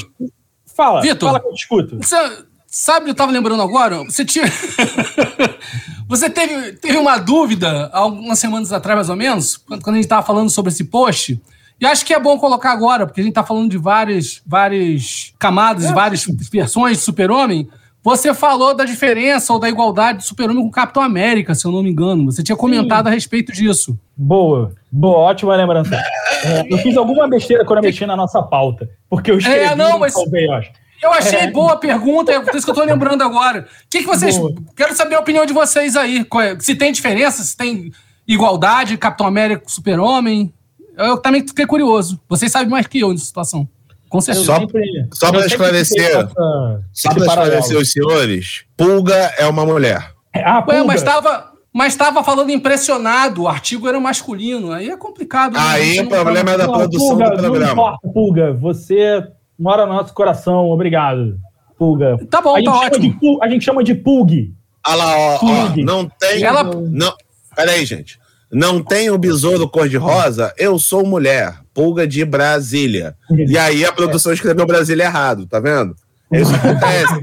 Fala, 0.74 1.02
Vitor, 1.02 1.28
fala 1.28 1.40
que 1.40 1.46
eu 1.48 1.52
discuto. 1.52 1.98
Você, 1.98 2.16
sabe, 2.66 3.10
eu 3.10 3.14
tava 3.14 3.30
lembrando 3.30 3.62
agora, 3.62 4.02
você 4.04 4.24
tinha. 4.24 4.46
você 6.08 6.30
teve, 6.30 6.72
teve 6.72 6.96
uma 6.96 7.18
dúvida 7.18 7.90
algumas 7.92 8.38
semanas 8.38 8.72
atrás, 8.72 8.96
mais 8.96 9.10
ou 9.10 9.16
menos, 9.16 9.58
quando, 9.58 9.82
quando 9.82 9.96
a 9.96 9.98
gente 9.98 10.08
tava 10.08 10.26
falando 10.26 10.48
sobre 10.48 10.72
esse 10.72 10.84
post 10.84 11.38
E 11.82 11.86
acho 11.86 12.06
que 12.06 12.14
é 12.14 12.20
bom 12.20 12.38
colocar 12.38 12.70
agora, 12.70 13.04
porque 13.04 13.20
a 13.20 13.24
gente 13.24 13.32
está 13.32 13.42
falando 13.42 13.68
de 13.68 13.76
várias, 13.76 14.40
várias 14.46 15.34
camadas, 15.36 15.86
é. 15.86 15.92
várias 15.92 16.24
versões 16.48 16.98
de 16.98 17.02
Super-Homem. 17.02 17.68
Você 18.04 18.32
falou 18.32 18.72
da 18.72 18.84
diferença 18.84 19.52
ou 19.52 19.58
da 19.58 19.68
igualdade 19.68 20.18
do 20.18 20.24
Super-Homem 20.24 20.62
com 20.62 20.68
o 20.68 20.70
Capitão 20.70 21.02
América, 21.02 21.56
se 21.56 21.64
eu 21.64 21.72
não 21.72 21.82
me 21.82 21.90
engano. 21.90 22.26
Você 22.26 22.40
tinha 22.40 22.54
comentado 22.54 23.06
Sim. 23.06 23.10
a 23.10 23.14
respeito 23.14 23.50
disso. 23.50 23.98
Boa, 24.16 24.72
boa, 24.92 25.18
ótima 25.18 25.56
lembrança. 25.56 26.00
É, 26.44 26.72
eu 26.72 26.78
fiz 26.78 26.96
alguma 26.96 27.26
besteira 27.26 27.64
quando 27.64 27.78
eu 27.78 27.82
mexi 27.82 28.06
na 28.06 28.14
nossa 28.14 28.40
pauta, 28.40 28.88
porque 29.10 29.32
eu 29.32 29.38
escrevi 29.38 29.64
é, 29.64 29.74
não, 29.74 29.98
mas... 29.98 30.14
Talvez, 30.14 30.44
eu 30.44 30.52
acho. 30.52 30.70
Eu 31.02 31.12
achei 31.12 31.40
é. 31.40 31.50
boa 31.50 31.72
a 31.72 31.76
pergunta, 31.76 32.30
é 32.30 32.38
por 32.38 32.54
isso 32.54 32.64
que 32.64 32.70
eu 32.70 32.76
tô 32.76 32.84
lembrando 32.84 33.22
agora. 33.22 33.66
O 33.66 33.90
que, 33.90 33.98
que 33.98 34.06
vocês. 34.06 34.38
Boa. 34.38 34.54
Quero 34.76 34.94
saber 34.94 35.16
a 35.16 35.20
opinião 35.20 35.44
de 35.44 35.52
vocês 35.52 35.96
aí. 35.96 36.20
É, 36.20 36.60
se 36.60 36.76
tem 36.76 36.92
diferença, 36.92 37.42
se 37.42 37.56
tem 37.56 37.90
igualdade, 38.24 38.96
Capitão 38.96 39.26
América, 39.26 39.64
Super-Homem. 39.66 40.54
Eu 40.96 41.18
também 41.18 41.46
fiquei 41.46 41.66
curioso. 41.66 42.20
Vocês 42.28 42.50
sabem 42.50 42.68
mais 42.68 42.86
que 42.86 43.00
eu 43.00 43.10
nessa 43.10 43.24
situação. 43.24 43.68
Com 44.08 44.20
certeza. 44.20 44.46
Só, 44.46 45.26
só 45.26 45.32
para 45.32 45.46
esclarecer, 45.46 46.04
essa, 46.04 46.28
só 46.92 47.14
para 47.14 47.26
esclarecer 47.26 47.78
os 47.78 47.92
senhores, 47.92 48.64
Pulga 48.76 49.16
é 49.38 49.46
uma 49.46 49.64
mulher. 49.64 50.12
Ah, 50.34 50.62
Ué, 50.68 50.82
mas 50.82 51.00
estava 51.00 51.52
mas 51.72 51.94
estava 51.94 52.22
falando 52.22 52.50
impressionado, 52.50 53.44
o 53.44 53.48
artigo 53.48 53.88
era 53.88 53.98
masculino, 53.98 54.72
aí 54.72 54.90
é 54.90 54.96
complicado. 54.96 55.54
Né? 55.54 55.60
Aí 55.60 56.00
o 56.00 56.08
problema 56.08 56.50
é 56.50 56.58
da 56.58 56.68
produção 56.68 57.08
Pulga, 57.16 57.30
do 57.30 57.36
programa. 57.38 57.66
Não 57.66 57.72
importa, 57.72 58.08
Pulga, 58.12 58.52
você 58.52 59.26
mora 59.58 59.86
no 59.86 59.94
nosso 59.94 60.12
coração, 60.12 60.68
obrigado. 60.68 61.38
Pulga. 61.78 62.18
Tá 62.28 62.42
bom, 62.42 62.62
tá 62.62 62.74
ótimo. 62.74 63.18
De, 63.18 63.38
a 63.40 63.48
gente 63.48 63.64
chama 63.64 63.82
de 63.82 63.94
Pulg. 63.94 64.54
Olha 64.86 64.96
lá, 64.96 65.16
ó, 65.16 65.38
ó, 65.40 65.76
não 65.76 66.06
tem... 66.08 66.42
Ela... 66.42 66.64
Não, 66.64 67.14
peraí, 67.56 67.86
gente. 67.86 68.20
Não 68.52 68.82
tem 68.82 69.10
o 69.10 69.16
besouro 69.16 69.66
cor-de-rosa, 69.66 70.52
eu 70.58 70.78
sou 70.78 71.06
mulher. 71.06 71.56
Pulga 71.72 72.06
de 72.06 72.22
Brasília. 72.22 73.16
E 73.30 73.56
aí 73.56 73.82
a 73.82 73.92
produção 73.92 74.30
escreveu 74.30 74.66
Brasília 74.66 75.04
errado, 75.04 75.46
tá 75.46 75.58
vendo? 75.58 75.94
É 76.30 76.40
isso 76.40 76.54
acontece. 76.54 77.22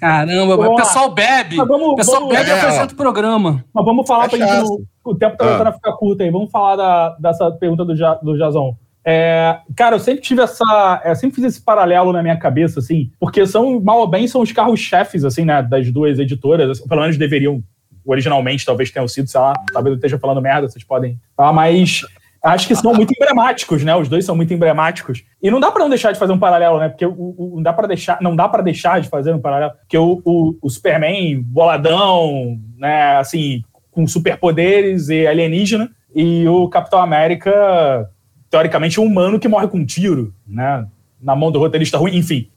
Caramba, 0.00 0.54
o 0.54 0.76
pessoal 0.76 1.10
bebe. 1.12 1.60
o 1.60 1.94
pessoal 1.94 2.20
vamos, 2.20 2.34
bebe 2.34 2.48
e 2.48 2.52
é, 2.52 2.60
apresenta 2.60 2.94
o 2.94 2.96
programa. 2.96 3.64
Mas 3.74 3.84
vamos 3.84 4.06
falar 4.06 4.24
é 4.24 4.28
pra 4.28 4.38
gente. 4.38 4.86
O 5.04 5.14
tempo 5.14 5.36
tá 5.36 5.44
voltando 5.44 5.66
ah. 5.66 5.70
a 5.70 5.72
ficar 5.72 5.92
curto 5.92 6.22
aí. 6.22 6.30
Vamos 6.30 6.50
falar 6.50 6.76
da, 6.76 7.16
dessa 7.20 7.50
pergunta 7.52 7.84
do, 7.84 7.94
ja, 7.94 8.14
do 8.14 8.36
Jazão. 8.36 8.76
É, 9.04 9.58
cara, 9.76 9.96
eu 9.96 10.00
sempre 10.00 10.22
tive 10.22 10.42
essa. 10.42 11.02
Eu 11.04 11.14
sempre 11.16 11.36
fiz 11.36 11.44
esse 11.44 11.60
paralelo 11.60 12.12
na 12.12 12.22
minha 12.22 12.36
cabeça, 12.38 12.80
assim, 12.80 13.10
porque 13.18 13.46
são, 13.46 13.80
mal 13.80 13.98
ou 13.98 14.06
bem, 14.06 14.28
são 14.28 14.40
os 14.40 14.52
carros-chefes, 14.52 15.24
assim, 15.24 15.44
né, 15.44 15.62
das 15.62 15.90
duas 15.90 16.18
editoras, 16.18 16.70
assim, 16.70 16.88
pelo 16.88 17.00
menos 17.00 17.16
deveriam 17.16 17.62
originalmente 18.04 18.64
talvez 18.64 18.90
tenham 18.90 19.08
sido, 19.08 19.28
sei 19.28 19.40
lá, 19.40 19.52
talvez 19.72 19.92
eu 19.92 19.96
esteja 19.96 20.18
falando 20.18 20.40
merda, 20.40 20.68
vocês 20.68 20.84
podem 20.84 21.18
falar, 21.36 21.52
mas 21.52 22.02
acho 22.42 22.66
que 22.66 22.74
são 22.74 22.92
muito 22.92 23.12
emblemáticos, 23.16 23.84
né? 23.84 23.94
Os 23.94 24.08
dois 24.08 24.24
são 24.24 24.34
muito 24.34 24.52
emblemáticos. 24.52 25.22
E 25.40 25.50
não 25.50 25.60
dá 25.60 25.70
para 25.70 25.82
não 25.82 25.88
deixar 25.88 26.12
de 26.12 26.18
fazer 26.18 26.32
um 26.32 26.38
paralelo, 26.38 26.78
né? 26.78 26.88
Porque 26.88 27.06
o, 27.06 27.12
o 27.12 27.52
não 27.56 27.62
dá 27.62 27.72
para 27.72 27.86
deixar, 27.86 28.18
não 28.20 28.34
dá 28.34 28.48
para 28.48 28.62
deixar 28.62 29.00
de 29.00 29.08
fazer 29.08 29.32
um 29.32 29.40
paralelo, 29.40 29.72
porque 29.78 29.96
o, 29.96 30.20
o, 30.60 30.68
Superman 30.68 31.40
boladão, 31.40 32.58
né, 32.76 33.16
assim, 33.16 33.62
com 33.90 34.06
superpoderes 34.06 35.08
e 35.08 35.26
alienígena, 35.26 35.90
e 36.14 36.46
o 36.48 36.68
Capitão 36.68 37.00
América 37.00 38.10
teoricamente 38.50 39.00
um 39.00 39.04
humano 39.04 39.38
que 39.38 39.48
morre 39.48 39.68
com 39.68 39.78
um 39.78 39.86
tiro, 39.86 40.34
né? 40.46 40.86
Na 41.20 41.36
mão 41.36 41.52
do 41.52 41.58
roteirista 41.58 41.96
ruim, 41.96 42.16
enfim. 42.16 42.50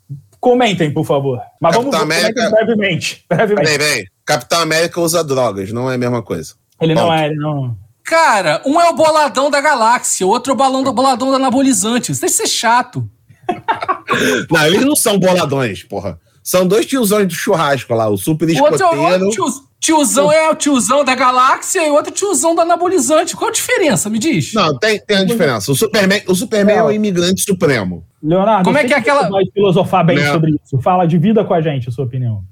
Comentem, 0.45 0.91
por 0.91 1.03
favor. 1.03 1.41
Mas 1.59 1.75
Capitão 1.75 1.91
vamos 1.91 2.15
América... 2.15 2.51
brevemente. 2.51 3.25
brevemente. 3.27 3.67
Peraí. 3.67 4.05
Capitão 4.23 4.59
América 4.59 5.01
usa 5.01 5.23
drogas, 5.23 5.71
não 5.71 5.89
é 5.89 5.95
a 5.95 5.97
mesma 5.97 6.21
coisa. 6.21 6.53
Ele 6.79 6.93
Ponto. 6.93 7.03
não 7.03 7.13
é, 7.15 7.25
ele 7.25 7.35
não. 7.35 7.75
Cara, 8.03 8.61
um 8.63 8.79
é 8.79 8.87
o 8.87 8.93
boladão 8.93 9.49
da 9.49 9.59
galáxia, 9.59 10.23
o 10.23 10.29
outro 10.29 10.51
é 10.51 10.53
o 10.53 10.55
balão 10.55 10.83
do 10.83 10.93
boladão 10.93 11.31
da 11.31 11.37
anabolizante. 11.37 12.11
Isso 12.11 12.21
deve 12.21 12.31
ser 12.31 12.45
chato. 12.45 13.09
não, 14.51 14.67
eles 14.67 14.85
não 14.85 14.95
são 14.95 15.17
boladões, 15.17 15.81
porra. 15.81 16.19
São 16.43 16.67
dois 16.67 16.85
tiozões 16.85 17.27
de 17.27 17.33
churrasco 17.33 17.91
lá, 17.95 18.07
o 18.07 18.15
super 18.15 18.47
escoteiro. 18.47 18.85
O 18.85 19.01
outro, 19.01 19.29
tio, 19.31 19.45
tiozão 19.79 20.31
é 20.31 20.47
o 20.47 20.55
tiozão 20.55 21.03
da 21.03 21.15
galáxia 21.15 21.87
e 21.87 21.89
o 21.89 21.95
outro 21.95 22.11
tiozão 22.11 22.53
do 22.53 22.61
anabolizante. 22.61 23.35
Qual 23.35 23.49
a 23.49 23.51
diferença, 23.51 24.11
me 24.11 24.19
diz? 24.19 24.53
Não, 24.53 24.77
tem, 24.77 24.99
tem 24.99 25.17
a 25.17 25.23
diferença. 25.23 25.71
O 25.71 25.75
Superman, 25.75 26.21
o 26.27 26.35
Superman 26.35 26.77
é 26.77 26.83
o 26.83 26.91
imigrante 26.91 27.41
supremo. 27.41 28.05
Leonardo, 28.25 28.63
como 28.63 28.77
é 28.77 28.83
que 28.83 28.93
é 28.93 28.97
aquela. 28.97 29.29
Vai 29.29 29.43
filosofar 29.53 30.03
bem 30.03 30.17
sobre 30.25 30.55
isso. 30.63 30.79
Fala, 30.81 31.05
divida 31.05 31.43
com 31.43 31.53
a 31.53 31.61
gente 31.61 31.89
a 31.89 31.91
sua 31.91 32.05
opinião. 32.05 32.43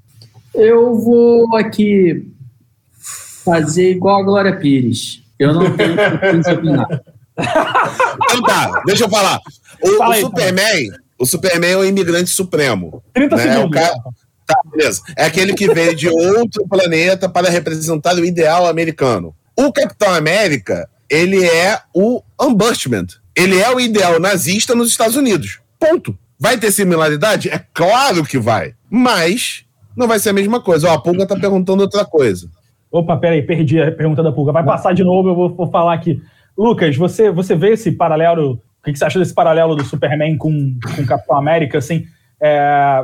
Eu 0.53 0.93
vou 0.99 1.57
aqui 1.57 2.31
fazer 3.43 3.91
igual 3.91 4.21
a 4.21 4.23
Glória 4.23 4.55
Pires. 4.55 5.23
Eu 5.39 5.51
não 5.53 5.75
tenho 5.75 5.95
opinar. 6.53 7.01
Então 7.35 8.41
tá, 8.43 8.83
deixa 8.85 9.05
eu 9.05 9.09
falar. 9.09 9.39
O, 9.81 9.97
Fala 9.97 10.11
o 10.11 10.13
aí, 10.13 10.21
Superman, 10.21 10.87
cara. 10.89 11.03
o 11.19 11.25
Superman 11.25 11.71
é 11.71 11.77
o 11.77 11.85
imigrante 11.85 12.29
supremo. 12.29 13.03
30 13.13 13.35
né? 13.35 13.41
segundos. 13.41 13.63
É 13.63 13.65
o 13.65 13.69
cara... 13.71 13.95
Tá, 14.45 14.59
beleza. 14.69 15.01
É 15.17 15.25
aquele 15.25 15.53
que 15.53 15.73
veio 15.73 15.95
de 15.95 16.07
outro 16.07 16.67
planeta 16.67 17.27
para 17.27 17.49
representar 17.49 18.13
o 18.15 18.25
ideal 18.25 18.67
americano. 18.67 19.33
O 19.57 19.71
Capitão 19.71 20.13
América, 20.13 20.87
ele 21.09 21.43
é 21.43 21.79
o 21.95 22.21
Unbushment. 22.39 23.07
Ele 23.35 23.59
é 23.59 23.73
o 23.73 23.79
ideal 23.79 24.19
nazista 24.19 24.75
nos 24.75 24.89
Estados 24.89 25.15
Unidos. 25.15 25.62
Ponto. 25.83 26.17
Vai 26.39 26.57
ter 26.57 26.71
similaridade? 26.71 27.49
É 27.49 27.59
claro 27.73 28.23
que 28.23 28.37
vai. 28.37 28.73
Mas 28.89 29.65
não 29.95 30.07
vai 30.07 30.19
ser 30.19 30.29
a 30.29 30.33
mesma 30.33 30.61
coisa. 30.61 30.89
Ó, 30.89 30.93
a 30.93 31.01
Pulga 31.01 31.25
tá 31.25 31.35
perguntando 31.35 31.83
outra 31.83 32.05
coisa. 32.05 32.49
Opa, 32.91 33.17
peraí, 33.17 33.41
perdi 33.41 33.81
a 33.81 33.91
pergunta 33.91 34.21
da 34.21 34.31
Pulga. 34.31 34.51
Vai 34.51 34.63
passar 34.63 34.93
de 34.93 35.03
novo, 35.03 35.29
eu 35.29 35.35
vou, 35.35 35.55
vou 35.55 35.69
falar 35.69 35.93
aqui. 35.93 36.21
Lucas, 36.57 36.95
você, 36.95 37.31
você 37.31 37.55
vê 37.55 37.71
esse 37.71 37.91
paralelo? 37.91 38.53
O 38.53 38.83
que, 38.83 38.91
que 38.91 38.99
você 38.99 39.05
acha 39.05 39.19
desse 39.19 39.33
paralelo 39.33 39.75
do 39.75 39.83
Superman 39.83 40.37
com, 40.37 40.77
com 40.95 41.05
Capitão 41.05 41.37
América? 41.37 41.77
Assim, 41.77 42.05
é, 42.41 43.03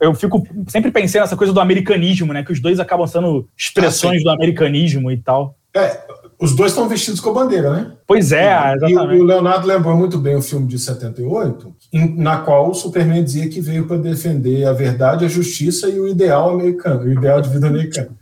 eu 0.00 0.14
fico 0.14 0.46
sempre 0.68 0.90
pensando 0.90 1.22
nessa 1.22 1.36
coisa 1.36 1.52
do 1.52 1.60
americanismo, 1.60 2.32
né? 2.32 2.42
Que 2.42 2.52
os 2.52 2.60
dois 2.60 2.78
acabam 2.78 3.06
sendo 3.06 3.48
expressões 3.56 4.20
ah, 4.20 4.24
do 4.24 4.30
americanismo 4.30 5.10
e 5.10 5.16
tal. 5.16 5.56
É, 5.74 6.00
os 6.38 6.54
dois 6.54 6.72
estão 6.72 6.88
vestidos 6.88 7.20
com 7.20 7.30
a 7.30 7.34
bandeira, 7.34 7.72
né? 7.72 7.92
Pois 8.06 8.30
é, 8.32 8.52
exatamente. 8.74 9.16
E, 9.16 9.20
o 9.20 9.24
Leonardo 9.24 9.66
lembrou 9.66 9.96
muito 9.96 10.18
bem 10.18 10.36
o 10.36 10.42
filme 10.42 10.66
de 10.66 10.78
78, 10.78 11.74
na 11.92 12.38
qual 12.38 12.70
o 12.70 12.74
Superman 12.74 13.22
dizia 13.22 13.48
que 13.48 13.60
veio 13.60 13.86
para 13.86 13.98
defender 13.98 14.64
a 14.64 14.72
verdade, 14.72 15.24
a 15.24 15.28
justiça 15.28 15.88
e 15.88 16.00
o 16.00 16.08
ideal 16.08 16.50
americano, 16.50 17.04
o 17.04 17.12
ideal 17.12 17.40
de 17.40 17.50
vida 17.50 17.66
americano. 17.66 18.16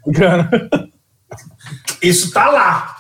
Isso 2.03 2.27
está 2.27 2.51
lá. 2.51 2.97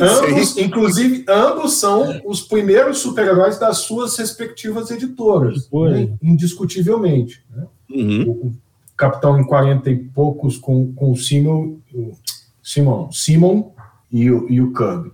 Ambos, 0.00 0.56
inclusive, 0.58 1.24
ambos 1.28 1.74
são 1.74 2.20
os 2.24 2.42
primeiros 2.42 2.98
super-heróis 2.98 3.58
das 3.58 3.78
suas 3.78 4.16
respectivas 4.16 4.90
editoras, 4.90 5.68
né? 5.72 6.08
indiscutivelmente. 6.22 7.42
Né? 7.54 7.66
Uhum. 7.90 8.30
O, 8.30 8.64
Capitão 8.96 9.40
em 9.40 9.44
40 9.44 9.90
e 9.90 9.96
poucos 9.96 10.56
com, 10.56 10.92
com 10.94 11.10
o 11.10 11.16
Simon, 11.16 11.78
o 11.92 12.12
Simon, 12.62 13.10
Simon 13.10 13.72
e 14.10 14.30
o, 14.30 14.46
e 14.48 14.60
o 14.60 14.72
Kirby. 14.72 15.10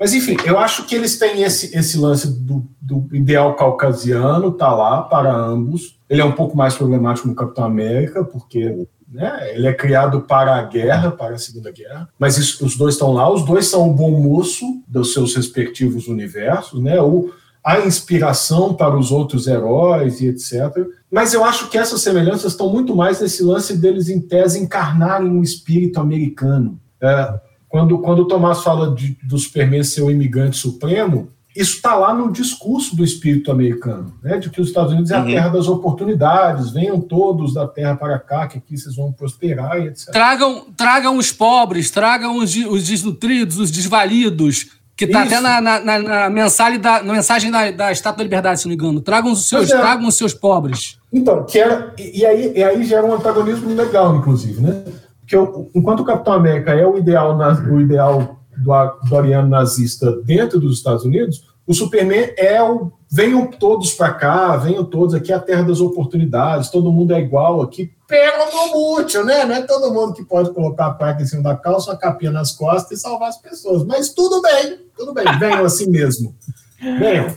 Mas, 0.00 0.14
enfim, 0.14 0.34
eu 0.46 0.58
acho 0.58 0.86
que 0.86 0.94
eles 0.94 1.18
têm 1.18 1.42
esse, 1.42 1.76
esse 1.76 1.98
lance 1.98 2.26
do, 2.26 2.66
do 2.80 3.06
ideal 3.14 3.54
caucasiano, 3.54 4.50
tá 4.50 4.74
lá 4.74 5.02
para 5.02 5.30
ambos. 5.30 6.00
Ele 6.08 6.22
é 6.22 6.24
um 6.24 6.32
pouco 6.32 6.56
mais 6.56 6.74
problemático 6.74 7.28
no 7.28 7.34
Capitão 7.34 7.64
América, 7.64 8.24
porque 8.24 8.86
né, 9.12 9.54
ele 9.54 9.66
é 9.66 9.74
criado 9.74 10.22
para 10.22 10.56
a 10.56 10.62
guerra, 10.62 11.10
para 11.10 11.34
a 11.34 11.38
Segunda 11.38 11.70
Guerra. 11.70 12.08
Mas 12.18 12.38
isso, 12.38 12.64
os 12.64 12.78
dois 12.78 12.94
estão 12.94 13.12
lá, 13.12 13.30
os 13.30 13.44
dois 13.44 13.66
são 13.66 13.90
o 13.90 13.92
bom 13.92 14.10
moço 14.12 14.64
dos 14.88 15.12
seus 15.12 15.36
respectivos 15.36 16.08
universos, 16.08 16.82
né? 16.82 16.98
O, 17.02 17.30
a 17.62 17.80
inspiração 17.80 18.72
para 18.72 18.96
os 18.96 19.12
outros 19.12 19.46
heróis 19.46 20.22
e 20.22 20.28
etc. 20.28 20.82
Mas 21.10 21.34
eu 21.34 21.44
acho 21.44 21.68
que 21.68 21.76
essas 21.76 22.00
semelhanças 22.00 22.52
estão 22.52 22.70
muito 22.70 22.96
mais 22.96 23.20
nesse 23.20 23.42
lance 23.42 23.76
deles, 23.76 24.08
em 24.08 24.18
tese, 24.18 24.58
encarnarem 24.58 25.28
um 25.28 25.42
espírito 25.42 26.00
americano. 26.00 26.80
É, 27.02 27.40
quando, 27.70 27.98
quando 27.98 28.22
o 28.22 28.24
Tomás 28.26 28.62
fala 28.62 28.92
de, 28.92 29.16
do 29.22 29.38
Superman 29.38 29.84
ser 29.84 30.02
o 30.02 30.10
imigrante 30.10 30.56
supremo, 30.56 31.30
isso 31.54 31.76
está 31.76 31.94
lá 31.94 32.12
no 32.12 32.30
discurso 32.30 32.96
do 32.96 33.04
espírito 33.04 33.50
americano, 33.50 34.12
né, 34.22 34.38
de 34.38 34.50
que 34.50 34.60
os 34.60 34.68
Estados 34.68 34.92
Unidos 34.92 35.10
é 35.12 35.16
a 35.16 35.20
uhum. 35.20 35.26
terra 35.26 35.48
das 35.48 35.68
oportunidades, 35.68 36.70
venham 36.70 37.00
todos 37.00 37.54
da 37.54 37.68
terra 37.68 37.94
para 37.94 38.18
cá, 38.18 38.48
que 38.48 38.58
aqui 38.58 38.76
vocês 38.76 38.96
vão 38.96 39.12
prosperar 39.12 39.80
e 39.80 39.86
etc. 39.86 40.10
Tragam, 40.10 40.66
tragam 40.76 41.16
os 41.16 41.30
pobres, 41.30 41.90
tragam 41.90 42.38
os, 42.38 42.54
os 42.56 42.88
desnutridos, 42.88 43.58
os 43.58 43.70
desvalidos, 43.70 44.66
que 44.96 45.04
está 45.04 45.22
até 45.22 45.40
na, 45.40 45.60
na, 45.60 45.80
na, 45.80 45.98
na, 45.98 46.30
mensagem, 46.30 46.78
da, 46.78 47.02
na 47.02 47.14
mensagem 47.14 47.50
da, 47.52 47.70
da 47.70 47.92
Estátua 47.92 48.18
da 48.18 48.24
Liberdade, 48.24 48.60
se 48.60 48.66
não 48.66 48.70
me 48.70 48.74
engano. 48.74 49.00
Tragam 49.00 49.32
os 49.32 49.48
seus, 49.48 49.70
é. 49.70 49.78
tragam 49.78 50.06
os 50.08 50.16
seus 50.16 50.34
pobres. 50.34 50.98
Então, 51.12 51.44
que 51.44 51.58
era, 51.58 51.94
e, 51.96 52.20
e, 52.20 52.26
aí, 52.26 52.52
e 52.54 52.62
aí 52.62 52.84
gera 52.84 53.06
um 53.06 53.14
antagonismo 53.14 53.74
legal, 53.74 54.14
inclusive, 54.16 54.60
né? 54.60 54.84
Que 55.30 55.36
eu, 55.36 55.70
enquanto 55.72 56.00
o 56.00 56.04
Capitão 56.04 56.32
América 56.32 56.72
é 56.72 56.84
o 56.84 56.98
ideal, 56.98 57.38
o 57.70 57.80
ideal 57.80 58.40
do, 58.56 58.72
ariano 59.16 59.48
nazista 59.48 60.10
dentro 60.22 60.58
dos 60.58 60.78
Estados 60.78 61.04
Unidos, 61.04 61.48
o 61.64 61.72
Superman 61.72 62.34
é 62.36 62.60
o 62.60 62.90
venham 63.08 63.46
todos 63.46 63.92
para 63.92 64.12
cá, 64.12 64.56
venham 64.56 64.84
todos 64.84 65.14
aqui, 65.14 65.32
é 65.32 65.36
a 65.36 65.40
terra 65.40 65.62
das 65.62 65.80
oportunidades, 65.80 66.68
todo 66.68 66.90
mundo 66.90 67.14
é 67.14 67.20
igual 67.20 67.62
aqui, 67.62 67.92
pelo 68.08 68.44
no 68.50 68.72
mútil, 68.72 69.24
né? 69.24 69.44
Não 69.44 69.54
é 69.54 69.62
todo 69.62 69.94
mundo 69.94 70.14
que 70.14 70.24
pode 70.24 70.52
colocar 70.52 70.86
a 70.86 70.94
placa 70.94 71.22
em 71.22 71.26
cima 71.26 71.44
da 71.44 71.56
calça, 71.56 71.92
uma 71.92 71.96
capinha 71.96 72.32
nas 72.32 72.50
costas 72.50 72.98
e 72.98 73.00
salvar 73.00 73.28
as 73.28 73.40
pessoas. 73.40 73.84
Mas 73.84 74.12
tudo 74.12 74.42
bem, 74.42 74.80
tudo 74.96 75.14
bem, 75.14 75.24
venham 75.38 75.64
assim 75.64 75.88
mesmo. 75.88 76.34
Bem, 76.80 77.36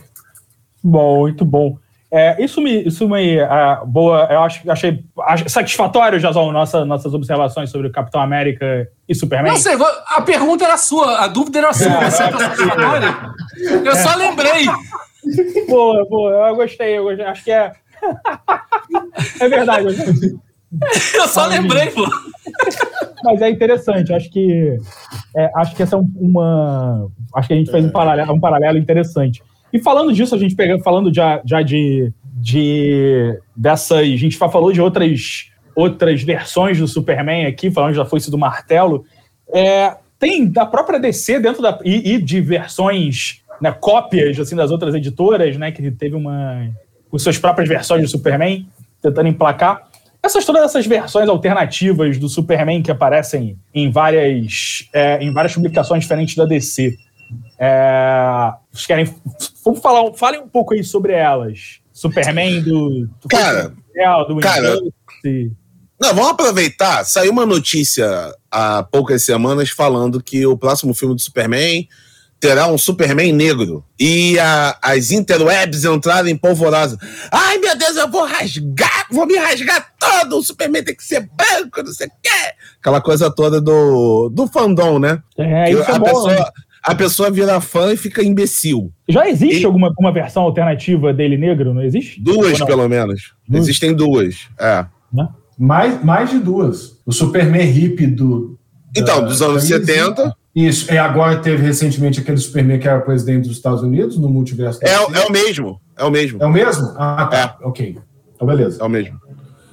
bom, 0.82 1.20
muito 1.20 1.44
bom. 1.44 1.78
É, 2.16 2.40
isso 2.40 2.60
me, 2.60 2.86
isso 2.86 3.08
me 3.08 3.42
uh, 3.42 3.84
boa, 3.84 4.28
eu 4.30 4.40
acho, 4.40 4.70
achei 4.70 5.04
satisfatório, 5.48 6.20
Jason, 6.20 6.52
nossa, 6.52 6.84
nossas 6.84 7.12
observações 7.12 7.70
sobre 7.70 7.88
o 7.88 7.90
Capitão 7.90 8.20
América 8.20 8.88
e 9.08 9.12
Superman. 9.16 9.50
Não 9.50 9.58
sei, 9.58 9.76
a 10.06 10.22
pergunta 10.22 10.64
era 10.64 10.76
sua, 10.78 11.24
a 11.24 11.26
dúvida 11.26 11.58
era 11.58 11.72
sua. 11.72 11.88
É, 11.88 12.04
é, 13.64 13.88
eu 13.88 13.96
só 13.96 14.14
lembrei. 14.14 14.64
Boa, 15.68 16.06
boa, 16.08 16.48
eu 16.50 16.54
gostei, 16.54 16.96
eu 16.96 17.02
gostei. 17.02 17.26
Acho 17.26 17.42
que 17.42 17.50
é. 17.50 17.72
é 19.40 19.48
verdade. 19.48 19.86
Eu 21.14 21.26
só 21.26 21.46
lembrei, 21.46 21.90
pô. 21.90 22.06
Mas 23.24 23.42
é 23.42 23.50
interessante, 23.50 24.12
acho 24.12 24.30
que 24.30 24.78
é, 25.36 25.50
acho 25.56 25.74
que 25.74 25.82
essa 25.82 25.96
é 25.96 25.98
uma. 25.98 27.08
Acho 27.34 27.48
que 27.48 27.54
a 27.54 27.56
gente 27.56 27.72
fez 27.72 27.84
um 27.84 27.90
paralelo, 27.90 28.34
um 28.34 28.40
paralelo 28.40 28.78
interessante. 28.78 29.42
E 29.74 29.80
falando 29.80 30.12
disso, 30.12 30.36
a 30.36 30.38
gente 30.38 30.54
pega, 30.54 30.78
falando 30.78 31.12
já, 31.12 31.42
já 31.44 31.60
de, 31.60 32.12
de 32.36 33.36
dessas. 33.56 33.98
A 33.98 34.04
gente 34.04 34.36
falou 34.36 34.70
de 34.70 34.80
outras, 34.80 35.50
outras 35.74 36.22
versões 36.22 36.78
do 36.78 36.86
Superman 36.86 37.46
aqui, 37.46 37.72
falando 37.72 37.92
já 37.92 38.04
foi 38.04 38.20
isso 38.20 38.30
do 38.30 38.38
martelo. 38.38 39.04
É, 39.52 39.96
tem 40.16 40.46
da 40.46 40.64
própria 40.64 41.00
DC 41.00 41.40
dentro 41.40 41.60
da. 41.60 41.76
E, 41.84 42.12
e, 42.14 42.22
de 42.22 42.40
versões, 42.40 43.42
né, 43.60 43.72
cópias 43.72 44.38
assim, 44.38 44.54
das 44.54 44.70
outras 44.70 44.94
editoras, 44.94 45.56
né? 45.56 45.72
Que 45.72 45.90
teve 45.90 46.14
uma. 46.14 46.70
com 47.10 47.18
suas 47.18 47.36
próprias 47.36 47.68
versões 47.68 48.02
do 48.02 48.08
Superman, 48.08 48.68
tentando 49.02 49.26
emplacar. 49.26 49.88
Essas, 50.22 50.44
todas 50.44 50.62
essas 50.62 50.86
versões 50.86 51.28
alternativas 51.28 52.16
do 52.16 52.28
Superman 52.28 52.80
que 52.80 52.92
aparecem 52.92 53.58
em 53.74 53.90
várias, 53.90 54.88
é, 54.92 55.18
em 55.20 55.32
várias 55.32 55.52
publicações 55.52 56.04
diferentes 56.04 56.36
da 56.36 56.44
DC. 56.44 56.96
É, 57.58 58.52
vocês 58.70 58.86
querem. 58.86 59.14
Vamos 59.64 59.80
falar, 59.80 60.12
falem 60.14 60.40
um 60.40 60.48
pouco 60.48 60.74
aí 60.74 60.82
sobre 60.84 61.12
elas. 61.12 61.80
Superman 61.92 62.60
do. 62.62 63.06
do 63.22 63.28
cara, 63.28 63.72
do 64.28 64.40
cara 64.40 64.76
não, 66.00 66.14
vamos 66.14 66.30
aproveitar. 66.32 67.04
Saiu 67.04 67.32
uma 67.32 67.46
notícia 67.46 68.34
há 68.50 68.82
poucas 68.82 69.24
semanas 69.24 69.70
falando 69.70 70.22
que 70.22 70.44
o 70.44 70.56
próximo 70.56 70.92
filme 70.92 71.14
do 71.14 71.20
Superman 71.20 71.88
terá 72.40 72.66
um 72.66 72.76
Superman 72.76 73.32
negro. 73.32 73.84
E 73.98 74.38
a, 74.38 74.76
as 74.82 75.12
interwebs 75.12 75.84
entraram 75.84 76.28
em 76.28 76.36
polvorosa. 76.36 76.98
Ai, 77.30 77.58
meu 77.58 77.78
Deus, 77.78 77.96
eu 77.96 78.10
vou 78.10 78.26
rasgar, 78.26 79.06
vou 79.10 79.24
me 79.24 79.36
rasgar 79.38 79.94
todo. 79.98 80.38
O 80.38 80.42
Superman 80.42 80.82
tem 80.82 80.94
que 80.94 81.04
ser 81.04 81.20
branco, 81.20 81.82
não 81.82 81.92
sei 81.92 82.08
o 82.08 82.10
quê. 82.22 82.52
Aquela 82.80 83.00
coisa 83.00 83.30
toda 83.30 83.60
do, 83.60 84.28
do 84.28 84.46
fandom, 84.48 84.98
né? 84.98 85.22
É, 85.38 85.70
isso 85.70 85.90
a 85.90 85.94
é 85.94 85.98
bom, 85.98 86.04
pessoa, 86.04 86.34
né? 86.34 86.44
A 86.84 86.94
pessoa 86.94 87.30
vira 87.30 87.60
fã 87.62 87.92
e 87.92 87.96
fica 87.96 88.22
imbecil. 88.22 88.92
Já 89.08 89.26
existe 89.26 89.62
e... 89.62 89.64
alguma 89.64 89.92
uma 89.98 90.12
versão 90.12 90.42
alternativa 90.42 91.14
dele 91.14 91.38
negro? 91.38 91.72
Não 91.72 91.82
existe? 91.82 92.20
Duas, 92.20 92.60
não? 92.60 92.66
pelo 92.66 92.86
menos. 92.86 93.32
Duas? 93.48 93.64
Existem 93.64 93.94
duas. 93.94 94.48
É. 94.60 94.84
Né? 95.10 95.26
Mais, 95.58 96.04
mais 96.04 96.30
de 96.30 96.38
duas. 96.38 97.00
O 97.06 97.12
Superman 97.12 97.64
hippie 97.64 98.06
do. 98.06 98.58
Então, 98.94 99.24
dos 99.24 99.40
anos 99.40 99.64
70. 99.64 100.36
Isso. 100.54 100.92
E 100.92 100.98
agora 100.98 101.38
teve 101.38 101.64
recentemente 101.64 102.20
aquele 102.20 102.36
Superman 102.36 102.78
que 102.78 102.86
era 102.86 103.00
presidente 103.00 103.48
dos 103.48 103.56
Estados 103.56 103.82
Unidos, 103.82 104.18
no 104.18 104.28
multiverso. 104.28 104.78
É, 104.82 104.92
é 104.92 105.26
o 105.26 105.32
mesmo. 105.32 105.80
É 105.96 106.04
o 106.04 106.10
mesmo. 106.10 106.42
É 106.42 106.46
o 106.46 106.52
mesmo? 106.52 106.92
Ah, 106.96 107.26
tá. 107.26 107.58
É. 107.60 107.66
Ok. 107.66 107.98
Então, 108.34 108.46
beleza. 108.46 108.80
É 108.80 108.84
o 108.84 108.88
mesmo. 108.88 109.18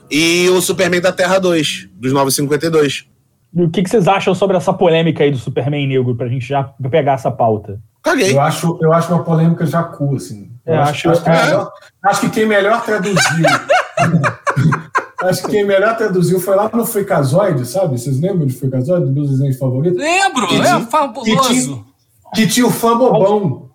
E 0.09 0.49
o 0.49 0.61
Superman 0.61 1.01
da 1.01 1.11
Terra 1.11 1.39
2, 1.39 1.89
dos 1.93 2.11
952. 2.13 3.05
O 3.53 3.69
que, 3.69 3.83
que, 3.83 3.89
vocês 3.89 4.07
acham 4.07 4.33
sobre 4.33 4.55
essa 4.55 4.71
polêmica 4.71 5.23
aí 5.23 5.31
do 5.31 5.37
Superman 5.37 5.87
negro, 5.87 6.15
pra 6.15 6.27
gente 6.27 6.45
já 6.45 6.63
pegar 6.63 7.13
essa 7.13 7.29
pauta? 7.29 7.79
Caguei. 8.01 8.33
Eu 8.33 8.41
acho, 8.41 8.79
eu 8.81 8.93
acho 8.93 9.13
uma 9.13 9.23
polêmica 9.23 9.65
já 9.65 9.83
cu, 9.83 10.15
assim. 10.15 10.51
É, 10.65 10.77
acho, 10.77 11.09
acho, 11.09 11.23
que 11.23 11.29
é. 11.29 11.45
melhor, 11.45 11.71
acho, 12.03 12.21
que 12.21 12.29
quem 12.29 12.45
melhor 12.45 12.83
traduziu. 12.83 13.45
acho 15.23 15.43
que 15.43 15.49
quem 15.49 15.65
melhor 15.65 15.97
traduziu 15.97 16.39
foi 16.39 16.55
lá 16.55 16.69
no 16.71 16.85
Freakazoid, 16.85 17.65
sabe? 17.65 17.99
Vocês 17.99 18.19
lembram 18.19 18.45
de 18.45 18.53
Freakazoid, 18.53 19.05
dos 19.05 19.13
meus 19.13 19.29
desenhos 19.31 19.57
favoritos? 19.57 19.99
Lembro, 19.99 20.47
que 20.47 20.55
é 20.55 20.79
fabuloso. 20.81 21.41
Que 21.41 21.53
tinha, 21.53 21.83
que 22.35 22.47
tinha 22.47 22.65
o 22.65 22.71
fã 22.71 22.97
bobão. 22.97 23.70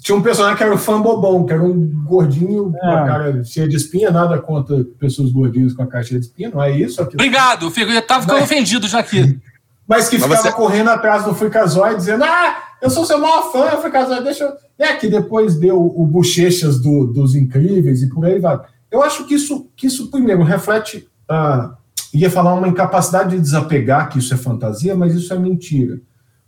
Tinha 0.00 0.16
um 0.16 0.22
personagem 0.22 0.56
que 0.56 0.62
era 0.62 0.74
o 0.74 0.78
fã 0.78 1.00
bobão, 1.00 1.44
que 1.44 1.52
era 1.52 1.62
um 1.62 2.04
gordinho 2.04 2.72
é. 2.74 2.80
com 2.80 2.86
a 2.86 3.06
cara 3.06 3.44
cheia 3.44 3.68
de 3.68 3.76
espinha, 3.76 4.10
nada 4.10 4.38
contra 4.38 4.82
pessoas 4.98 5.30
gordinhas 5.30 5.74
com 5.74 5.82
a 5.82 5.86
cara 5.86 6.02
cheia 6.02 6.18
de 6.18 6.26
espinha, 6.26 6.50
não 6.50 6.62
é 6.62 6.70
isso? 6.70 7.02
Aquilo. 7.02 7.22
Obrigado, 7.22 7.70
Fico, 7.70 7.90
eu 7.90 8.02
tava 8.02 8.22
ficando 8.22 8.40
Mas... 8.40 8.50
ofendido 8.50 8.88
já 8.88 9.00
aqui. 9.00 9.38
Mas 9.86 10.08
que 10.08 10.18
ficava 10.18 10.36
você... 10.36 10.52
correndo 10.52 10.88
atrás 10.88 11.24
do 11.24 11.34
Freakazoid, 11.34 11.96
dizendo: 11.96 12.24
Ah, 12.24 12.62
eu 12.80 12.88
sou 12.88 13.04
seu 13.04 13.18
maior 13.18 13.50
fã, 13.50 13.76
Freakazoid, 13.76 14.22
deixa 14.22 14.44
eu. 14.44 14.52
É, 14.78 14.94
que 14.94 15.08
depois 15.08 15.58
deu 15.58 15.78
o 15.78 16.06
Bochechas 16.06 16.80
do, 16.80 17.06
dos 17.06 17.34
Incríveis 17.34 18.00
e 18.00 18.08
por 18.08 18.24
aí 18.24 18.38
vai. 18.38 18.58
Eu 18.90 19.02
acho 19.02 19.26
que 19.26 19.34
isso, 19.34 19.68
que 19.76 19.88
isso 19.88 20.10
primeiro, 20.10 20.44
reflete. 20.44 21.08
Ah, 21.28 21.74
ia 22.14 22.30
falar 22.30 22.54
uma 22.54 22.68
incapacidade 22.68 23.30
de 23.30 23.40
desapegar 23.40 24.08
que 24.08 24.18
isso 24.18 24.32
é 24.32 24.36
fantasia, 24.36 24.94
mas 24.94 25.14
isso 25.14 25.34
é 25.34 25.38
mentira. 25.38 26.00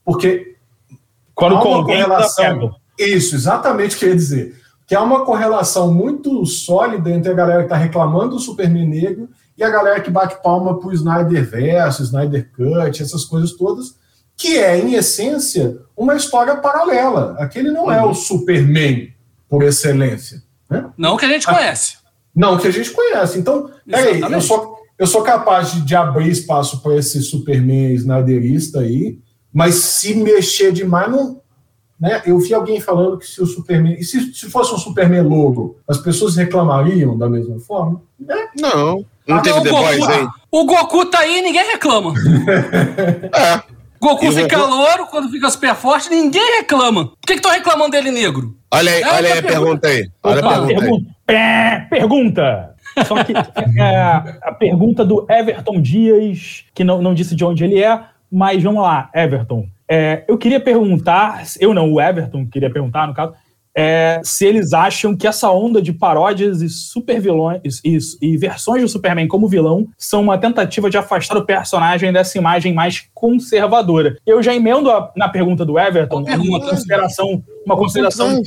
Porque. 0.04 0.56
Quando 1.34 1.56
há 1.56 1.64
uma 1.64 1.84
correlação. 1.84 2.81
Isso, 3.04 3.34
exatamente 3.34 3.96
o 3.96 3.98
que 3.98 4.04
eu 4.04 4.10
ia 4.10 4.16
dizer. 4.16 4.56
Que 4.86 4.94
há 4.94 5.02
uma 5.02 5.24
correlação 5.24 5.92
muito 5.92 6.44
sólida 6.46 7.10
entre 7.10 7.30
a 7.30 7.34
galera 7.34 7.60
que 7.60 7.66
está 7.66 7.76
reclamando 7.76 8.36
do 8.36 8.38
Superman 8.38 8.88
negro 8.88 9.28
e 9.56 9.62
a 9.62 9.70
galera 9.70 10.00
que 10.00 10.10
bate 10.10 10.42
palma 10.42 10.78
pro 10.78 10.92
Snyder 10.92 11.48
Verso, 11.48 12.02
Snyder 12.02 12.50
Cut, 12.52 13.02
essas 13.02 13.24
coisas 13.24 13.52
todas, 13.52 13.94
que 14.36 14.58
é, 14.58 14.78
em 14.78 14.94
essência, 14.94 15.78
uma 15.96 16.16
história 16.16 16.56
paralela. 16.56 17.36
Aquele 17.38 17.70
não 17.70 17.84
uhum. 17.84 17.92
é 17.92 18.02
o 18.02 18.08
uhum. 18.08 18.14
Superman 18.14 19.12
por 19.48 19.62
excelência. 19.62 20.42
Né? 20.68 20.90
Não 20.96 21.16
que 21.16 21.24
a 21.24 21.28
gente 21.28 21.46
conhece. 21.46 21.98
Não 22.34 22.56
que 22.56 22.66
a 22.66 22.70
gente 22.70 22.90
conhece. 22.90 23.38
Então, 23.38 23.70
aí, 23.92 24.20
eu 24.20 24.40
sou, 24.40 24.78
eu 24.98 25.06
sou 25.06 25.22
capaz 25.22 25.72
de, 25.72 25.82
de 25.82 25.94
abrir 25.94 26.30
espaço 26.30 26.82
para 26.82 26.96
esse 26.96 27.20
Superman 27.22 27.92
Snyderista 27.92 28.80
aí, 28.80 29.18
mas 29.52 29.74
se 29.74 30.14
mexer 30.14 30.72
demais, 30.72 31.10
não, 31.10 31.41
né? 32.02 32.20
Eu 32.26 32.36
vi 32.40 32.52
alguém 32.52 32.80
falando 32.80 33.16
que 33.16 33.24
se 33.24 33.40
o 33.40 33.46
Superman. 33.46 33.94
E 33.94 34.02
se, 34.02 34.34
se 34.34 34.50
fosse 34.50 34.74
um 34.74 34.78
Superman 34.78 35.22
logo, 35.22 35.76
as 35.86 35.98
pessoas 35.98 36.34
reclamariam 36.34 37.16
da 37.16 37.28
mesma 37.28 37.60
forma? 37.60 38.02
Né? 38.18 38.48
Não. 38.58 39.04
Não 39.24 39.36
ah, 39.36 39.40
teve 39.40 39.54
não, 39.54 39.62
The 39.62 39.70
Goku, 39.70 39.84
Boys 39.84 40.08
aí? 40.08 40.28
O 40.50 40.64
Goku 40.64 41.06
tá 41.06 41.20
aí 41.20 41.40
ninguém 41.40 41.64
reclama. 41.64 42.12
é. 43.32 43.62
Goku 44.00 44.26
e 44.26 44.32
fica 44.32 44.58
Goku... 44.58 44.74
louro, 44.74 45.06
quando 45.06 45.30
fica 45.30 45.48
super 45.48 45.76
forte, 45.76 46.10
ninguém 46.10 46.58
reclama. 46.58 47.06
Por 47.06 47.18
que 47.24 47.34
estão 47.34 47.52
reclamando 47.52 47.92
dele 47.92 48.10
negro? 48.10 48.56
Olha 48.68 48.90
aí, 48.90 49.00
é 49.00 49.08
olha 49.08 49.32
aí 49.34 49.38
a 49.38 49.42
pergunta 49.44 49.86
aí. 49.86 50.10
Olha 50.24 50.40
a 50.44 50.66
pergunta 50.66 51.06
aí. 51.28 51.36
É, 51.36 51.86
pergunta! 51.88 52.74
Só 53.06 53.22
que 53.22 53.32
é, 53.80 53.96
a 54.42 54.52
pergunta 54.58 55.04
do 55.04 55.24
Everton 55.30 55.80
Dias, 55.80 56.64
que 56.74 56.82
não, 56.82 57.00
não 57.00 57.14
disse 57.14 57.36
de 57.36 57.44
onde 57.44 57.62
ele 57.62 57.80
é, 57.80 58.00
mas 58.28 58.60
vamos 58.60 58.82
lá, 58.82 59.08
Everton. 59.14 59.68
É, 59.94 60.24
eu 60.26 60.38
queria 60.38 60.58
perguntar, 60.58 61.44
eu 61.60 61.74
não, 61.74 61.92
o 61.92 62.00
Everton 62.00 62.46
queria 62.46 62.72
perguntar, 62.72 63.06
no 63.06 63.12
caso, 63.12 63.34
é, 63.76 64.22
se 64.24 64.46
eles 64.46 64.72
acham 64.72 65.14
que 65.14 65.26
essa 65.26 65.50
onda 65.50 65.82
de 65.82 65.92
paródias 65.92 66.62
e 66.62 66.68
super 66.70 67.20
vilões 67.20 67.60
e, 67.84 67.98
e, 68.22 68.38
versões 68.38 68.80
do 68.80 68.88
Superman 68.88 69.28
como 69.28 69.46
vilão 69.46 69.86
são 69.98 70.22
uma 70.22 70.38
tentativa 70.38 70.88
de 70.88 70.96
afastar 70.96 71.36
o 71.36 71.44
personagem 71.44 72.10
dessa 72.10 72.38
imagem 72.38 72.72
mais 72.72 73.06
conservadora. 73.12 74.16
Eu 74.24 74.42
já 74.42 74.54
emendo 74.54 74.90
a, 74.90 75.12
na 75.14 75.28
pergunta 75.28 75.62
do 75.62 75.78
Everton 75.78 76.22
uma 76.22 76.60
consideração, 76.60 77.44
uma 77.66 77.76
consideração 77.76 78.40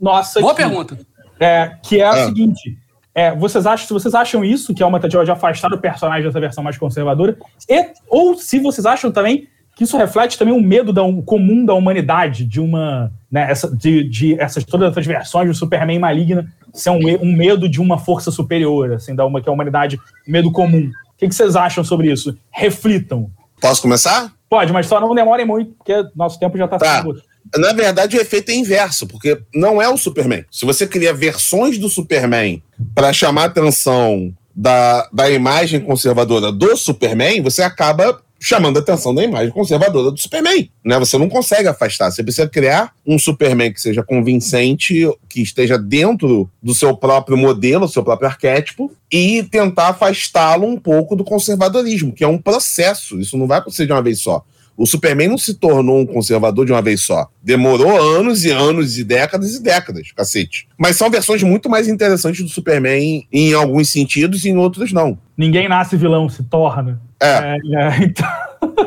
nossa. 0.00 0.40
Boa 0.40 0.54
que, 0.54 0.62
pergunta. 0.62 0.96
É, 1.40 1.72
que 1.82 2.00
é 2.00 2.04
a 2.04 2.10
ah. 2.10 2.26
seguinte: 2.26 2.78
é, 3.12 3.34
vocês 3.34 3.66
acham, 3.66 3.88
se 3.88 3.92
vocês 3.92 4.14
acham 4.14 4.44
isso, 4.44 4.72
que 4.72 4.80
é 4.80 4.86
uma 4.86 5.00
tentativa 5.00 5.24
de 5.24 5.32
afastar 5.32 5.72
o 5.72 5.78
personagem 5.78 6.24
dessa 6.24 6.38
versão 6.38 6.62
mais 6.62 6.78
conservadora, 6.78 7.36
e, 7.68 7.86
ou 8.08 8.36
se 8.36 8.60
vocês 8.60 8.86
acham 8.86 9.10
também 9.10 9.48
que 9.76 9.84
isso 9.84 9.96
reflete 9.96 10.38
também 10.38 10.54
um 10.54 10.60
medo 10.60 10.92
da, 10.92 11.02
um, 11.02 11.20
comum 11.20 11.64
da 11.64 11.74
humanidade, 11.74 12.44
de 12.44 12.60
uma. 12.60 13.12
Né, 13.30 13.50
essa, 13.50 13.74
de, 13.74 14.04
de 14.04 14.40
essas, 14.40 14.64
todas 14.64 14.90
essas 14.90 15.06
versões 15.06 15.48
do 15.48 15.54
Superman 15.54 15.98
maligna 15.98 16.46
ser 16.72 16.90
um, 16.90 17.00
um 17.20 17.36
medo 17.36 17.68
de 17.68 17.80
uma 17.80 17.98
força 17.98 18.30
superior, 18.30 18.92
assim, 18.92 19.14
da 19.14 19.24
uma 19.24 19.40
que 19.40 19.48
é 19.48 19.50
a 19.50 19.54
humanidade, 19.54 19.98
medo 20.26 20.50
comum. 20.52 20.90
O 21.14 21.16
que, 21.16 21.28
que 21.28 21.34
vocês 21.34 21.56
acham 21.56 21.84
sobre 21.84 22.10
isso? 22.10 22.36
Reflitam. 22.50 23.30
Posso 23.60 23.82
começar? 23.82 24.32
Pode, 24.48 24.72
mas 24.72 24.86
só 24.86 25.00
não 25.00 25.14
demorem 25.14 25.46
muito, 25.46 25.72
porque 25.72 26.04
nosso 26.14 26.38
tempo 26.38 26.58
já 26.58 26.66
está 26.66 26.78
tá. 26.78 27.02
sendo. 27.02 27.20
Na 27.56 27.72
verdade, 27.72 28.16
o 28.16 28.20
efeito 28.20 28.50
é 28.50 28.54
inverso, 28.54 29.06
porque 29.06 29.40
não 29.54 29.80
é 29.80 29.88
o 29.88 29.96
Superman. 29.96 30.44
Se 30.50 30.64
você 30.64 30.86
cria 30.86 31.12
versões 31.12 31.78
do 31.78 31.88
Superman 31.88 32.62
para 32.94 33.12
chamar 33.12 33.42
a 33.42 33.46
atenção 33.46 34.32
da, 34.54 35.08
da 35.12 35.30
imagem 35.30 35.80
conservadora 35.80 36.50
do 36.50 36.76
Superman, 36.76 37.42
você 37.42 37.62
acaba 37.62 38.20
chamando 38.44 38.76
a 38.76 38.80
atenção 38.80 39.14
da 39.14 39.24
imagem 39.24 39.50
conservadora 39.50 40.10
do 40.10 40.20
Superman. 40.20 40.70
Né? 40.84 40.98
Você 40.98 41.16
não 41.16 41.30
consegue 41.30 41.66
afastar. 41.66 42.10
Você 42.10 42.22
precisa 42.22 42.46
criar 42.46 42.92
um 43.06 43.18
Superman 43.18 43.72
que 43.72 43.80
seja 43.80 44.02
convincente, 44.02 45.10
que 45.30 45.40
esteja 45.40 45.78
dentro 45.78 46.50
do 46.62 46.74
seu 46.74 46.94
próprio 46.94 47.38
modelo, 47.38 47.86
do 47.86 47.92
seu 47.92 48.04
próprio 48.04 48.28
arquétipo, 48.28 48.92
e 49.10 49.42
tentar 49.44 49.88
afastá-lo 49.88 50.66
um 50.66 50.76
pouco 50.76 51.16
do 51.16 51.24
conservadorismo, 51.24 52.12
que 52.12 52.22
é 52.22 52.28
um 52.28 52.36
processo. 52.36 53.18
Isso 53.18 53.38
não 53.38 53.46
vai 53.46 53.60
acontecer 53.60 53.86
de 53.86 53.92
uma 53.92 54.02
vez 54.02 54.20
só. 54.20 54.44
O 54.76 54.86
Superman 54.86 55.28
não 55.28 55.38
se 55.38 55.54
tornou 55.54 56.00
um 56.00 56.06
conservador 56.06 56.66
de 56.66 56.72
uma 56.72 56.82
vez 56.82 57.00
só. 57.00 57.28
Demorou 57.42 57.96
anos 57.96 58.44
e 58.44 58.50
anos 58.50 58.98
e 58.98 59.04
décadas 59.04 59.54
e 59.54 59.62
décadas, 59.62 60.10
cacete. 60.12 60.66
Mas 60.76 60.96
são 60.96 61.08
versões 61.08 61.42
muito 61.42 61.70
mais 61.70 61.88
interessantes 61.88 62.42
do 62.42 62.50
Superman 62.50 63.26
em 63.32 63.54
alguns 63.54 63.88
sentidos 63.88 64.44
e 64.44 64.48
em 64.48 64.56
outros 64.56 64.92
não. 64.92 65.16
Ninguém 65.36 65.68
nasce 65.68 65.96
vilão, 65.96 66.28
se 66.28 66.42
torna. 66.44 67.00
É. 67.20 67.26
é, 67.26 67.58
é 67.74 68.04
então... 68.04 68.28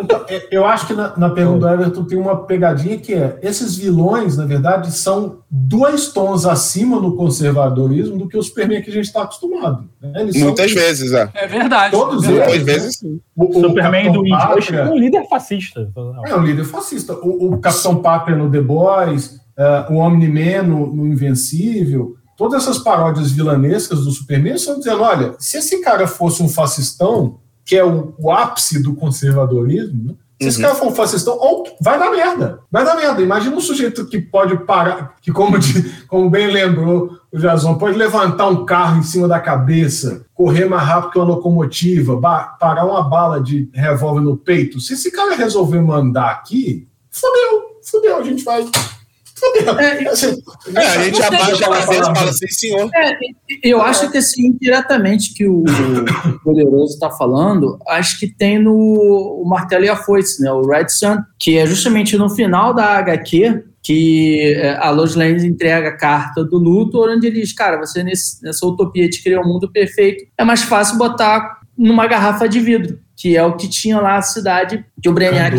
Então, 0.01 0.25
é, 0.27 0.47
eu 0.51 0.65
acho 0.65 0.87
que 0.87 0.93
na, 0.93 1.15
na, 1.17 1.29
pergunta 1.29 1.59
do 1.59 1.69
Everton 1.69 2.03
tem 2.03 2.17
uma 2.17 2.35
pegadinha 2.45 2.97
que 2.97 3.13
é: 3.13 3.37
esses 3.41 3.77
vilões, 3.77 4.37
na 4.37 4.45
verdade, 4.45 4.91
são 4.91 5.39
dois 5.49 6.11
tons 6.11 6.45
acima 6.45 6.99
no 6.99 7.15
conservadorismo 7.15 8.17
do 8.17 8.27
que 8.27 8.37
o 8.37 8.43
Superman 8.43 8.81
que 8.81 8.89
a 8.89 8.93
gente 8.93 9.05
está 9.05 9.23
acostumado. 9.23 9.89
Né? 10.01 10.29
Muitas 10.35 10.71
são, 10.71 10.81
vezes, 10.81 11.13
é. 11.13 11.29
É 11.33 11.47
verdade. 11.47 11.91
Todos 11.91 12.23
é 12.25 12.31
Muitas 12.31 12.61
vezes, 12.63 12.97
sim. 12.97 13.19
O, 13.35 13.57
o 13.57 13.61
Superman 13.61 14.11
do 14.11 14.27
Pátria, 14.27 14.79
é 14.79 14.89
um 14.89 14.97
líder 14.97 15.27
fascista. 15.27 15.89
É 16.25 16.35
um 16.35 16.43
líder 16.43 16.65
fascista. 16.65 17.13
O, 17.13 17.53
o 17.53 17.57
Capitão 17.59 17.97
Pátria 17.97 18.35
no 18.35 18.49
The 18.49 18.61
Boys, 18.61 19.39
uh, 19.57 19.93
o 19.93 19.97
Omni-Man 19.97 20.63
no, 20.63 20.87
no 20.87 21.07
Invencível 21.07 22.15
todas 22.37 22.61
essas 22.61 22.77
paródias 22.77 23.31
vilanescas 23.31 24.05
do 24.05 24.11
Superman 24.11 24.55
estão 24.55 24.77
dizendo: 24.77 25.01
olha, 25.01 25.35
se 25.39 25.57
esse 25.57 25.81
cara 25.81 26.07
fosse 26.07 26.41
um 26.41 26.47
fascistão, 26.47 27.39
que 27.65 27.75
é 27.75 27.83
o, 27.83 28.13
o 28.17 28.31
ápice 28.31 28.81
do 28.81 28.93
conservadorismo, 28.93 30.05
né? 30.05 30.13
Se 30.39 30.43
uhum. 30.43 30.49
esse 30.49 30.61
cara 30.61 30.75
for 30.75 30.87
um 30.89 30.95
fascistão, 30.95 31.35
ou 31.35 31.65
vai 31.81 31.97
dar 31.97 32.11
merda. 32.11 32.59
Vai 32.71 32.85
dar 32.85 32.95
merda. 32.95 33.23
Imagina 33.23 33.55
um 33.55 33.59
sujeito 33.59 34.05
que 34.05 34.21
pode 34.21 34.55
parar, 34.65 35.15
que, 35.19 35.31
como, 35.31 35.57
de, 35.57 35.81
como 36.07 36.29
bem 36.29 36.45
lembrou 36.45 37.17
o 37.31 37.39
Jason, 37.39 37.73
pode 37.73 37.97
levantar 37.97 38.47
um 38.47 38.63
carro 38.63 38.99
em 38.99 39.03
cima 39.03 39.27
da 39.27 39.39
cabeça, 39.39 40.27
correr 40.35 40.65
mais 40.65 40.87
rápido 40.87 41.11
que 41.11 41.17
uma 41.17 41.25
locomotiva, 41.25 42.21
parar 42.21 42.85
uma 42.85 43.01
bala 43.01 43.41
de 43.41 43.67
revólver 43.73 44.21
no 44.21 44.37
peito. 44.37 44.79
Se 44.79 44.93
esse 44.93 45.11
cara 45.11 45.35
resolver 45.35 45.81
mandar 45.81 46.29
aqui, 46.29 46.87
fodeu, 47.09 47.79
fodeu, 47.83 48.17
a 48.17 48.23
gente 48.23 48.43
vai 48.43 48.63
é, 49.79 50.09
assim, 50.09 50.37
é, 50.75 50.79
a 50.79 51.03
gente 51.03 51.21
abaixa 51.21 51.65
a 51.65 51.69
cabeça 51.69 52.11
e 52.11 52.15
fala 52.15 52.29
assim, 52.29 52.47
senhor. 52.47 52.89
É, 52.95 53.17
eu 53.63 53.81
acho 53.81 54.09
que, 54.11 54.17
assim, 54.17 54.47
indiretamente 54.47 55.33
que 55.33 55.47
o, 55.47 55.63
o 55.63 56.39
Poderoso 56.43 56.93
está 56.93 57.09
falando, 57.11 57.77
acho 57.87 58.19
que 58.19 58.27
tem 58.27 58.59
no 58.59 58.73
o 58.73 59.47
Martelo 59.47 59.85
e 59.85 59.89
a 59.89 59.95
Foice, 59.95 60.41
né? 60.41 60.51
O 60.51 60.67
Red 60.67 60.89
Sun, 60.89 61.17
que 61.39 61.57
é 61.57 61.65
justamente 61.65 62.17
no 62.17 62.29
final 62.29 62.73
da 62.73 62.97
HQ, 62.97 63.63
que 63.83 64.53
é, 64.57 64.77
a 64.77 64.89
Lois 64.89 65.15
Lane 65.15 65.45
entrega 65.47 65.89
a 65.89 65.97
carta 65.97 66.43
do 66.43 66.57
Luthor, 66.57 67.09
onde 67.09 67.27
ele 67.27 67.41
diz, 67.41 67.53
cara, 67.53 67.77
você 67.77 68.03
nesse, 68.03 68.43
nessa 68.43 68.65
utopia 68.65 69.07
de 69.09 69.21
criar 69.21 69.41
um 69.41 69.47
mundo 69.47 69.71
perfeito, 69.71 70.25
é 70.37 70.43
mais 70.43 70.63
fácil 70.63 70.97
botar 70.97 71.61
numa 71.77 72.07
garrafa 72.07 72.49
de 72.49 72.59
vidro 72.59 72.99
que 73.17 73.35
é 73.35 73.43
o 73.43 73.57
que 73.57 73.67
tinha 73.67 73.99
lá 73.99 74.17
a 74.17 74.21
cidade 74.21 74.85
que 75.01 75.09
o 75.09 75.11
Brainiac... 75.11 75.57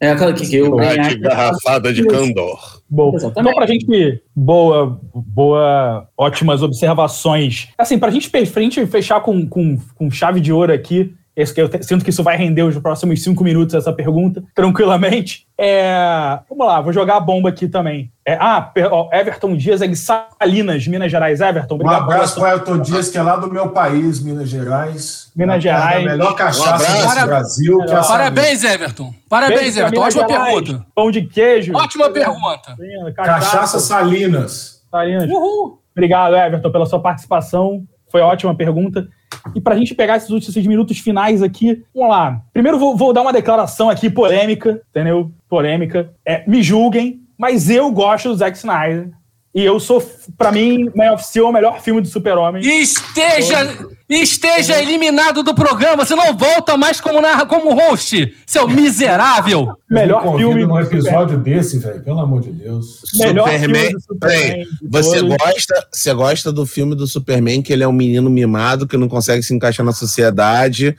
É, 0.00 0.12
aquela 0.12 0.32
que, 0.32 0.48
que 0.48 0.62
o 0.62 0.74
Brainiac... 0.74 1.18
garrafada 1.18 1.92
de 1.92 2.02
Candor. 2.06 2.82
Bom, 2.94 3.12
Exatamente. 3.12 3.40
então 3.40 3.54
pra 3.54 3.66
gente, 3.66 4.22
boa, 4.36 5.00
boa, 5.12 6.08
ótimas 6.16 6.62
observações. 6.62 7.68
Assim, 7.76 7.98
pra 7.98 8.08
gente, 8.08 8.30
pra 8.30 8.62
gente 8.62 8.86
fechar 8.86 9.20
com, 9.20 9.48
com, 9.48 9.76
com 9.96 10.08
chave 10.08 10.40
de 10.40 10.52
ouro 10.52 10.72
aqui, 10.72 11.12
esse 11.36 11.52
que 11.52 11.60
eu 11.60 11.68
sinto 11.82 12.04
que 12.04 12.10
isso 12.10 12.22
vai 12.22 12.36
render 12.36 12.62
os 12.62 12.78
próximos 12.78 13.22
cinco 13.22 13.42
minutos 13.42 13.74
essa 13.74 13.92
pergunta, 13.92 14.42
tranquilamente. 14.54 15.46
É, 15.58 16.38
vamos 16.48 16.66
lá, 16.66 16.80
vou 16.80 16.92
jogar 16.92 17.16
a 17.16 17.20
bomba 17.20 17.48
aqui 17.48 17.66
também. 17.66 18.12
É, 18.26 18.34
ah, 18.40 18.72
ó, 18.90 19.08
Everton 19.12 19.56
Dias 19.56 19.82
é 19.82 19.86
de 19.86 19.96
Salinas, 19.96 20.86
Minas 20.86 21.10
Gerais. 21.10 21.40
Everton, 21.40 21.74
obrigado. 21.74 22.00
Um 22.00 22.04
abraço 22.04 22.34
para 22.36 22.44
o 22.44 22.46
Everton 22.52 22.78
Dias, 22.78 23.08
que 23.10 23.18
é 23.18 23.22
lá 23.22 23.36
do 23.36 23.52
meu 23.52 23.68
país, 23.70 24.22
Minas 24.22 24.48
Gerais. 24.48 25.30
Minas 25.34 25.62
Gerais. 25.62 26.06
A 26.06 26.10
melhor 26.10 26.34
cachaça 26.34 26.92
um 26.92 27.20
do 27.20 27.26
Brasil. 27.26 27.82
É 27.82 27.86
Parabéns, 27.86 28.64
Everton. 28.64 29.14
Parabéns, 29.28 29.76
Everton. 29.76 30.00
Ótima 30.00 30.28
Gerais. 30.28 30.54
pergunta. 30.54 30.86
Pão 30.94 31.10
de 31.10 31.22
queijo. 31.22 31.76
Ótima 31.76 32.10
pergunta. 32.10 32.76
Cachaça, 33.16 33.50
cachaça 33.50 33.80
Salinas. 33.80 34.82
Salinas. 34.90 35.28
Uhul. 35.28 35.80
Obrigado, 35.92 36.36
Everton, 36.36 36.70
pela 36.70 36.86
sua 36.86 37.00
participação. 37.00 37.84
Foi 38.10 38.20
ótima 38.20 38.54
pergunta. 38.54 39.08
E 39.54 39.60
para 39.60 39.74
a 39.74 39.78
gente 39.78 39.94
pegar 39.94 40.16
esses 40.16 40.30
últimos 40.30 40.66
minutos 40.66 40.98
finais 40.98 41.42
aqui, 41.42 41.82
vamos 41.94 42.10
lá. 42.10 42.42
Primeiro 42.52 42.78
vou, 42.78 42.96
vou 42.96 43.12
dar 43.12 43.22
uma 43.22 43.32
declaração 43.32 43.90
aqui 43.90 44.08
polêmica, 44.08 44.80
entendeu? 44.90 45.30
Polêmica. 45.48 46.10
É, 46.24 46.48
me 46.48 46.62
julguem, 46.62 47.20
mas 47.36 47.68
eu 47.68 47.90
gosto 47.90 48.28
do 48.28 48.36
Zack 48.36 48.56
Snyder. 48.56 49.10
E 49.54 49.62
eu 49.64 49.78
sou, 49.78 50.04
para 50.36 50.50
mim, 50.50 50.90
Man 50.96 51.12
of 51.12 51.24
Steel 51.24 51.46
é 51.46 51.48
o 51.48 51.52
melhor 51.52 51.80
filme 51.80 52.00
do 52.00 52.08
Super-Homem. 52.08 52.60
Esteja, 52.60 53.88
esteja 54.10 54.82
eliminado 54.82 55.44
do 55.44 55.54
programa. 55.54 56.04
Você 56.04 56.16
não 56.16 56.36
volta 56.36 56.76
mais 56.76 57.00
como, 57.00 57.20
narra, 57.20 57.46
como 57.46 57.72
host, 57.72 58.34
seu 58.44 58.66
miserável. 58.66 59.68
melhor 59.88 60.36
filme. 60.36 60.66
num 60.66 60.80
episódio 60.80 61.38
desse, 61.38 61.78
velho. 61.78 62.02
Pelo 62.02 62.18
amor 62.18 62.40
de 62.40 62.50
Deus. 62.50 63.02
Melhor 63.14 63.48
Superman. 63.48 63.86
Filme 63.86 64.00
Superman 64.00 64.66
você 64.82 65.22
gosta, 65.22 65.86
você 65.92 66.14
gosta 66.14 66.52
do 66.52 66.66
filme 66.66 66.96
do 66.96 67.06
Superman 67.06 67.62
que 67.62 67.72
ele 67.72 67.84
é 67.84 67.88
um 67.88 67.92
menino 67.92 68.28
mimado 68.28 68.88
que 68.88 68.96
não 68.96 69.08
consegue 69.08 69.44
se 69.44 69.54
encaixar 69.54 69.86
na 69.86 69.92
sociedade 69.92 70.96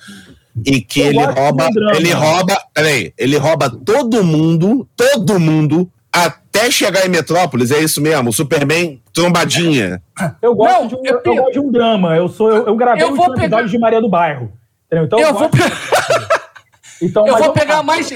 e 0.65 0.79
que 0.79 1.01
eu 1.01 1.07
ele 1.07 1.25
rouba, 1.25 1.67
ele 1.93 2.13
rouba, 2.13 2.57
peraí, 2.73 3.13
ele 3.17 3.37
rouba 3.37 3.69
todo 3.69 4.23
mundo, 4.23 4.87
todo 4.95 5.37
mundo 5.37 5.91
até 6.15 6.71
chegar 6.71 7.05
em 7.05 7.09
Metrópolis, 7.09 7.71
é 7.71 7.83
isso 7.83 8.01
mesmo, 8.01 8.31
Superman 8.31 9.01
trombadinha. 9.11 10.01
Eu 10.41 10.55
gosto, 10.55 10.71
Não, 10.71 10.87
de, 10.87 10.95
um, 10.95 11.01
eu, 11.03 11.21
eu, 11.25 11.35
gosto 11.35 11.51
de 11.51 11.59
um 11.59 11.71
drama. 11.71 12.15
Eu, 12.15 12.29
sou, 12.29 12.49
eu, 12.49 12.67
eu 12.67 12.75
gravei 12.75 13.03
eu 13.03 13.09
um 13.09 13.11
episódio 13.11 13.35
pegar... 13.35 13.63
de 13.63 13.77
Maria 13.77 14.01
do 14.01 14.09
Bairro. 14.09 14.53
Entendeu? 14.85 15.05
Então, 15.05 15.19
eu, 15.19 15.33
vou, 15.33 15.49
pe... 15.49 15.57
então, 17.01 17.27
eu 17.27 17.37
vou 17.37 17.51
pegar 17.51 17.83
mais. 17.83 18.09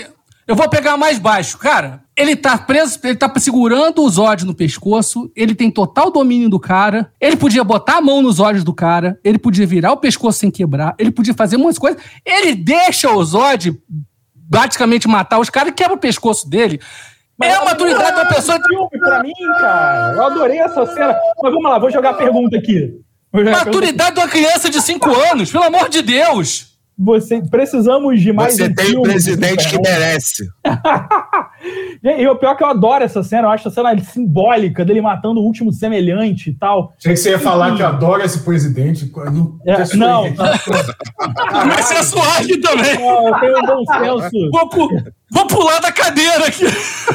Eu 0.48 0.56
vou 0.56 0.70
pegar 0.70 0.98
mais 0.98 1.20
baixo. 1.20 1.58
Cara, 1.58 2.02
ele 2.16 2.36
tá 2.36 2.58
preso, 2.58 2.98
ele 3.04 3.16
tá 3.16 3.32
segurando 3.38 4.04
os 4.04 4.18
olhos 4.18 4.44
no 4.44 4.56
pescoço, 4.56 5.32
ele 5.36 5.54
tem 5.54 5.70
total 5.70 6.10
domínio 6.10 6.50
do 6.50 6.60
cara, 6.60 7.12
ele 7.22 7.36
podia 7.36 7.64
botar 7.64 7.98
a 7.98 8.02
mão 8.02 8.22
nos 8.22 8.40
olhos 8.40 8.64
do 8.64 8.74
cara, 8.74 9.20
ele 9.24 9.38
podia 9.38 9.68
virar 9.68 9.92
o 9.92 9.98
pescoço 9.98 10.40
sem 10.40 10.50
quebrar, 10.50 10.96
ele 10.98 11.12
podia 11.12 11.34
fazer 11.34 11.58
muitas 11.58 11.78
coisas. 11.78 12.02
Ele 12.26 12.56
deixa 12.56 13.14
os 13.14 13.36
olhos 13.36 13.76
praticamente 14.50 15.08
matar 15.08 15.40
os 15.40 15.50
caras 15.50 15.72
e 15.72 15.76
quebra 15.76 15.94
o 15.94 16.00
pescoço 16.00 16.50
dele. 16.50 16.80
Mas 17.40 17.54
é 17.54 17.56
a 17.56 17.66
maturidade 17.66 18.16
da 18.16 18.26
pessoa. 18.26 18.60
filme 18.68 19.00
pra 19.00 19.24
mim, 19.24 19.34
cara. 19.60 20.14
Eu 20.14 20.24
adorei 20.26 20.60
essa 20.60 20.86
cena. 20.86 21.16
Mas 21.42 21.54
vamos 21.54 21.72
lá, 21.72 21.80
vou 21.80 21.90
jogar 21.90 22.10
a 22.12 22.14
pergunta 22.16 22.58
aqui. 22.58 23.00
Maturidade 23.32 24.16
de 24.16 24.22
uma 24.22 24.28
criança 24.28 24.70
de 24.70 24.82
5 24.82 25.10
anos, 25.32 25.52
pelo 25.52 25.64
amor 25.64 25.88
de 25.88 26.02
Deus. 26.02 26.70
Você, 27.02 27.42
precisamos 27.42 28.20
de 28.20 28.34
mais 28.34 28.58
Você 28.58 28.66
um 28.66 28.76
tem 28.76 28.98
um 28.98 29.02
presidente 29.04 29.70
que 29.70 29.80
merece. 29.80 30.50
e 32.04 32.28
o 32.28 32.36
pior 32.36 32.52
é 32.52 32.56
que 32.56 32.64
eu 32.64 32.68
adoro 32.68 33.06
essa 33.06 33.24
cena, 33.24 33.44
eu 33.44 33.52
acho 33.52 33.70
essa 33.70 33.76
cena 33.76 33.98
simbólica 34.04 34.84
dele 34.84 35.00
matando 35.00 35.40
o 35.40 35.44
último 35.44 35.72
semelhante 35.72 36.50
e 36.50 36.54
tal. 36.56 36.94
Achei 36.98 37.14
que 37.14 37.20
você 37.20 37.30
ia 37.30 37.40
falar 37.40 37.78
que 37.78 37.84
adora 37.84 38.26
esse 38.26 38.40
presidente. 38.40 39.10
É, 39.66 39.96
não. 39.96 40.26
Mas 41.68 41.90
é 41.90 42.04
suave 42.04 42.58
também. 42.58 43.00
Não, 43.00 43.28
eu 43.30 43.40
tenho 43.40 43.58
um 43.60 43.66
bom 43.66 43.86
senso. 43.86 44.50
Vou 45.32 45.48
pular 45.48 45.80
da 45.80 45.92
cadeira 45.92 46.48
aqui. 46.48 46.64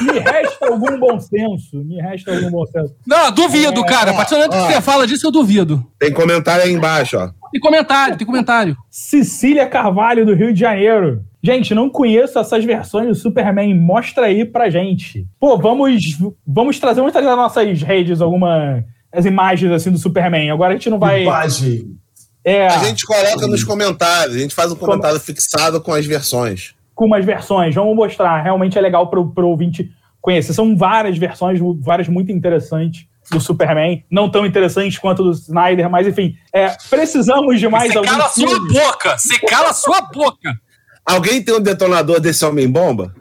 Me 0.02 0.18
resta 0.18 0.66
algum 0.66 0.98
bom 0.98 1.18
senso. 1.20 1.84
Me 1.84 2.00
resta 2.00 2.34
algum 2.34 2.50
bom 2.50 2.66
senso. 2.66 2.94
Não, 3.06 3.30
duvido, 3.32 3.80
é, 3.80 3.86
cara. 3.86 4.10
A 4.10 4.14
partir 4.14 4.34
do 4.34 4.36
momento 4.36 4.52
que 4.52 4.72
você 4.72 4.80
fala 4.80 5.06
disso, 5.06 5.26
eu 5.26 5.30
duvido. 5.30 5.84
Tem 5.98 6.12
comentário 6.12 6.64
aí 6.64 6.72
embaixo, 6.72 7.16
ó. 7.18 7.30
Tem 7.50 7.60
comentário, 7.60 8.16
tem 8.16 8.26
comentário. 8.26 8.76
Cecília 8.90 9.66
Carvalho, 9.66 10.26
do 10.26 10.34
Rio 10.34 10.52
de 10.52 10.60
Janeiro. 10.60 11.22
Gente, 11.42 11.74
não 11.74 11.90
conheço 11.90 12.38
essas 12.38 12.64
versões 12.64 13.08
do 13.08 13.14
Superman. 13.14 13.74
Mostra 13.74 14.26
aí 14.26 14.44
pra 14.44 14.70
gente. 14.70 15.26
Pô, 15.38 15.58
vamos, 15.58 16.18
vamos 16.46 16.78
trazer, 16.78 17.00
vamos 17.00 17.12
trazer 17.12 17.28
nas 17.28 17.36
nossas 17.36 17.82
redes 17.82 18.20
algumas 18.20 18.82
as 19.12 19.24
imagens 19.24 19.70
assim 19.70 19.90
do 19.90 19.98
Superman. 19.98 20.50
Agora 20.50 20.72
a 20.72 20.76
gente 20.76 20.90
não 20.90 20.98
vai. 20.98 21.22
Imagem. 21.22 21.96
É. 22.44 22.66
A 22.66 22.78
gente 22.84 23.06
coloca 23.06 23.46
nos 23.46 23.64
comentários, 23.64 24.36
a 24.36 24.38
gente 24.38 24.54
faz 24.54 24.70
um 24.70 24.76
comentário 24.76 25.18
Como... 25.18 25.24
fixado 25.24 25.80
com 25.80 25.94
as 25.94 26.04
versões. 26.04 26.73
Com 26.94 27.06
umas 27.06 27.24
versões, 27.24 27.74
vamos 27.74 27.96
mostrar. 27.96 28.42
Realmente 28.42 28.78
é 28.78 28.80
legal 28.80 29.08
pro, 29.08 29.30
pro 29.30 29.48
ouvinte 29.48 29.90
conhecer. 30.20 30.52
São 30.52 30.76
várias 30.76 31.18
versões, 31.18 31.60
várias 31.80 32.08
muito 32.08 32.32
interessantes 32.32 33.06
do 33.30 33.40
Superman, 33.40 34.04
não 34.10 34.28
tão 34.28 34.44
interessantes 34.44 34.98
quanto 34.98 35.22
do 35.22 35.30
Snyder, 35.30 35.88
mas 35.88 36.06
enfim, 36.06 36.34
é, 36.52 36.74
precisamos 36.90 37.58
de 37.58 37.68
mais 37.68 37.94
algum. 37.96 38.08
Você 38.08 38.14
cala 38.14 38.24
a 38.26 38.28
sua 38.28 38.60
boca! 38.60 39.18
Você 39.18 39.38
cala 39.40 39.70
a 39.70 39.72
sua 39.72 40.00
boca! 40.02 40.60
Alguém 41.04 41.42
tem 41.42 41.54
um 41.54 41.60
detonador 41.60 42.20
desse 42.20 42.44
Homem-Bomba? 42.44 43.14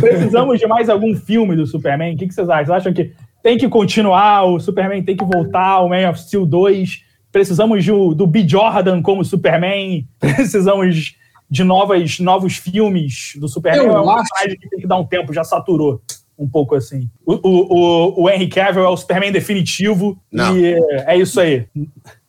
Precisamos 0.00 0.58
de 0.58 0.66
mais 0.66 0.88
algum 0.88 1.14
filme 1.14 1.56
do 1.56 1.66
Superman? 1.66 2.14
O 2.14 2.18
que, 2.18 2.26
que 2.26 2.34
vocês 2.34 2.48
acham? 2.48 2.66
Vocês 2.66 2.78
acham 2.78 2.92
que 2.92 3.12
tem 3.42 3.56
que 3.56 3.68
continuar, 3.68 4.44
o 4.44 4.58
Superman 4.58 5.02
tem 5.02 5.16
que 5.16 5.24
voltar, 5.24 5.80
o 5.80 5.88
Man 5.88 6.08
of 6.10 6.20
Steel 6.20 6.46
2? 6.46 7.02
Precisamos 7.30 7.84
de, 7.84 7.90
do 7.90 8.26
B. 8.26 8.46
Jordan 8.46 9.02
como 9.02 9.24
Superman? 9.24 10.06
Precisamos 10.18 11.16
de 11.54 11.62
novas, 11.62 12.18
novos 12.18 12.56
filmes 12.56 13.34
do 13.36 13.46
Superman? 13.46 13.86
Eu 13.86 13.96
é 13.96 14.00
um 14.00 14.10
acho... 14.10 14.28
que 14.58 14.68
tem 14.68 14.80
que 14.80 14.86
dar 14.88 14.96
um 14.96 15.06
tempo, 15.06 15.32
já 15.32 15.44
saturou 15.44 16.02
um 16.36 16.48
pouco 16.48 16.74
assim. 16.74 17.08
O, 17.24 17.34
o, 17.34 18.22
o, 18.22 18.28
Henry 18.28 18.48
Cavill 18.48 18.82
é 18.82 18.88
o 18.88 18.96
Superman 18.96 19.30
definitivo 19.30 20.20
Não. 20.32 20.58
e 20.58 20.74
é, 20.74 21.14
é 21.14 21.16
isso 21.16 21.38
aí. 21.38 21.68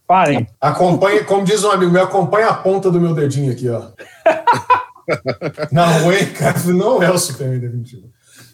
Parem. 0.05 0.45
Acompanhe, 0.61 1.23
como 1.23 1.43
diz 1.43 1.63
um 1.63 1.71
amigo 1.71 1.91
meu, 1.91 2.03
acompanha 2.03 2.49
a 2.49 2.53
ponta 2.53 2.91
do 2.91 3.01
meu 3.01 3.15
dedinho 3.15 3.51
aqui, 3.51 3.67
ó. 3.67 3.87
não, 5.71 6.05
o 6.05 6.11
Henry 6.11 6.27
Cavill 6.27 6.77
não 6.77 7.01
é 7.01 7.09
o 7.09 7.17
Superman 7.17 7.59
definitivo. 7.59 8.07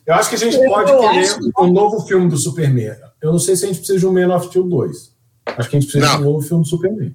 Eu 0.06 0.14
acho 0.14 0.30
que 0.30 0.36
a 0.36 0.40
gente 0.40 0.56
eu 0.56 0.70
pode 0.70 0.90
querer 0.90 1.38
que... 1.38 1.62
um 1.62 1.74
novo 1.74 2.00
filme 2.08 2.30
do 2.30 2.38
Superman. 2.38 2.96
Eu 3.22 3.34
não 3.34 3.40
sei 3.40 3.58
se 3.58 3.66
a 3.66 3.68
gente 3.68 3.80
precisa 3.80 4.00
de 4.00 4.08
um 4.08 4.14
Man 4.14 4.34
of 4.34 4.48
Steel 4.48 4.64
2. 4.64 5.12
Acho 5.48 5.70
que 5.70 5.76
a 5.76 5.80
gente 5.82 5.92
precisa 5.92 6.14
não. 6.14 6.22
de 6.22 6.28
um 6.28 6.32
novo 6.32 6.42
filme 6.42 6.64
do 6.64 6.70
Superman. 6.70 7.14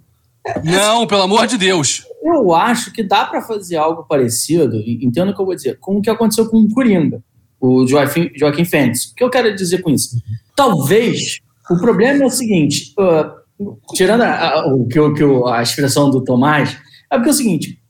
Não, 0.65 1.07
pelo 1.07 1.23
amor 1.23 1.47
de 1.47 1.59
Deus. 1.59 2.05
Eu 2.23 2.55
acho 2.55 2.93
que 2.93 3.03
dá 3.03 3.25
para 3.25 3.43
fazer 3.43 3.77
algo 3.77 4.05
parecido, 4.05 4.77
entendo 4.77 5.31
o 5.31 5.35
que 5.35 5.41
eu 5.41 5.47
vou 5.47 5.55
dizer, 5.55 5.79
com 5.79 5.97
o 5.97 6.03
que 6.03 6.11
aconteceu 6.11 6.49
com 6.49 6.59
o 6.59 6.69
Coringa, 6.69 7.23
o 7.61 7.87
Joaquim, 7.87 8.31
Joaquim 8.35 8.65
Fênix. 8.65 9.07
O 9.07 9.15
que 9.15 9.25
eu 9.25 9.31
quero 9.31 9.55
dizer 9.55 9.83
com 9.83 9.91
isso? 9.91 10.21
Talvez, 10.55 11.39
o 11.71 11.77
problema 11.79 12.25
é 12.25 12.27
o 12.27 12.31
seguinte, 12.31 12.95
uh, 12.99 13.75
tirando 13.95 14.23
a, 14.23 14.51
a, 14.51 14.67
o 14.67 14.87
que, 14.87 14.99
o, 14.99 15.47
a 15.47 15.63
expressão 15.63 16.11
do 16.11 16.23
Tomás, 16.23 16.77
é 17.11 17.17
porque 17.17 17.31
é 17.31 17.33
o 17.33 17.37
seguinte, 17.37 17.81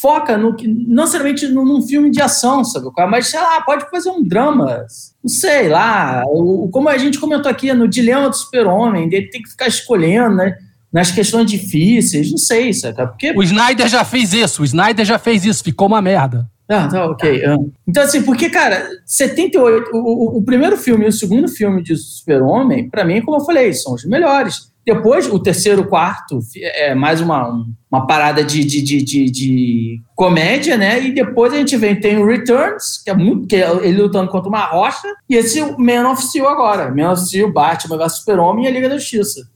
foca 0.00 0.36
no 0.36 0.54
que, 0.54 0.68
não 0.68 1.04
necessariamente 1.04 1.48
num 1.48 1.82
filme 1.82 2.10
de 2.10 2.20
ação, 2.20 2.64
sabe? 2.64 2.86
Mas, 3.08 3.28
sei 3.28 3.40
lá, 3.40 3.60
pode 3.62 3.88
fazer 3.90 4.10
um 4.10 4.22
drama, 4.22 4.86
não 5.22 5.28
sei 5.28 5.68
lá, 5.68 6.22
o, 6.26 6.68
como 6.70 6.88
a 6.88 6.96
gente 6.96 7.18
comentou 7.18 7.50
aqui, 7.50 7.72
no 7.72 7.88
dilema 7.88 8.28
do 8.28 8.36
super-homem, 8.36 9.08
ele 9.12 9.28
tem 9.28 9.42
que 9.42 9.50
ficar 9.50 9.66
escolhendo, 9.66 10.36
né? 10.36 10.56
Nas 10.92 11.10
questões 11.10 11.50
difíceis, 11.50 12.30
não 12.30 12.38
sei, 12.38 12.72
sabe? 12.72 12.96
Porque... 12.96 13.32
O 13.32 13.42
Snyder 13.42 13.88
já 13.88 14.04
fez 14.04 14.32
isso, 14.32 14.62
o 14.62 14.64
Snyder 14.64 15.04
já 15.04 15.18
fez 15.18 15.44
isso, 15.44 15.64
ficou 15.64 15.86
uma 15.86 16.02
merda. 16.02 16.46
Ah, 16.68 16.88
tá, 16.88 17.06
ok. 17.06 17.44
Ah. 17.44 17.56
Então, 17.86 18.02
assim, 18.02 18.22
porque, 18.22 18.48
cara, 18.48 18.88
78, 19.04 19.90
o, 19.92 20.38
o 20.38 20.42
primeiro 20.42 20.76
filme 20.76 21.04
e 21.04 21.08
o 21.08 21.12
segundo 21.12 21.48
filme 21.48 21.82
de 21.82 21.96
Super-Homem, 21.96 22.88
para 22.88 23.04
mim, 23.04 23.20
como 23.20 23.38
eu 23.38 23.44
falei, 23.44 23.72
são 23.72 23.94
os 23.94 24.04
melhores. 24.04 24.72
Depois, 24.84 25.28
o 25.28 25.38
terceiro, 25.38 25.86
quarto, 25.86 26.40
é 26.56 26.92
mais 26.94 27.20
uma, 27.20 27.64
uma 27.90 28.06
parada 28.06 28.42
de, 28.42 28.64
de, 28.64 28.82
de, 28.82 29.02
de, 29.02 29.30
de 29.30 30.00
comédia, 30.16 30.76
né? 30.76 31.00
E 31.00 31.12
depois 31.12 31.52
a 31.52 31.56
gente 31.56 31.76
vem, 31.76 31.94
tem 31.94 32.18
o 32.18 32.26
Returns, 32.26 33.00
que 33.04 33.10
é 33.10 33.14
muito. 33.14 33.46
Que 33.46 33.56
é 33.56 33.86
ele 33.86 34.02
lutando 34.02 34.30
contra 34.30 34.48
uma 34.48 34.64
rocha, 34.64 35.06
e 35.30 35.36
esse 35.36 35.60
Man 35.78 36.10
of 36.10 36.20
Steel 36.22 36.48
agora. 36.48 36.92
Man 36.92 37.12
of 37.12 37.24
Steel, 37.24 37.52
Batman 37.52 38.08
Super-Homem 38.08 38.64
e 38.64 38.68
a 38.68 38.70
Liga 38.72 38.88
da 38.88 38.98
Justiça. 38.98 39.46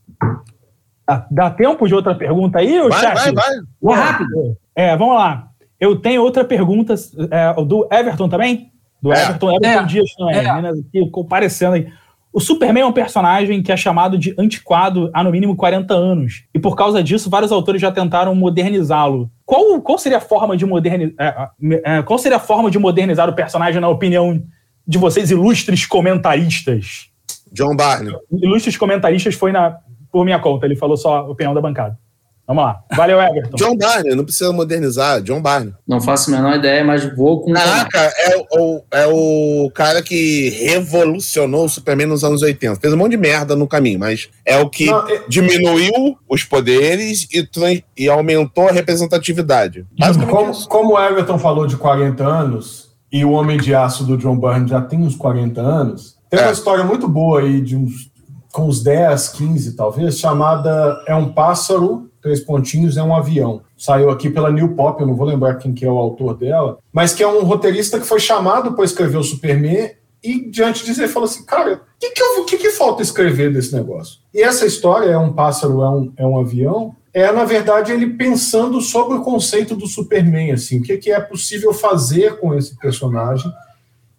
Dá, 1.07 1.27
dá 1.31 1.51
tempo 1.51 1.87
de 1.87 1.95
outra 1.95 2.15
pergunta 2.15 2.59
aí, 2.59 2.81
vai, 2.81 3.01
chat? 3.01 3.15
Vai, 3.15 3.33
vai, 3.33 3.55
vai. 3.81 3.97
rápido. 3.97 4.57
É, 4.75 4.97
vamos 4.97 5.15
lá. 5.15 5.49
Eu 5.79 5.97
tenho 5.97 6.23
outra 6.23 6.45
pergunta 6.45 6.95
é, 7.31 7.65
do 7.65 7.87
Everton 7.93 8.29
também? 8.29 8.73
Do 9.01 9.13
é. 9.13 9.23
Everton, 9.23 9.51
Everton 9.51 9.83
é. 9.83 9.85
Dias 9.85 10.15
também. 10.15 10.37
É. 10.37 10.53
Meninas 10.53 10.79
aqui 10.81 11.09
comparecendo 11.11 11.75
aí. 11.75 11.87
O 12.33 12.41
Superman 12.41 12.83
é 12.83 12.87
um 12.87 12.93
personagem 12.93 13.63
que 13.63 13.73
é 13.73 13.77
chamado 13.79 14.19
de 14.19 14.35
antiquado 14.39 15.09
há 15.15 15.25
no 15.25 15.31
mínimo 15.31 15.57
40 15.57 15.95
anos. 15.95 16.45
E 16.53 16.59
por 16.59 16.77
causa 16.77 17.03
disso, 17.03 17.31
vários 17.31 17.51
autores 17.51 17.81
já 17.81 17.91
tentaram 17.91 18.35
modernizá-lo. 18.35 19.31
Qual, 19.45 19.81
qual 19.81 19.97
seria 19.97 20.19
a 20.19 20.21
forma 20.21 20.55
de 20.55 20.67
modernizar. 20.67 21.15
É, 21.19 21.97
é, 21.97 22.03
qual 22.03 22.19
seria 22.19 22.37
a 22.37 22.41
forma 22.41 22.71
de 22.71 22.79
modernizar 22.79 23.27
o 23.27 23.33
personagem, 23.33 23.81
na 23.81 23.89
opinião 23.89 24.43
de 24.87 24.99
vocês, 24.99 25.31
ilustres 25.31 25.87
comentaristas? 25.87 27.09
John 27.53 27.75
Barney. 27.75 28.15
Ilustres 28.31 28.77
comentaristas 28.77 29.35
foi 29.35 29.51
na, 29.51 29.79
por 30.11 30.25
minha 30.25 30.39
conta. 30.39 30.67
Ele 30.67 30.77
falou 30.77 30.97
só 30.97 31.19
a 31.19 31.23
opinião 31.23 31.55
da 31.55 31.61
bancada. 31.61 31.99
Vamos 32.47 32.63
lá. 32.63 32.81
Valeu, 32.95 33.21
Everton. 33.21 33.57
John 33.57 33.77
Barney, 33.77 34.15
não 34.15 34.23
precisa 34.23 34.53
modernizar. 34.53 35.21
John 35.21 35.43
Barney. 35.43 35.75
Não 35.87 36.01
faço 36.01 36.33
a 36.33 36.37
menor 36.37 36.55
ideia, 36.55 36.85
mas 36.85 37.05
vou 37.17 37.41
com. 37.41 37.53
Caraca, 37.53 37.99
é 37.99 38.47
o, 38.53 38.83
é 38.93 39.07
o 39.09 39.71
cara 39.75 40.01
que 40.01 40.51
revolucionou 40.51 41.65
o 41.65 41.69
Superman 41.69 42.07
nos 42.07 42.23
anos 42.23 42.43
80. 42.43 42.81
Fez 42.81 42.95
um 42.95 42.97
monte 42.97 43.13
de 43.13 43.17
merda 43.17 43.57
no 43.57 43.67
caminho, 43.67 43.99
mas 43.99 44.29
é 44.45 44.59
o 44.59 44.71
que 44.71 44.87
não, 44.87 45.09
é... 45.09 45.25
diminuiu 45.29 46.17
os 46.29 46.45
poderes 46.45 47.27
e, 47.35 47.49
e 47.97 48.09
aumentou 48.09 48.69
a 48.69 48.73
representatividade. 48.73 49.85
Como, 50.31 50.69
como 50.69 50.95
o 50.95 51.01
Everton 51.01 51.39
falou 51.39 51.67
de 51.67 51.77
40 51.77 52.25
anos, 52.25 52.87
e 53.11 53.25
o 53.25 53.33
Homem 53.33 53.59
de 53.59 53.75
Aço 53.75 54.05
do 54.05 54.17
John 54.17 54.39
Byrne 54.39 54.69
já 54.69 54.81
tem 54.81 55.01
uns 55.01 55.17
40 55.17 55.61
anos, 55.61 56.17
tem 56.31 56.39
é. 56.39 56.43
uma 56.45 56.53
história 56.53 56.85
muito 56.85 57.09
boa 57.09 57.41
aí 57.41 57.61
de 57.61 57.77
uns 57.77 58.11
com 58.57 58.69
uns 58.69 58.83
10, 58.83 59.29
15 59.29 59.77
talvez, 59.77 60.19
chamada 60.19 61.05
É 61.07 61.15
um 61.15 61.31
Pássaro 61.31 62.11
três 62.23 62.41
pontinhos, 62.41 62.97
é 62.97 63.03
um 63.03 63.15
avião. 63.15 63.61
Saiu 63.77 64.11
aqui 64.11 64.29
pela 64.29 64.51
New 64.51 64.75
Pop, 64.75 65.01
eu 65.01 65.07
não 65.07 65.15
vou 65.15 65.27
lembrar 65.27 65.57
quem 65.57 65.73
que 65.73 65.85
é 65.85 65.91
o 65.91 65.97
autor 65.97 66.37
dela, 66.37 66.79
mas 66.93 67.15
que 67.15 67.23
é 67.23 67.29
um 67.29 67.45
roteirista 67.45 68.01
que 68.01 68.07
foi 68.07 68.19
chamado 68.19 68.73
para 68.73 68.85
escrever 68.85 69.19
o 69.19 69.23
Superman 69.23 69.93
e 70.25 70.51
diante 70.51 70.85
disso 70.85 71.01
ele 71.01 71.13
falou 71.13 71.29
assim, 71.29 71.45
cara, 71.45 71.75
o 71.75 71.81
que 72.01 72.11
que, 72.11 72.45
que, 72.47 72.59
que, 72.59 72.71
falta 72.71 73.01
escrever 73.01 73.53
desse 73.53 73.73
negócio? 73.73 74.19
E 74.35 74.43
essa 74.43 74.67
história, 74.67 75.11
é 75.11 75.19
um 75.19 75.33
pássaro, 75.33 75.83
é 75.83 75.89
um, 75.89 76.13
é 76.17 76.27
um 76.27 76.41
avião, 76.41 76.97
é 77.15 77.31
na 77.31 77.45
verdade 77.45 77.93
ele 77.93 78.15
pensando 78.15 78.81
sobre 78.81 79.19
o 79.19 79.23
conceito 79.23 79.77
do 79.77 79.87
Superman, 79.87 80.51
assim, 80.51 80.81
o 80.81 80.83
que, 80.83 80.97
que 80.97 81.13
é 81.13 81.21
possível 81.21 81.73
fazer 81.73 82.41
com 82.41 82.55
esse 82.55 82.77
personagem, 82.77 83.53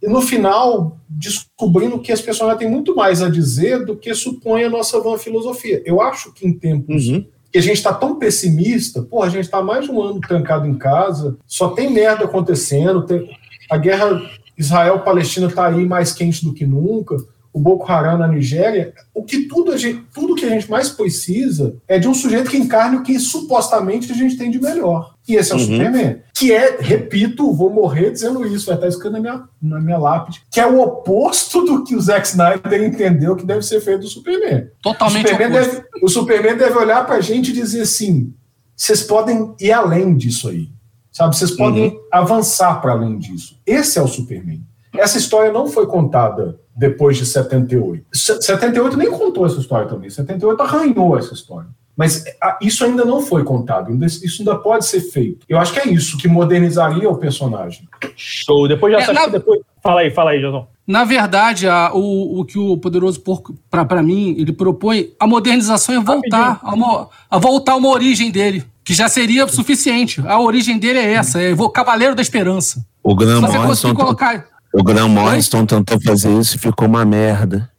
e 0.02 0.08
no 0.08 0.22
final 0.22 0.98
descobrindo 1.10 2.00
que 2.00 2.12
esse 2.12 2.24
personagem 2.24 2.60
tem 2.60 2.70
muito 2.70 2.96
mais 2.96 3.22
a 3.22 3.30
dizer 3.30 3.86
do 3.86 3.96
que 3.96 4.14
supõe 4.14 4.64
a 4.64 4.70
nossa 4.70 5.00
van 5.00 5.18
filosofia. 5.18 5.82
Eu 5.86 6.02
acho 6.02 6.34
que 6.34 6.46
em 6.46 6.54
tempos 6.54 7.08
uhum 7.08 7.26
que 7.52 7.58
a 7.58 7.62
gente 7.62 7.78
está 7.78 7.94
tão 7.94 8.16
pessimista, 8.16 9.02
pô, 9.02 9.24
a 9.24 9.30
gente 9.30 9.46
está 9.46 9.62
mais 9.62 9.86
de 9.86 9.92
um 9.92 10.02
ano 10.02 10.20
trancado 10.20 10.68
em 10.68 10.78
casa, 10.78 11.38
só 11.46 11.70
tem 11.70 11.90
merda 11.90 12.26
acontecendo, 12.26 13.06
tem, 13.06 13.30
a 13.70 13.78
guerra 13.78 14.22
Israel-Palestina 14.58 15.48
está 15.48 15.68
aí 15.68 15.86
mais 15.86 16.14
quente 16.14 16.44
do 16.44 16.54
que 16.54 16.66
nunca, 16.66 17.16
o 17.58 17.60
Boko 17.60 17.92
Haram 17.92 18.20
na 18.20 18.28
Nigéria, 18.28 18.94
o 19.16 19.24
que 19.24 19.48
tudo, 19.48 19.72
a 19.72 19.78
gente, 19.78 20.06
tudo 20.14 20.36
que 20.36 20.46
a 20.46 20.50
gente 20.50 20.70
mais 20.70 20.90
precisa 20.90 21.76
é 21.88 21.98
de 21.98 22.08
um 22.08 22.14
sujeito 22.14 22.52
que 22.52 22.58
encarne 22.58 22.98
o 22.98 23.02
que 23.02 23.18
supostamente 23.20 24.12
a 24.12 24.16
gente 24.16 24.38
tem 24.38 24.52
de 24.52 24.62
melhor. 24.62 25.16
E 25.28 25.36
esse 25.36 25.52
é 25.52 25.56
o 25.56 25.58
uhum. 25.58 25.66
Superman. 25.66 26.20
Que 26.36 26.54
é, 26.54 26.78
repito, 26.80 27.52
vou 27.52 27.72
morrer 27.72 28.12
dizendo 28.12 28.46
isso, 28.46 28.68
vai 28.68 28.76
estar 28.76 28.88
escrito 28.88 29.12
na 29.12 29.20
minha, 29.20 29.44
na 29.60 29.80
minha 29.80 29.98
lápide, 29.98 30.44
que 30.52 30.60
é 30.60 30.68
o 30.68 30.80
oposto 30.80 31.66
do 31.66 31.84
que 31.84 31.96
o 31.96 32.02
Zack 32.02 32.28
Snyder 32.28 32.84
entendeu 32.84 33.36
que 33.36 33.46
deve 33.46 33.64
ser 33.64 33.82
feito 33.82 34.02
do 34.02 34.08
Superman. 34.08 34.68
Totalmente 34.84 35.26
o 35.26 35.30
Superman, 35.30 35.52
deve, 35.52 35.84
o 36.04 36.08
Superman 36.08 36.58
deve 36.58 36.78
olhar 36.78 37.08
pra 37.08 37.20
gente 37.22 37.50
e 37.50 37.54
dizer 37.54 37.82
assim: 37.82 38.32
vocês 38.76 39.02
podem 39.02 39.56
ir 39.60 39.72
além 39.72 40.16
disso 40.16 40.48
aí. 40.48 40.70
Sabe? 41.12 41.36
Vocês 41.36 41.50
podem 41.50 41.88
uhum. 41.88 42.00
avançar 42.12 42.80
para 42.80 42.92
além 42.92 43.18
disso. 43.18 43.60
Esse 43.66 43.98
é 43.98 44.02
o 44.02 44.08
Superman. 44.08 44.62
Essa 44.94 45.18
história 45.18 45.52
não 45.52 45.66
foi 45.66 45.88
contada 45.88 46.60
depois 46.78 47.18
de 47.18 47.26
78. 47.26 48.06
78 48.14 48.98
nem 48.98 49.10
contou 49.10 49.46
essa 49.46 49.60
história 49.60 49.88
também. 49.88 50.10
78 50.10 50.62
arranhou 50.62 51.18
essa 51.18 51.34
história. 51.34 51.68
Mas 51.98 52.24
isso 52.62 52.86
ainda 52.86 53.04
não 53.04 53.22
foi 53.22 53.44
contado, 53.44 53.92
isso 54.06 54.44
ainda 54.44 54.56
pode 54.56 54.86
ser 54.86 55.02
feito. 55.02 55.44
Eu 55.50 55.58
acho 55.58 55.74
que 55.74 55.80
é 55.80 55.88
isso 55.88 56.16
que 56.16 56.28
modernizaria 56.28 57.10
o 57.10 57.18
personagem. 57.18 57.90
Show. 58.16 58.68
Depois 58.68 58.94
já 58.94 59.00
é, 59.00 59.14
na... 59.14 59.26
depois. 59.26 59.62
Fala 59.82 60.02
aí, 60.02 60.12
fala 60.12 60.32
aí, 60.32 60.40
Jason. 60.40 60.68
Na 60.86 61.04
verdade, 61.04 61.68
a, 61.68 61.92
o, 61.92 62.40
o 62.40 62.46
que 62.46 62.60
o 62.60 62.78
Poderoso 62.78 63.20
Porco, 63.20 63.56
para 63.70 64.04
mim, 64.04 64.36
ele 64.38 64.54
propõe 64.54 65.10
a 65.20 65.26
modernização 65.26 65.96
é 65.96 66.00
voltar 66.00 66.60
a, 66.62 66.74
uma, 66.76 67.10
a 67.30 67.40
voltar 67.40 67.74
a 67.74 67.78
uma 67.78 67.90
origem 67.90 68.30
dele, 68.30 68.64
que 68.84 68.94
já 68.94 69.10
seria 69.10 69.48
suficiente. 69.48 70.22
A 70.28 70.40
origem 70.40 70.78
dele 70.78 71.00
é 71.00 71.14
essa, 71.14 71.42
é 71.42 71.54
o 71.54 71.70
Cavaleiro 71.70 72.14
da 72.14 72.22
Esperança. 72.22 72.86
O 73.02 73.16
Graham 73.16 73.42
Morrison, 73.42 73.96
colocar... 73.96 74.46
o 74.74 74.84
Graham 74.84 75.10
Morrison 75.10 75.66
tentou 75.66 76.00
fazer 76.02 76.32
isso 76.40 76.56
e 76.56 76.60
ficou 76.60 76.88
uma 76.88 77.06
merda. 77.06 77.70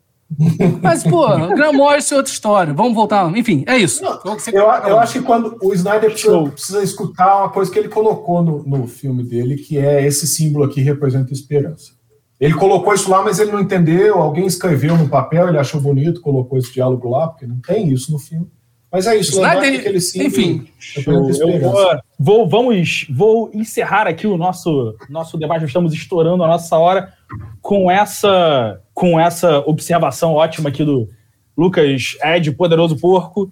Mas, 0.82 1.02
pô, 1.02 1.26
Graham 1.54 1.72
Morrison 1.72 2.16
é 2.16 2.18
outra 2.18 2.32
história. 2.32 2.74
Vamos 2.74 2.94
voltar. 2.94 3.34
Enfim, 3.36 3.64
é 3.66 3.78
isso. 3.78 4.02
Não, 4.02 4.20
eu, 4.24 4.62
eu, 4.62 4.98
acho 4.98 5.14
que 5.14 5.22
quando 5.22 5.56
o 5.62 5.72
Snyder 5.72 6.10
precisa, 6.10 6.42
precisa, 6.42 6.82
escutar 6.82 7.38
uma 7.38 7.48
coisa 7.48 7.70
que 7.70 7.78
ele 7.78 7.88
colocou 7.88 8.42
no, 8.42 8.62
no 8.64 8.86
filme 8.86 9.22
dele, 9.22 9.56
que 9.56 9.78
é 9.78 10.06
esse 10.06 10.26
símbolo 10.26 10.64
aqui 10.64 10.80
representa 10.80 11.32
esperança. 11.32 11.92
Ele 12.38 12.54
colocou 12.54 12.94
isso 12.94 13.10
lá, 13.10 13.22
mas 13.22 13.38
ele 13.38 13.50
não 13.50 13.60
entendeu. 13.60 14.18
Alguém 14.18 14.46
escreveu 14.46 14.96
no 14.96 15.08
papel, 15.08 15.48
ele 15.48 15.58
achou 15.58 15.80
bonito, 15.80 16.20
colocou 16.20 16.58
esse 16.58 16.72
diálogo 16.72 17.08
lá, 17.08 17.28
porque 17.28 17.46
não 17.46 17.60
tem 17.60 17.90
isso 17.92 18.12
no 18.12 18.18
filme. 18.18 18.46
Mas 18.90 19.06
é 19.06 19.16
isso, 19.16 19.32
Snyder, 19.32 19.80
aquele 19.80 20.00
símbolo. 20.00 20.28
Enfim, 20.28 20.68
eu 20.96 21.60
vou, 21.60 22.00
vou, 22.18 22.48
vamos, 22.48 23.06
vou 23.10 23.50
encerrar 23.52 24.06
aqui 24.06 24.26
o 24.26 24.38
nosso, 24.38 24.96
nosso 25.10 25.36
debate. 25.36 25.66
Estamos 25.66 25.92
estourando 25.92 26.42
a 26.42 26.48
nossa 26.48 26.76
hora 26.76 27.12
com 27.60 27.90
essa, 27.90 28.80
com 28.94 29.20
essa 29.20 29.58
observação 29.60 30.32
ótima 30.32 30.70
aqui 30.70 30.84
do 30.84 31.08
Lucas 31.56 32.16
Ed, 32.22 32.50
Poderoso 32.52 32.96
Porco. 32.96 33.50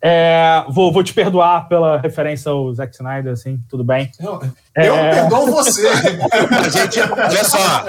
É, 0.00 0.64
vou, 0.68 0.92
vou 0.92 1.02
te 1.02 1.12
perdoar 1.12 1.68
pela 1.68 1.98
referência 1.98 2.52
ao 2.52 2.72
Zack 2.72 2.94
Snyder, 2.94 3.32
assim, 3.32 3.58
tudo 3.68 3.82
bem. 3.82 4.08
Eu, 4.20 4.40
é... 4.76 4.88
eu 4.88 4.94
perdoo 4.94 5.46
você. 5.46 5.88
A 5.88 6.68
gente, 6.70 7.00
olha 7.00 7.44
só. 7.44 7.86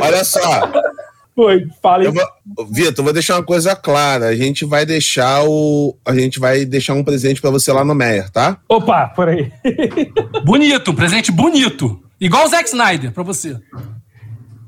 Olha 0.00 0.24
só. 0.24 0.72
Foi, 1.34 1.66
fala 1.82 2.04
Vitor, 2.70 3.02
vou 3.02 3.12
deixar 3.12 3.36
uma 3.36 3.42
coisa 3.42 3.74
clara. 3.74 4.26
A 4.26 4.36
gente 4.36 4.66
vai 4.66 4.84
deixar 4.84 5.42
o. 5.44 5.96
A 6.04 6.14
gente 6.14 6.38
vai 6.38 6.66
deixar 6.66 6.92
um 6.92 7.02
presente 7.02 7.40
para 7.40 7.50
você 7.50 7.72
lá 7.72 7.84
no 7.84 7.94
Meyer, 7.94 8.30
tá? 8.30 8.58
Opa, 8.68 9.08
por 9.08 9.28
aí. 9.28 9.50
bonito, 10.44 10.90
um 10.90 10.94
presente 10.94 11.32
bonito. 11.32 12.02
Igual 12.20 12.44
o 12.44 12.48
Zack 12.48 12.68
Snyder, 12.68 13.12
para 13.12 13.22
você. 13.22 13.58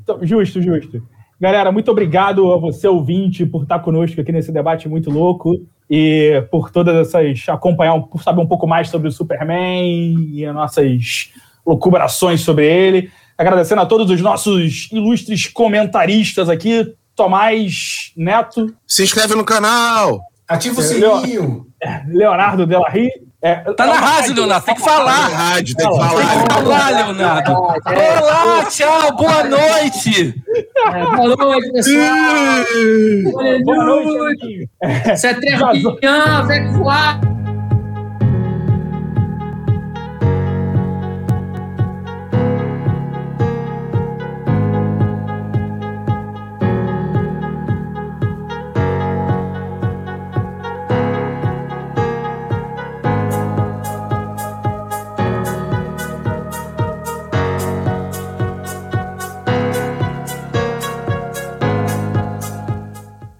Então, 0.02 0.18
justo, 0.22 0.60
justo. 0.62 1.02
Galera, 1.38 1.70
muito 1.70 1.90
obrigado 1.90 2.50
a 2.50 2.56
você, 2.56 2.88
ouvinte, 2.88 3.44
por 3.44 3.64
estar 3.64 3.80
conosco 3.80 4.20
aqui 4.20 4.32
nesse 4.32 4.50
debate 4.50 4.88
muito 4.88 5.10
louco 5.10 5.60
e 5.90 6.42
por 6.50 6.70
todas 6.70 7.08
essas. 7.08 7.46
acompanhar, 7.48 8.00
por 8.00 8.22
saber 8.22 8.40
um 8.40 8.46
pouco 8.46 8.66
mais 8.66 8.88
sobre 8.88 9.08
o 9.08 9.12
Superman 9.12 10.30
e 10.32 10.46
as 10.46 10.54
nossas 10.54 11.30
locubrações 11.66 12.40
sobre 12.40 12.66
ele. 12.66 13.10
Agradecendo 13.36 13.82
a 13.82 13.86
todos 13.86 14.10
os 14.10 14.20
nossos 14.20 14.88
ilustres 14.92 15.46
comentaristas 15.46 16.48
aqui. 16.48 16.94
Tomás 17.16 18.12
Neto. 18.16 18.74
Se 18.86 19.02
inscreve 19.02 19.34
no 19.34 19.44
canal. 19.44 20.20
Ativa 20.48 20.80
o 20.80 20.82
sininho. 20.82 21.66
Leonardo 22.08 22.66
Delarry. 22.66 23.10
É, 23.40 23.56
tá 23.74 23.84
na 23.84 23.92
rádio, 23.92 24.34
Leonardo, 24.34 24.64
tem 24.64 24.74
que 24.74 24.80
falar. 24.80 25.28
Na 25.28 25.36
rádio, 25.36 25.76
tem 25.76 25.86
que 25.86 25.96
falar. 25.98 26.14
Tem 26.14 26.46
que 26.46 26.54
falar, 26.54 26.90
Leonardo. 26.90 27.52
Olá, 27.52 28.64
tchau, 28.70 29.16
boa 29.16 29.44
noite. 29.44 30.34
É, 30.94 31.04
boa 31.04 31.36
noite, 31.36 31.72
pessoal. 31.72 32.04
boa 33.64 33.84
noite. 33.84 34.70
Você 35.14 35.26
é 35.26 35.34
três, 35.34 35.60
vem 36.46 36.72
voar. 36.72 37.20